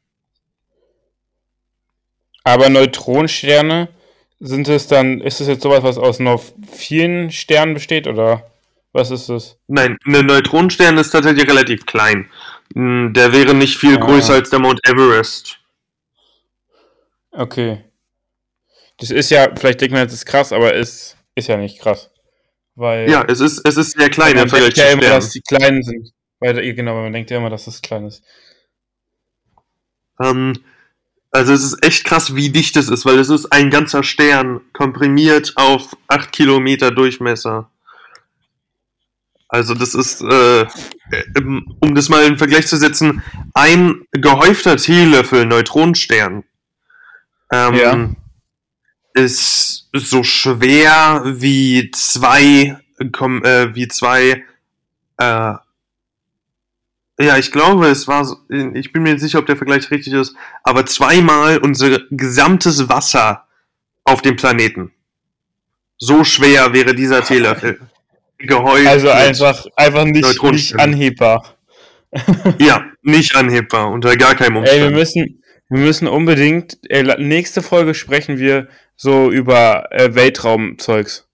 Aber 2.43 2.69
Neutronensterne, 2.69 3.89
sind 4.39 4.67
es 4.67 4.87
dann, 4.87 5.21
ist 5.21 5.39
es 5.41 5.47
jetzt 5.47 5.61
sowas, 5.61 5.83
was 5.83 5.99
aus 5.99 6.19
noch 6.19 6.43
vielen 6.71 7.29
Sternen 7.31 7.75
besteht 7.75 8.07
oder 8.07 8.49
was 8.91 9.11
ist 9.11 9.29
es? 9.29 9.57
Nein, 9.67 9.97
ein 10.05 10.25
Neutronenstern 10.25 10.97
ist 10.97 11.11
tatsächlich 11.11 11.47
relativ 11.47 11.85
klein. 11.85 12.29
Mm, 12.73 13.13
Der 13.13 13.31
wäre 13.33 13.53
nicht 13.53 13.77
viel 13.77 13.97
Ah. 13.97 13.99
größer 13.99 14.33
als 14.33 14.49
der 14.49 14.57
Mount 14.59 14.79
Everest. 14.87 15.59
Okay. 17.31 17.83
Das 19.01 19.09
ist 19.09 19.31
ja, 19.31 19.49
vielleicht 19.55 19.81
denkt 19.81 19.93
man 19.93 20.03
jetzt, 20.03 20.13
ist 20.13 20.27
krass, 20.27 20.53
aber 20.53 20.75
ist, 20.75 21.17
ist 21.33 21.47
ja 21.47 21.57
nicht 21.57 21.79
krass. 21.79 22.11
Weil 22.75 23.09
Ja, 23.09 23.25
es 23.27 23.39
ist, 23.39 23.67
es 23.67 23.75
ist 23.75 23.97
sehr 23.97 24.11
klein 24.11 24.35
man 24.35 24.43
im 24.43 24.49
Vergleich 24.49 24.75
denkt 24.75 24.77
ja 24.77 24.99
zu 24.99 25.07
immer, 25.07 25.15
dass 25.15 25.29
die 25.31 25.41
kleinen 25.41 25.81
sind. 25.81 26.11
Weil, 26.39 26.73
genau, 26.75 27.01
man 27.01 27.11
denkt 27.11 27.31
ja 27.31 27.37
immer, 27.37 27.49
dass 27.49 27.65
das 27.65 27.81
klein 27.81 28.05
ist. 28.05 28.23
Ähm, 30.23 30.53
also 31.31 31.51
es 31.51 31.63
ist 31.63 31.83
echt 31.83 32.03
krass, 32.05 32.35
wie 32.35 32.51
dicht 32.51 32.77
es 32.77 32.89
ist, 32.89 33.03
weil 33.03 33.17
es 33.17 33.29
ist 33.29 33.51
ein 33.51 33.71
ganzer 33.71 34.03
Stern 34.03 34.61
komprimiert 34.71 35.53
auf 35.55 35.97
8 36.07 36.31
Kilometer 36.31 36.91
Durchmesser. 36.91 37.71
Also 39.47 39.73
das 39.73 39.95
ist, 39.95 40.21
äh, 40.21 40.67
um 41.79 41.95
das 41.95 42.07
mal 42.09 42.23
in 42.23 42.37
Vergleich 42.37 42.67
zu 42.67 42.77
setzen, 42.77 43.23
ein 43.55 44.05
gehäufter 44.11 44.77
Teelöffel 44.77 45.47
Neutronenstern 45.47 46.43
ähm, 47.51 47.73
Ja. 47.73 48.09
Ist 49.13 49.89
so 49.93 50.23
schwer 50.23 51.23
wie 51.25 51.91
zwei, 51.91 52.77
äh, 52.99 53.67
wie 53.75 53.87
zwei, 53.87 54.43
äh, 55.17 55.53
ja, 57.19 57.37
ich 57.37 57.51
glaube, 57.51 57.87
es 57.87 58.07
war, 58.07 58.25
so- 58.25 58.37
ich 58.49 58.91
bin 58.93 59.03
mir 59.03 59.13
nicht 59.13 59.21
sicher, 59.21 59.39
ob 59.39 59.45
der 59.45 59.57
Vergleich 59.57 59.91
richtig 59.91 60.13
ist, 60.13 60.35
aber 60.63 60.85
zweimal 60.85 61.57
unser 61.59 61.99
gesamtes 62.09 62.89
Wasser 62.89 63.47
auf 64.03 64.21
dem 64.21 64.35
Planeten. 64.35 64.91
So 65.97 66.23
schwer 66.23 66.73
wäre 66.73 66.95
dieser 66.95 67.23
Teelöffel. 67.23 67.79
Gehäuft. 68.39 68.87
Also 68.87 69.09
einfach, 69.11 69.67
einfach 69.75 70.05
nicht, 70.05 70.41
nicht 70.43 70.79
anhebbar. 70.79 71.55
Ja, 72.59 72.83
nicht 73.03 73.35
anhebbar, 73.37 73.89
unter 73.89 74.17
gar 74.17 74.35
keinem 74.35 74.57
Ey, 74.57 74.63
wir 74.63 74.87
Umstand. 74.87 74.95
müssen, 74.95 75.43
wir 75.69 75.79
müssen 75.79 76.07
unbedingt, 76.09 76.77
ey, 76.89 77.03
la- 77.03 77.17
nächste 77.17 77.61
Folge 77.61 77.93
sprechen 77.93 78.37
wir 78.37 78.67
so 79.03 79.31
über 79.31 79.91
äh, 79.91 80.13
Weltraumzeugs. 80.13 81.27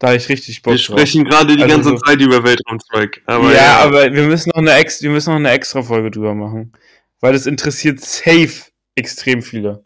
Da 0.00 0.12
ich 0.14 0.28
richtig 0.28 0.60
Bock 0.62 0.72
Wir 0.74 0.78
drauf. 0.78 0.84
sprechen 0.98 1.24
gerade 1.24 1.56
die 1.56 1.62
Also 1.62 1.74
ganze 1.74 1.88
so- 1.90 1.96
Zeit 1.98 2.20
über 2.20 2.42
Weltraumzeug. 2.42 3.22
Aber 3.26 3.50
ja, 3.52 3.56
ja, 3.56 3.78
aber 3.78 4.12
wir 4.12 4.24
müssen 4.24 4.50
noch 4.50 4.60
eine 4.60 4.72
ex 4.74 5.00
wir 5.02 5.10
müssen 5.10 5.30
noch 5.30 5.36
eine 5.38 5.50
extra 5.50 5.82
Folge 5.82 6.10
drüber 6.10 6.34
machen. 6.34 6.72
Weil 7.20 7.32
das 7.32 7.46
interessiert 7.46 8.00
safe 8.00 8.50
extrem 8.96 9.40
viele. 9.42 9.84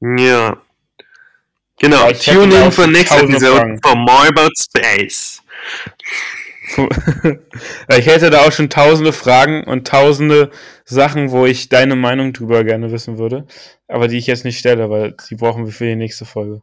ja. 0.00 0.60
Genau, 1.80 2.08
Ja, 2.08 2.12
tune 2.12 2.64
in 2.66 2.72
for 2.72 2.86
next 2.88 3.08
tausende 3.12 3.36
episode 3.36 3.56
Fragen. 3.56 3.80
for 3.84 3.94
more 3.96 4.28
about 4.28 4.50
space. 4.56 5.40
ich 7.96 8.06
hätte 8.06 8.30
da 8.30 8.40
auch 8.46 8.52
schon 8.52 8.70
tausende 8.70 9.12
Fragen 9.12 9.64
und 9.64 9.86
tausende 9.86 10.50
Sachen, 10.84 11.30
wo 11.30 11.46
ich 11.46 11.68
deine 11.68 11.96
Meinung 11.96 12.32
drüber 12.32 12.64
gerne 12.64 12.92
wissen 12.92 13.18
würde. 13.18 13.46
Aber 13.88 14.08
die 14.08 14.18
ich 14.18 14.26
jetzt 14.26 14.44
nicht 14.44 14.58
stelle, 14.58 14.90
weil 14.90 15.14
die 15.30 15.34
brauchen 15.36 15.64
wir 15.64 15.72
für 15.72 15.86
die 15.86 15.96
nächste 15.96 16.24
Folge. 16.24 16.62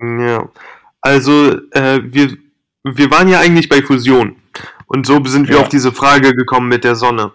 Ja, 0.00 0.48
also 1.00 1.56
äh, 1.72 2.00
wir, 2.04 2.36
wir 2.84 3.10
waren 3.10 3.28
ja 3.28 3.40
eigentlich 3.40 3.68
bei 3.68 3.82
Fusion. 3.82 4.36
Und 4.86 5.06
so 5.06 5.22
sind 5.24 5.48
wir 5.48 5.56
Ja. 5.56 5.62
auf 5.62 5.68
diese 5.68 5.92
Frage 5.92 6.32
gekommen 6.32 6.68
mit 6.68 6.84
der 6.84 6.96
Sonne. 6.96 7.32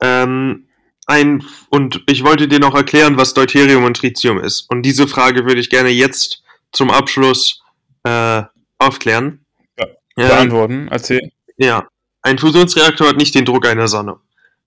Ähm, 0.00 0.66
ein, 1.06 1.44
und 1.68 2.02
ich 2.06 2.24
wollte 2.24 2.48
dir 2.48 2.60
noch 2.60 2.74
erklären, 2.74 3.18
was 3.18 3.34
Deuterium 3.34 3.84
und 3.84 3.96
Tritium 3.98 4.38
ist. 4.40 4.62
Und 4.70 4.82
diese 4.82 5.06
Frage 5.06 5.44
würde 5.44 5.60
ich 5.60 5.68
gerne 5.68 5.90
jetzt 5.90 6.42
zum 6.72 6.90
Abschluss 6.90 7.62
äh, 8.04 8.42
aufklären. 8.78 9.43
Ja, 10.16 10.28
Beantworten, 10.28 10.88
erzähl. 10.88 11.30
ja, 11.56 11.88
ein 12.22 12.38
Fusionsreaktor 12.38 13.08
hat 13.08 13.16
nicht 13.16 13.34
den 13.34 13.44
Druck 13.44 13.66
einer 13.66 13.88
Sonne. 13.88 14.16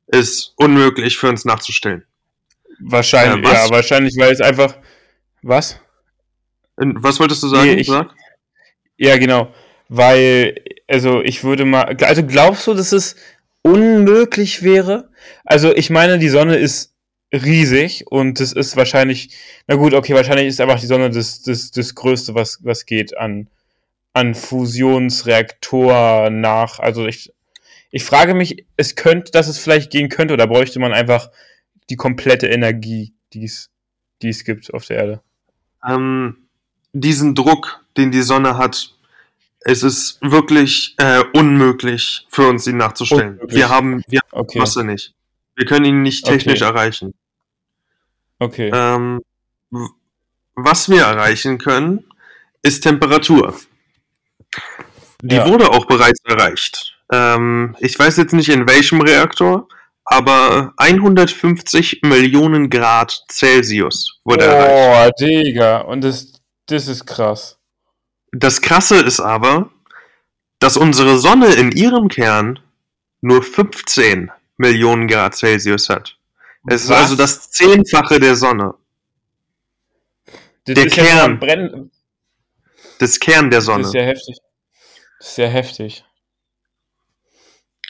Ist 0.07 0.53
unmöglich 0.57 1.17
für 1.17 1.27
uns 1.29 1.45
nachzustellen. 1.45 2.05
Wahrscheinlich, 2.79 3.49
äh, 3.49 3.53
ja, 3.53 3.69
wahrscheinlich, 3.69 4.15
weil 4.17 4.31
es 4.31 4.41
einfach. 4.41 4.75
Was? 5.41 5.79
Was 6.75 7.19
wolltest 7.19 7.43
du 7.43 7.47
sagen? 7.47 7.69
Nee, 7.71 7.81
ich- 7.81 7.87
Sag? 7.87 8.13
Ja, 8.97 9.17
genau. 9.17 9.53
Weil 9.89 10.61
also 10.87 11.21
ich 11.21 11.43
würde 11.43 11.65
mal, 11.65 11.83
also 12.01 12.23
glaubst 12.25 12.67
du, 12.67 12.73
dass 12.73 12.91
es 12.91 13.15
unmöglich 13.61 14.63
wäre? 14.63 15.09
Also 15.45 15.73
ich 15.75 15.89
meine, 15.89 16.19
die 16.19 16.29
Sonne 16.29 16.55
ist 16.57 16.93
riesig 17.33 18.05
und 18.07 18.39
das 18.39 18.53
ist 18.53 18.77
wahrscheinlich, 18.77 19.35
na 19.67 19.75
gut, 19.75 19.93
okay, 19.93 20.13
wahrscheinlich 20.13 20.47
ist 20.47 20.61
einfach 20.61 20.79
die 20.79 20.85
Sonne 20.87 21.09
das, 21.09 21.41
das, 21.41 21.71
das 21.71 21.93
Größte, 21.95 22.35
was, 22.35 22.59
was 22.63 22.85
geht 22.85 23.17
an, 23.17 23.49
an 24.17 24.33
Fusionsreaktor 24.35 26.29
nach. 26.29 26.79
Also 26.79 27.05
ich, 27.05 27.31
ich 27.91 28.03
frage 28.03 28.33
mich, 28.33 28.65
es 28.75 28.95
könnte, 28.95 29.31
dass 29.31 29.47
es 29.47 29.59
vielleicht 29.59 29.91
gehen 29.91 30.09
könnte, 30.09 30.33
oder 30.33 30.47
bräuchte 30.47 30.79
man 30.79 30.91
einfach 30.91 31.29
die 31.89 31.95
komplette 31.95 32.47
Energie, 32.47 33.13
die 33.33 33.45
es, 33.45 33.69
die 34.21 34.29
es 34.29 34.43
gibt 34.43 34.73
auf 34.73 34.85
der 34.85 34.97
Erde? 34.97 35.21
Ähm, 35.87 36.47
diesen 36.93 37.35
Druck, 37.35 37.85
den 37.95 38.11
die 38.11 38.23
Sonne 38.23 38.57
hat, 38.57 38.93
es 39.59 39.83
ist 39.83 40.19
wirklich 40.21 40.95
äh, 40.97 41.23
unmöglich 41.33 42.25
für 42.29 42.47
uns, 42.47 42.65
ihn 42.67 42.77
nachzustellen. 42.77 43.33
Unmöglich. 43.33 43.55
Wir 43.55 43.69
haben, 43.69 44.01
wir 44.07 44.19
haben 44.19 44.39
Okay. 44.39 44.59
Masse 44.59 44.83
nicht. 44.83 45.13
Wir 45.55 45.65
können 45.65 45.85
ihn 45.85 46.01
nicht 46.01 46.25
technisch 46.25 46.61
Okay. 46.61 46.71
erreichen. 46.71 47.13
Okay. 48.39 48.71
Ähm, 48.73 49.21
was 50.55 50.89
wir 50.89 51.01
erreichen 51.01 51.57
können, 51.57 52.05
ist 52.61 52.81
Temperatur. 52.81 53.55
Die 55.21 55.35
Ja. 55.35 55.47
wurde 55.47 55.69
auch 55.69 55.85
bereits 55.85 56.19
erreicht. 56.25 56.97
Ähm, 57.11 57.75
ich 57.79 57.97
weiß 57.97 58.17
jetzt 58.17 58.33
nicht 58.33 58.49
in 58.49 58.67
welchem 58.67 59.01
Reaktor, 59.01 59.67
aber 60.05 60.73
150 60.77 62.01
Millionen 62.03 62.69
Grad 62.69 63.23
Celsius 63.31 64.19
wurde 64.23 64.45
erreicht. 64.45 65.19
Boah, 65.19 65.25
Digga. 65.27 65.77
Und 65.81 66.01
das, 66.03 66.33
das 66.67 66.87
ist 66.87 67.05
krass. 67.05 67.57
Das 68.31 68.61
Krasse 68.61 68.97
ist 68.97 69.19
aber, 69.19 69.69
dass 70.59 70.77
unsere 70.77 71.17
Sonne 71.17 71.53
in 71.55 71.71
ihrem 71.71 72.07
Kern 72.09 72.59
nur 73.21 73.41
15 73.41 74.31
Millionen 74.57 75.07
Grad 75.07 75.35
Celsius 75.35 75.89
hat. 75.89 76.17
Es 76.67 76.83
ist 76.83 76.89
Was? 76.89 76.97
also 77.03 77.15
das 77.15 77.49
Zehnfache 77.51 78.19
der 78.19 78.35
Sonne. 78.35 78.73
Das 80.65 80.75
der 80.75 80.85
ist 80.87 80.95
ja 80.97 81.03
Kern. 81.05 81.39
Das 82.99 83.19
Kern 83.19 83.49
der 83.51 83.59
Das 83.59 83.65
Sonne. 83.65 83.83
ist 83.85 83.93
ja 83.93 84.01
heftig. 84.03 84.37
Das 85.19 85.29
ist 85.29 85.37
ja 85.37 85.47
heftig. 85.47 86.03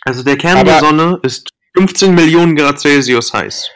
Also 0.04 0.24
der 0.24 0.38
Kern 0.38 0.58
Aber- 0.58 0.72
der 0.72 0.80
Sonne 0.80 1.20
ist 1.24 1.50
15 1.76 2.14
Millionen 2.16 2.56
Grad 2.56 2.80
Celsius 2.80 3.34
heiß. 3.34 3.70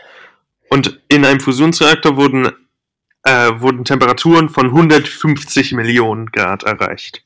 Und 0.69 1.01
in 1.09 1.25
einem 1.25 1.39
Fusionsreaktor 1.39 2.15
wurden, 2.15 2.51
äh, 3.23 3.51
wurden 3.59 3.83
Temperaturen 3.83 4.49
von 4.49 4.71
150 4.71 5.73
Millionen 5.73 6.27
Grad 6.27 6.63
erreicht. 6.63 7.23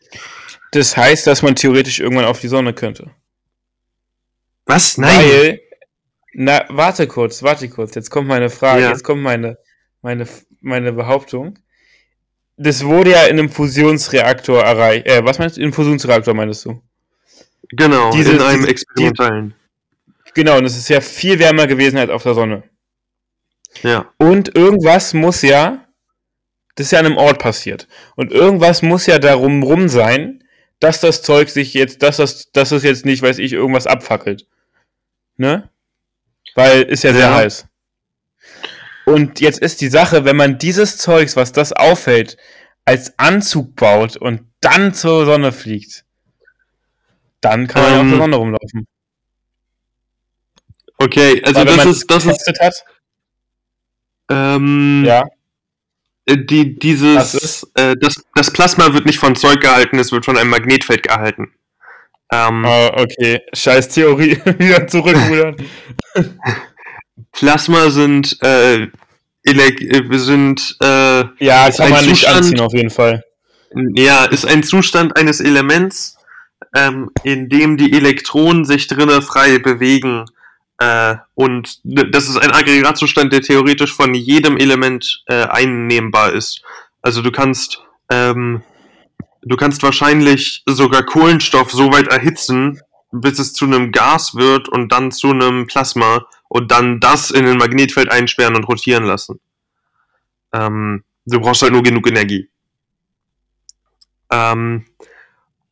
Das 0.71 0.97
heißt, 0.97 1.27
dass 1.27 1.41
man 1.43 1.55
theoretisch 1.55 1.99
irgendwann 1.99 2.25
auf 2.25 2.41
die 2.41 2.47
Sonne 2.47 2.73
könnte. 2.73 3.11
Was? 4.65 4.97
Nein. 4.97 5.15
Weil, 5.19 5.61
na, 6.33 6.65
warte 6.69 7.07
kurz, 7.07 7.43
warte 7.43 7.69
kurz. 7.69 7.93
Jetzt 7.95 8.09
kommt 8.09 8.27
meine 8.27 8.49
Frage, 8.49 8.81
Ja. 8.81 8.89
jetzt 8.89 9.03
kommt 9.03 9.21
meine, 9.21 9.57
meine, 10.01 10.27
meine 10.59 10.91
Behauptung. 10.91 11.59
Das 12.57 12.83
wurde 12.85 13.11
ja 13.11 13.23
in 13.25 13.37
einem 13.39 13.49
Fusionsreaktor 13.49 14.63
erreicht. 14.63 15.07
Äh, 15.07 15.23
was 15.25 15.39
meinst 15.39 15.57
du? 15.57 15.61
In 15.61 15.65
einem 15.65 15.73
Fusionsreaktor 15.73 16.33
meinst 16.33 16.65
du? 16.65 16.81
genau, 17.69 18.11
Diese- 18.11 18.31
in 18.33 18.41
einem 18.41 18.65
experimentellen. 18.65 19.53
Genau, 20.33 20.57
und 20.57 20.65
es 20.65 20.77
ist 20.77 20.89
ja 20.89 21.01
viel 21.01 21.39
wärmer 21.39 21.65
gewesen 21.67 21.97
als 21.97 22.09
auf 22.11 22.23
der 22.23 22.33
Sonne. 22.33 22.63
Ja. 23.83 24.11
Und 24.17 24.55
irgendwas 24.55 25.13
muss 25.13 25.41
ja, 25.41 25.85
das 26.75 26.87
ist 26.87 26.91
ja 26.91 26.99
an 26.99 27.05
einem 27.07 27.17
Ort 27.17 27.39
passiert. 27.39 27.87
Und 28.15 28.31
irgendwas 28.31 28.81
muss 28.81 29.05
ja 29.05 29.17
darum 29.19 29.63
rum 29.63 29.87
sein, 29.89 30.43
dass 30.79 30.99
das 30.99 31.21
Zeug 31.23 31.49
sich 31.49 31.73
jetzt, 31.73 32.03
dass 32.03 32.17
das, 32.17 32.51
dass 32.51 32.71
es 32.71 32.83
jetzt 32.83 33.05
nicht, 33.05 33.21
weiß 33.21 33.39
ich, 33.39 33.53
irgendwas 33.53 33.87
abfackelt. 33.87 34.45
Ne? 35.37 35.69
Weil 36.53 36.83
ist 36.83 37.03
ja 37.03 37.11
sehr 37.13 37.21
Ja. 37.29 37.35
heiß. 37.35 37.65
Und 39.05 39.39
jetzt 39.39 39.59
ist 39.59 39.81
die 39.81 39.89
Sache, 39.89 40.25
wenn 40.25 40.35
man 40.35 40.57
dieses 40.57 40.97
Zeugs, 40.97 41.35
was 41.35 41.51
das 41.51 41.73
auffällt, 41.73 42.37
als 42.85 43.17
Anzug 43.19 43.75
baut 43.75 44.17
und 44.17 44.41
dann 44.61 44.93
zur 44.93 45.25
Sonne 45.25 45.51
fliegt, 45.51 46.05
dann 47.41 47.67
kann 47.67 47.81
man 47.83 47.91
ja 47.91 47.97
auf 47.97 48.03
Ähm, 48.03 48.09
der 48.11 48.19
Sonne 48.19 48.35
rumlaufen. 48.37 48.87
Okay, 50.97 51.41
also 51.43 51.59
Weil 51.59 51.67
wenn 51.67 51.75
das 51.77 51.85
man 51.85 51.93
ist, 51.93 52.11
das 52.11 52.25
ist, 52.25 52.59
hat, 52.61 52.73
ähm, 54.29 55.03
ja, 55.05 55.23
äh, 56.25 56.37
die, 56.37 56.79
dieses, 56.79 57.33
ist? 57.33 57.71
äh, 57.75 57.95
das, 57.99 58.23
das 58.33 58.51
Plasma 58.51 58.93
wird 58.93 59.05
nicht 59.05 59.19
von 59.19 59.35
Zeug 59.35 59.59
gehalten, 59.61 59.99
es 59.99 60.11
wird 60.11 60.25
von 60.25 60.37
einem 60.37 60.49
Magnetfeld 60.49 61.03
gehalten. 61.03 61.53
Ähm, 62.31 62.65
Ah, 62.65 62.87
okay. 62.97 63.41
Scheiß 63.53 63.89
Theorie. 63.89 64.37
Wieder 64.57 64.87
zurückrudern. 64.87 65.57
Plasma 67.31 67.89
sind, 67.89 68.37
äh, 68.41 68.87
äh, 69.43 70.17
sind, 70.17 70.77
äh, 70.81 71.23
ja, 71.39 71.69
kann 71.69 71.85
ein 71.85 71.91
man 71.91 72.05
nicht 72.05 72.21
Zustand- 72.23 72.37
anziehen, 72.37 72.59
auf 72.59 72.73
jeden 72.73 72.89
Fall. 72.89 73.23
Ja, 73.95 74.25
ist 74.25 74.45
ein 74.45 74.63
Zustand 74.63 75.17
eines 75.17 75.41
Elements, 75.41 76.17
ähm, 76.75 77.11
in 77.23 77.49
dem 77.49 77.77
die 77.77 77.93
Elektronen 77.93 78.65
sich 78.65 78.87
drinnen 78.87 79.21
frei 79.21 79.59
bewegen. 79.59 80.25
Äh, 80.77 81.15
und 81.35 81.79
das 81.83 82.27
ist 82.29 82.37
ein 82.37 82.51
Aggregatzustand, 82.51 83.31
der 83.31 83.41
theoretisch 83.41 83.93
von 83.93 84.13
jedem 84.13 84.57
Element 84.57 85.23
äh, 85.27 85.43
einnehmbar 85.43 86.33
ist. 86.33 86.61
Also 87.01 87.21
du 87.21 87.31
kannst, 87.31 87.81
ähm, 88.09 88.61
du 89.41 89.55
kannst 89.55 89.83
wahrscheinlich 89.83 90.63
sogar 90.65 91.03
Kohlenstoff 91.03 91.71
so 91.71 91.91
weit 91.91 92.07
erhitzen, 92.07 92.81
bis 93.11 93.39
es 93.39 93.53
zu 93.53 93.65
einem 93.65 93.91
Gas 93.91 94.35
wird 94.35 94.67
und 94.67 94.91
dann 94.91 95.11
zu 95.11 95.29
einem 95.31 95.67
Plasma 95.67 96.25
und 96.47 96.71
dann 96.71 96.99
das 96.99 97.31
in 97.31 97.45
ein 97.45 97.57
Magnetfeld 97.57 98.11
einsperren 98.11 98.55
und 98.55 98.65
rotieren 98.65 99.03
lassen. 99.03 99.39
Ähm, 100.53 101.03
du 101.25 101.39
brauchst 101.39 101.61
halt 101.61 101.73
nur 101.73 101.83
genug 101.83 102.07
Energie. 102.07 102.49
Ähm, 104.31 104.85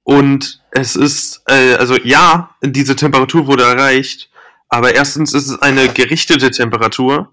und 0.04 0.62
es 0.72 0.96
ist, 0.96 1.44
äh, 1.48 1.76
also 1.76 1.96
ja, 2.04 2.56
diese 2.62 2.96
Temperatur 2.96 3.48
wurde 3.48 3.64
erreicht, 3.64 4.30
aber 4.70 4.94
erstens 4.96 5.34
ist 5.34 5.50
es 5.50 5.62
eine 5.62 5.88
gerichtete 5.90 6.52
Temperatur. 6.52 7.32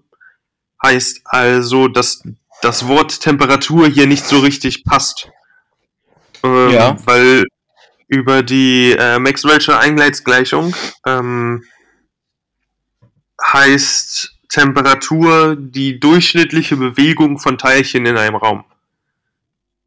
Heißt 0.83 1.21
also, 1.25 1.87
dass 1.87 2.23
das 2.61 2.87
Wort 2.87 3.21
Temperatur 3.21 3.87
hier 3.87 4.07
nicht 4.07 4.25
so 4.25 4.39
richtig 4.39 4.83
passt. 4.83 5.29
Ähm, 6.43 6.69
Ja. 6.71 6.97
Weil 7.05 7.45
über 8.07 8.43
die 8.43 8.91
äh, 8.91 9.17
Maxwell'sche 9.17 9.77
Eingleichsgleichung 9.77 10.75
ähm, 11.05 11.63
heißt 13.41 14.37
Temperatur 14.49 15.55
die 15.57 15.99
durchschnittliche 15.99 16.75
Bewegung 16.77 17.39
von 17.39 17.57
Teilchen 17.57 18.05
in 18.05 18.17
einem 18.17 18.35
Raum. 18.35 18.65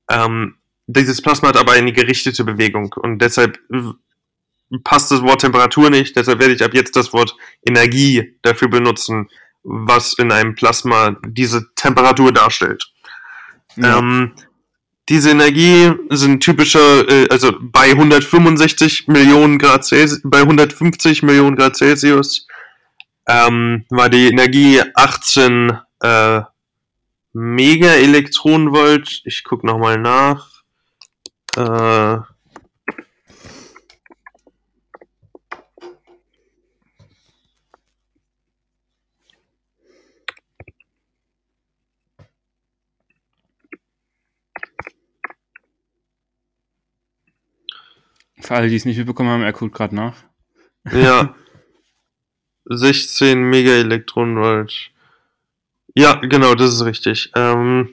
Ähm, 0.09 0.57
dieses 0.87 1.23
Plasma 1.23 1.49
hat 1.49 1.57
aber 1.57 1.73
eine 1.73 1.93
gerichtete 1.93 2.45
Bewegung 2.45 2.93
und 2.95 3.19
deshalb 3.19 3.59
passt 4.83 5.11
das 5.11 5.23
Wort 5.23 5.43
Temperatur 5.43 5.91
nicht. 5.91 6.17
Deshalb 6.17 6.41
werde 6.41 6.55
ich 6.55 6.65
ab 6.65 6.75
jetzt 6.75 6.97
das 6.97 7.13
Wort 7.13 7.37
Energie 7.67 8.37
dafür 8.43 8.69
benutzen, 8.69 9.29
was 9.63 10.15
in 10.15 10.33
einem 10.33 10.55
Plasma 10.55 11.17
diese 11.27 11.75
Temperatur 11.75 12.33
darstellt. 12.33 12.91
Ja. 13.77 13.99
Ähm, 13.99 14.33
diese 15.09 15.31
Energie 15.31 15.93
sind 16.11 16.43
typische, 16.43 16.79
äh, 16.79 17.29
also 17.29 17.53
bei 17.61 17.91
165 17.91 19.09
Millionen 19.09 19.59
Grad 19.59 19.85
Celsius, 19.85 20.21
bei 20.25 20.41
150 20.41 21.23
Millionen 21.23 21.57
Grad 21.57 21.77
Celsius 21.77 22.47
ähm, 23.27 23.85
war 23.91 24.09
die 24.09 24.29
Energie 24.29 24.81
18 24.95 25.79
äh, 26.01 26.41
Megaelektronenvolt. 27.33 29.23
Ich 29.25 29.45
guck 29.45 29.65
noch 29.65 29.79
mal 29.79 29.99
nach. 29.99 30.63
Äh, 31.57 32.19
Für 48.45 48.57
alle, 48.57 48.69
die 48.69 48.77
es 48.77 48.85
nicht 48.85 48.99
mitbekommen 48.99 49.31
haben, 49.31 49.43
er 49.43 49.55
guckt 49.55 49.75
gerade 49.75 49.95
nach. 49.95 50.23
Ja. 50.93 51.35
16 52.67 53.43
Megaelektronenvolt. 53.43 54.91
Ja, 55.95 56.15
genau, 56.15 56.55
das 56.55 56.75
ist 56.75 56.85
richtig. 56.85 57.31
Ähm, 57.35 57.91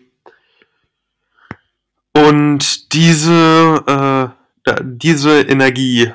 und 2.13 2.93
diese, 2.93 4.33
äh, 4.65 4.73
diese 4.83 5.41
Energie 5.41 6.11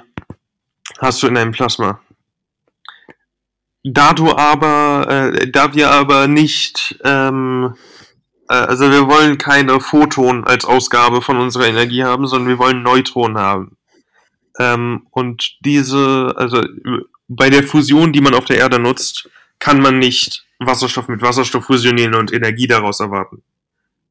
hast 0.98 1.22
du 1.22 1.26
in 1.26 1.36
einem 1.36 1.52
Plasma. 1.52 2.00
Da 3.84 4.12
du 4.14 4.34
aber, 4.34 5.06
äh, 5.08 5.50
da 5.50 5.74
wir 5.74 5.92
aber 5.92 6.26
nicht, 6.26 6.98
ähm, 7.04 7.76
äh, 8.48 8.54
also 8.54 8.90
wir 8.90 9.06
wollen 9.06 9.38
keine 9.38 9.78
Photon 9.80 10.44
als 10.44 10.64
Ausgabe 10.64 11.22
von 11.22 11.38
unserer 11.38 11.66
Energie 11.66 12.02
haben, 12.02 12.26
sondern 12.26 12.48
wir 12.48 12.58
wollen 12.58 12.82
Neutronen 12.82 13.38
haben. 13.38 13.76
Ähm, 14.58 15.06
und 15.10 15.58
diese, 15.64 16.34
also 16.36 16.64
bei 17.28 17.50
der 17.50 17.62
Fusion, 17.62 18.12
die 18.12 18.20
man 18.20 18.34
auf 18.34 18.44
der 18.44 18.58
Erde 18.58 18.78
nutzt, 18.78 19.28
kann 19.58 19.80
man 19.80 19.98
nicht 19.98 20.44
Wasserstoff 20.58 21.08
mit 21.08 21.22
Wasserstoff 21.22 21.64
fusionieren 21.64 22.14
und 22.14 22.32
Energie 22.32 22.66
daraus 22.66 23.00
erwarten. 23.00 23.42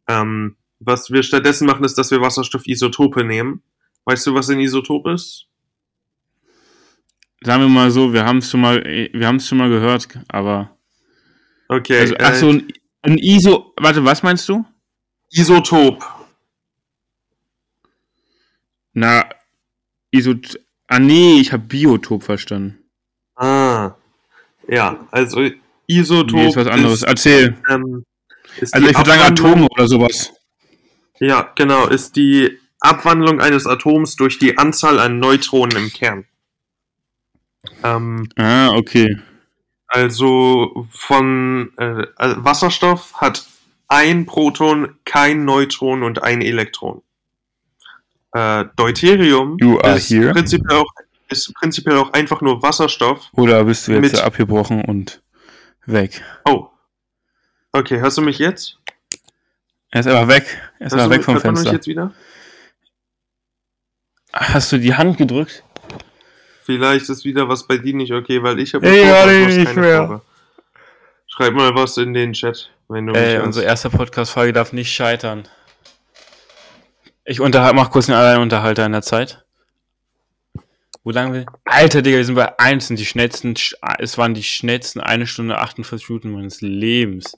Ähm, 0.07 0.55
was 0.79 1.11
wir 1.11 1.23
stattdessen 1.23 1.65
machen, 1.65 1.83
ist, 1.83 1.97
dass 1.97 2.11
wir 2.11 2.21
Wasserstoffisotope 2.21 3.23
nehmen. 3.23 3.63
Weißt 4.05 4.27
du, 4.27 4.33
was 4.33 4.49
ein 4.49 4.59
Isotop 4.59 5.07
ist? 5.07 5.47
Sagen 7.41 7.61
wir 7.63 7.69
mal 7.69 7.91
so, 7.91 8.13
wir 8.13 8.25
haben 8.25 8.39
es 8.39 8.49
schon 8.49 8.61
mal, 8.61 8.83
wir 8.83 9.27
haben 9.27 9.37
es 9.37 9.47
schon 9.47 9.57
mal 9.57 9.69
gehört, 9.69 10.07
aber. 10.27 10.77
Okay. 11.67 11.99
Also, 11.99 12.15
ach 12.19 12.35
so, 12.35 12.49
ein, 12.49 12.71
ein 13.01 13.17
ISO. 13.17 13.73
Warte, 13.77 14.03
was 14.03 14.23
meinst 14.23 14.47
du? 14.49 14.65
Isotop. 15.31 16.03
Na, 18.93 19.29
Isot. 20.11 20.59
Ah 20.87 20.99
nee, 20.99 21.39
ich 21.39 21.51
habe 21.51 21.63
Biotop 21.63 22.23
verstanden. 22.23 22.84
Ja, 24.67 25.07
also 25.11 25.47
Isotop. 25.87 26.33
Nee, 26.33 26.47
ist 26.49 26.55
was 26.55 26.67
anderes. 26.67 26.93
Ist, 26.95 27.03
Erzähl. 27.03 27.57
ähm, 27.69 28.05
Also 28.71 28.87
ich 28.87 28.97
würde 28.97 29.09
sagen 29.09 29.21
Atome 29.21 29.67
oder 29.69 29.87
sowas. 29.87 30.33
Ja, 31.19 31.51
genau, 31.55 31.87
ist 31.87 32.15
die 32.15 32.57
Abwandlung 32.79 33.39
eines 33.41 33.65
Atoms 33.67 34.15
durch 34.15 34.37
die 34.39 34.57
Anzahl 34.57 34.99
an 34.99 35.19
Neutronen 35.19 35.77
im 35.77 35.89
Kern. 35.91 36.25
Ähm, 37.83 38.27
Ah, 38.35 38.69
okay. 38.71 39.17
also 39.87 40.87
von 40.91 41.71
äh, 41.77 42.05
also 42.15 42.43
Wasserstoff 42.43 43.13
hat 43.21 43.45
ein 43.87 44.25
Proton, 44.25 44.95
kein 45.05 45.45
Neutron 45.45 46.03
und 46.03 46.21
ein 46.23 46.41
Elektron. 46.41 47.01
Äh, 48.33 48.65
Deuterium 48.75 49.57
ist, 49.95 50.09
here. 50.09 50.31
prinzipiell 50.33 50.77
auch, 50.79 50.91
ist 51.29 51.53
prinzipiell 51.55 51.97
auch 51.97 52.13
einfach 52.13 52.41
nur 52.41 52.61
Wasserstoff. 52.61 53.29
Oder 53.33 53.63
bist 53.63 53.87
du 53.87 53.93
jetzt 53.93 54.13
Mit- 54.13 54.21
abgebrochen 54.21 54.83
und 54.85 55.21
weg? 55.85 56.21
Oh. 56.45 56.67
Okay, 57.71 57.99
hörst 57.99 58.17
du 58.17 58.21
mich 58.21 58.39
jetzt? 58.39 58.77
Er 59.91 60.01
ist 60.01 60.07
aber 60.07 60.27
weg. 60.27 60.45
Er 60.79 60.87
ist 60.87 60.93
aber 60.93 61.09
weg 61.09 61.17
mich, 61.19 61.25
vom 61.25 61.33
man 61.35 61.43
mich 61.43 61.51
Fenster. 61.53 61.73
jetzt 61.73 61.87
wieder? 61.87 62.13
Hast 64.33 64.71
du 64.71 64.77
die 64.77 64.93
Hand 64.95 65.17
gedrückt? 65.17 65.63
Vielleicht 66.63 67.09
ist 67.09 67.23
wieder 67.25 67.47
was 67.47 67.67
bei 67.67 67.77
dir 67.77 67.93
nicht 67.95 68.11
okay, 68.11 68.41
weil 68.43 68.59
ich 68.59 68.73
habe 68.73 68.87
ja, 68.87 69.25
nicht 69.25 69.75
mehr. 69.75 69.99
Kurve. 69.99 70.21
Schreib 71.27 71.53
mal 71.53 71.75
was 71.75 71.97
in 71.97 72.13
den 72.13 72.33
Chat, 72.33 72.71
wenn 72.87 73.05
du 73.05 73.13
mich 73.13 73.21
Ey, 73.21 73.33
hörst. 73.33 73.45
unsere 73.45 73.65
erste 73.65 73.89
Podcast-Folge 73.89 74.51
darf 74.53 74.73
nicht 74.73 74.91
scheitern. 74.91 75.47
Ich 77.23 77.39
unterhalte, 77.39 77.75
mach 77.75 77.91
kurz 77.91 78.09
einen 78.09 78.17
Alleinunterhalter 78.17 78.85
in 78.85 78.91
der 78.93 79.01
Zeit. 79.01 79.44
Wo 81.05 81.11
lang 81.11 81.31
will? 81.31 81.45
Alter, 81.65 82.01
Digga, 82.01 82.17
wir 82.17 82.25
sind 82.25 82.33
bei 82.35 82.57
1 82.59 82.89
und 82.89 82.95
die 82.97 83.05
schnellsten, 83.05 83.53
es 83.99 84.17
waren 84.17 84.33
die 84.33 84.43
schnellsten 84.43 84.99
1 84.99 85.29
Stunde 85.29 85.57
48 85.59 86.09
Minuten 86.09 86.31
meines 86.31 86.61
Lebens. 86.61 87.37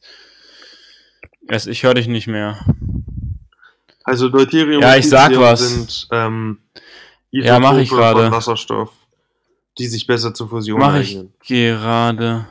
Erst 1.50 1.68
ich 1.68 1.84
höre 1.84 1.94
dich 1.94 2.08
nicht 2.08 2.28
mehr. 2.28 2.58
Also 4.06 4.30
Deuterium 4.30 4.82
Ja, 4.82 4.94
und 4.94 5.00
ich 5.00 5.10
sag 5.10 5.36
was. 5.36 5.60
sind 5.70 6.08
ähm, 6.12 6.60
Ja, 7.30 7.60
mach 7.60 7.74
ich 7.78 7.88
Isotope 7.92 8.02
gerade. 8.02 8.24
von 8.24 8.32
Wasserstoff, 8.32 8.92
die 9.78 9.88
sich 9.88 10.08
besser 10.08 10.34
zur 10.34 10.48
Fusion 10.50 10.80
Mach 10.80 10.96
ich 10.96 11.18
eignen. 11.18 11.34
gerade. 11.46 12.48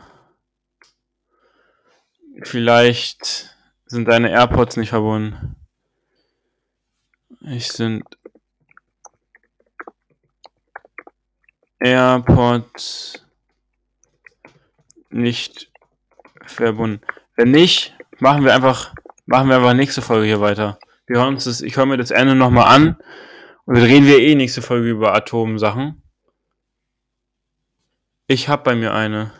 Vielleicht 2.42 3.56
sind 3.86 4.06
deine 4.06 4.30
AirPods 4.30 4.76
nicht 4.76 4.90
verbunden. 4.90 5.56
Ich 7.40 7.68
sind 7.72 8.04
AirPods 11.80 13.26
nicht 15.10 15.70
verbunden. 16.46 17.00
Wenn 17.36 17.50
nicht, 17.50 17.96
machen 18.18 18.44
wir 18.44 18.54
einfach, 18.54 18.94
machen 19.26 19.48
wir 19.48 19.56
einfach 19.56 19.74
nächste 19.74 20.02
Folge 20.02 20.26
hier 20.26 20.40
weiter. 20.40 20.78
Wir 21.06 21.18
hören 21.20 21.34
uns 21.34 21.44
das, 21.44 21.60
ich 21.60 21.76
höre 21.76 21.86
mir 21.86 21.96
das 21.96 22.10
Ende 22.10 22.34
nochmal 22.34 22.74
an 22.74 22.96
und 23.64 23.74
dann 23.76 23.84
reden 23.84 24.06
wir 24.06 24.18
eh 24.18 24.34
nächste 24.34 24.62
Folge 24.62 24.88
über 24.88 25.14
Atomsachen. 25.14 26.02
Ich 28.26 28.48
hab 28.48 28.64
bei 28.64 28.74
mir 28.74 28.92
eine. 28.92 29.32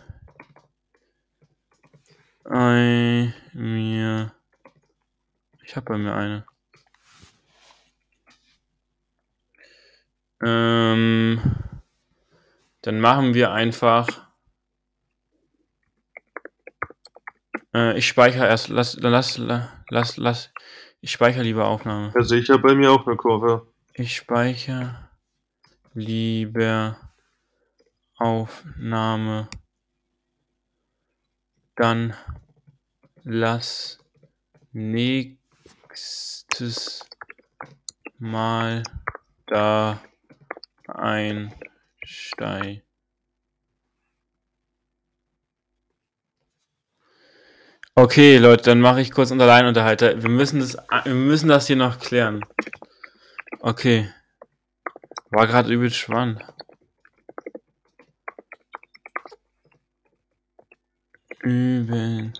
Ei, 2.45 3.33
mir. 3.51 4.33
Ich 5.61 5.75
hab 5.75 5.85
bei 5.85 5.97
mir 5.97 6.13
eine. 6.15 6.45
Ähm, 10.41 11.41
dann 12.87 13.01
machen 13.01 13.33
wir 13.33 13.51
einfach. 13.51 14.07
Äh, 17.73 17.97
ich 17.97 18.07
speichere 18.07 18.47
erst. 18.47 18.69
Lass, 18.69 18.95
lass, 19.01 19.37
la- 19.37 19.83
lass, 19.89 20.15
lass. 20.15 20.53
Ich 21.01 21.11
speichere 21.11 21.43
lieber 21.43 21.65
Aufnahme. 21.67 22.13
Also 22.15 22.35
ich 22.35 22.49
habe 22.49 22.61
bei 22.61 22.75
mir 22.75 22.89
auch 22.93 23.05
eine 23.05 23.17
Kurve. 23.17 23.67
Ich 23.93 24.15
speichere 24.15 25.09
lieber 25.93 26.95
Aufnahme. 28.15 29.49
Dann 31.75 32.13
lass 33.25 33.99
nächstes 34.71 35.25
Mal 38.17 38.83
da 39.47 40.01
einsteigen. 42.07 42.81
Okay, 47.95 48.37
Leute, 48.37 48.63
dann 48.63 48.79
mache 48.79 49.01
ich 49.01 49.11
kurz 49.11 49.31
einen 49.31 49.41
Alleinunterhalter. 49.41 50.21
Wir 50.21 50.29
müssen 50.29 50.59
das, 50.59 50.77
wir 51.03 51.13
müssen 51.15 51.49
das 51.49 51.65
hier 51.65 51.75
noch 51.75 51.99
klären. 51.99 52.45
Okay. 53.59 54.07
War 55.31 55.47
gerade 55.47 55.73
übel 55.73 55.89
spannend. 55.89 56.41
Übel. 61.41 62.33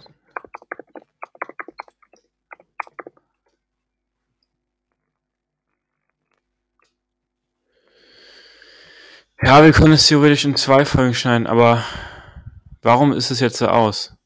Ja, 9.44 9.64
wir 9.64 9.72
können 9.72 9.94
es 9.94 10.08
theoretisch 10.08 10.46
in 10.46 10.56
zwei 10.56 10.84
Folgen 10.84 11.14
schneiden, 11.14 11.46
aber 11.46 11.84
warum 12.82 13.14
ist 13.14 13.30
es 13.30 13.40
jetzt 13.40 13.58
so 13.58 13.68
aus? 13.68 14.18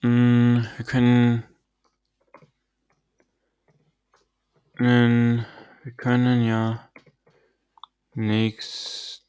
Hm, 0.00 0.66
wir 0.76 0.86
können. 0.86 1.44
Wir 4.76 5.92
können 5.96 6.46
ja 6.46 6.90
nächste 8.14 9.20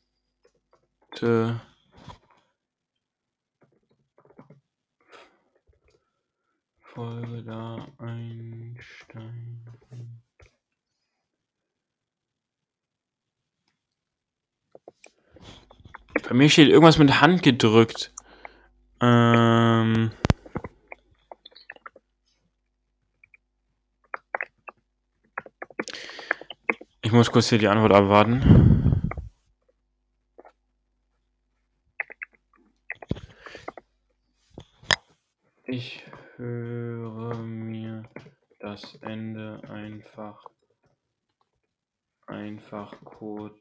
Folge 6.80 7.44
da 7.44 7.88
einsteigen. 7.98 9.66
Bei 16.28 16.34
mir 16.34 16.50
steht 16.50 16.70
irgendwas 16.70 16.98
mit 16.98 17.22
Hand 17.22 17.44
gedrückt. 17.44 18.12
Ähm. 19.00 20.12
Ich 27.02 27.12
muss 27.12 27.32
kurz 27.32 27.50
hier 27.50 27.60
die 27.60 27.68
Antwort 27.68 27.94
abwarten. 27.94 29.12
Ich 35.66 36.04
höre 36.38 37.36
mir 37.36 38.04
das 38.60 38.96
Ende 39.02 39.62
einfach 39.70 40.44
einfach 42.28 42.96
kurz 43.04 43.60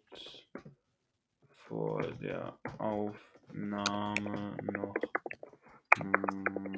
vor 1.68 2.02
der 2.20 2.54
Aufnahme 2.78 4.56
noch 4.72 4.94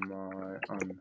mal 0.09 0.61
an. 0.69 1.01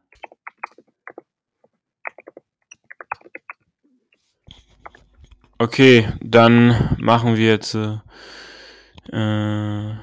Okay, 5.57 6.11
dann 6.19 6.95
machen 6.99 7.37
wir 7.37 7.45
jetzt 7.45 7.75
äh, 7.75 7.99
äh, 9.11 9.95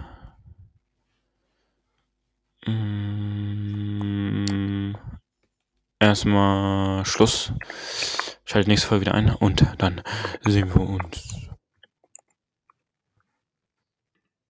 erstmal 5.99 7.05
Schluss. 7.05 7.53
Schaltet 8.45 8.68
nächste 8.68 8.89
Folge 8.89 9.07
wieder 9.07 9.14
ein 9.14 9.35
und 9.35 9.66
dann 9.78 10.03
sehen 10.43 10.74
wir 10.74 10.80
uns 10.80 11.51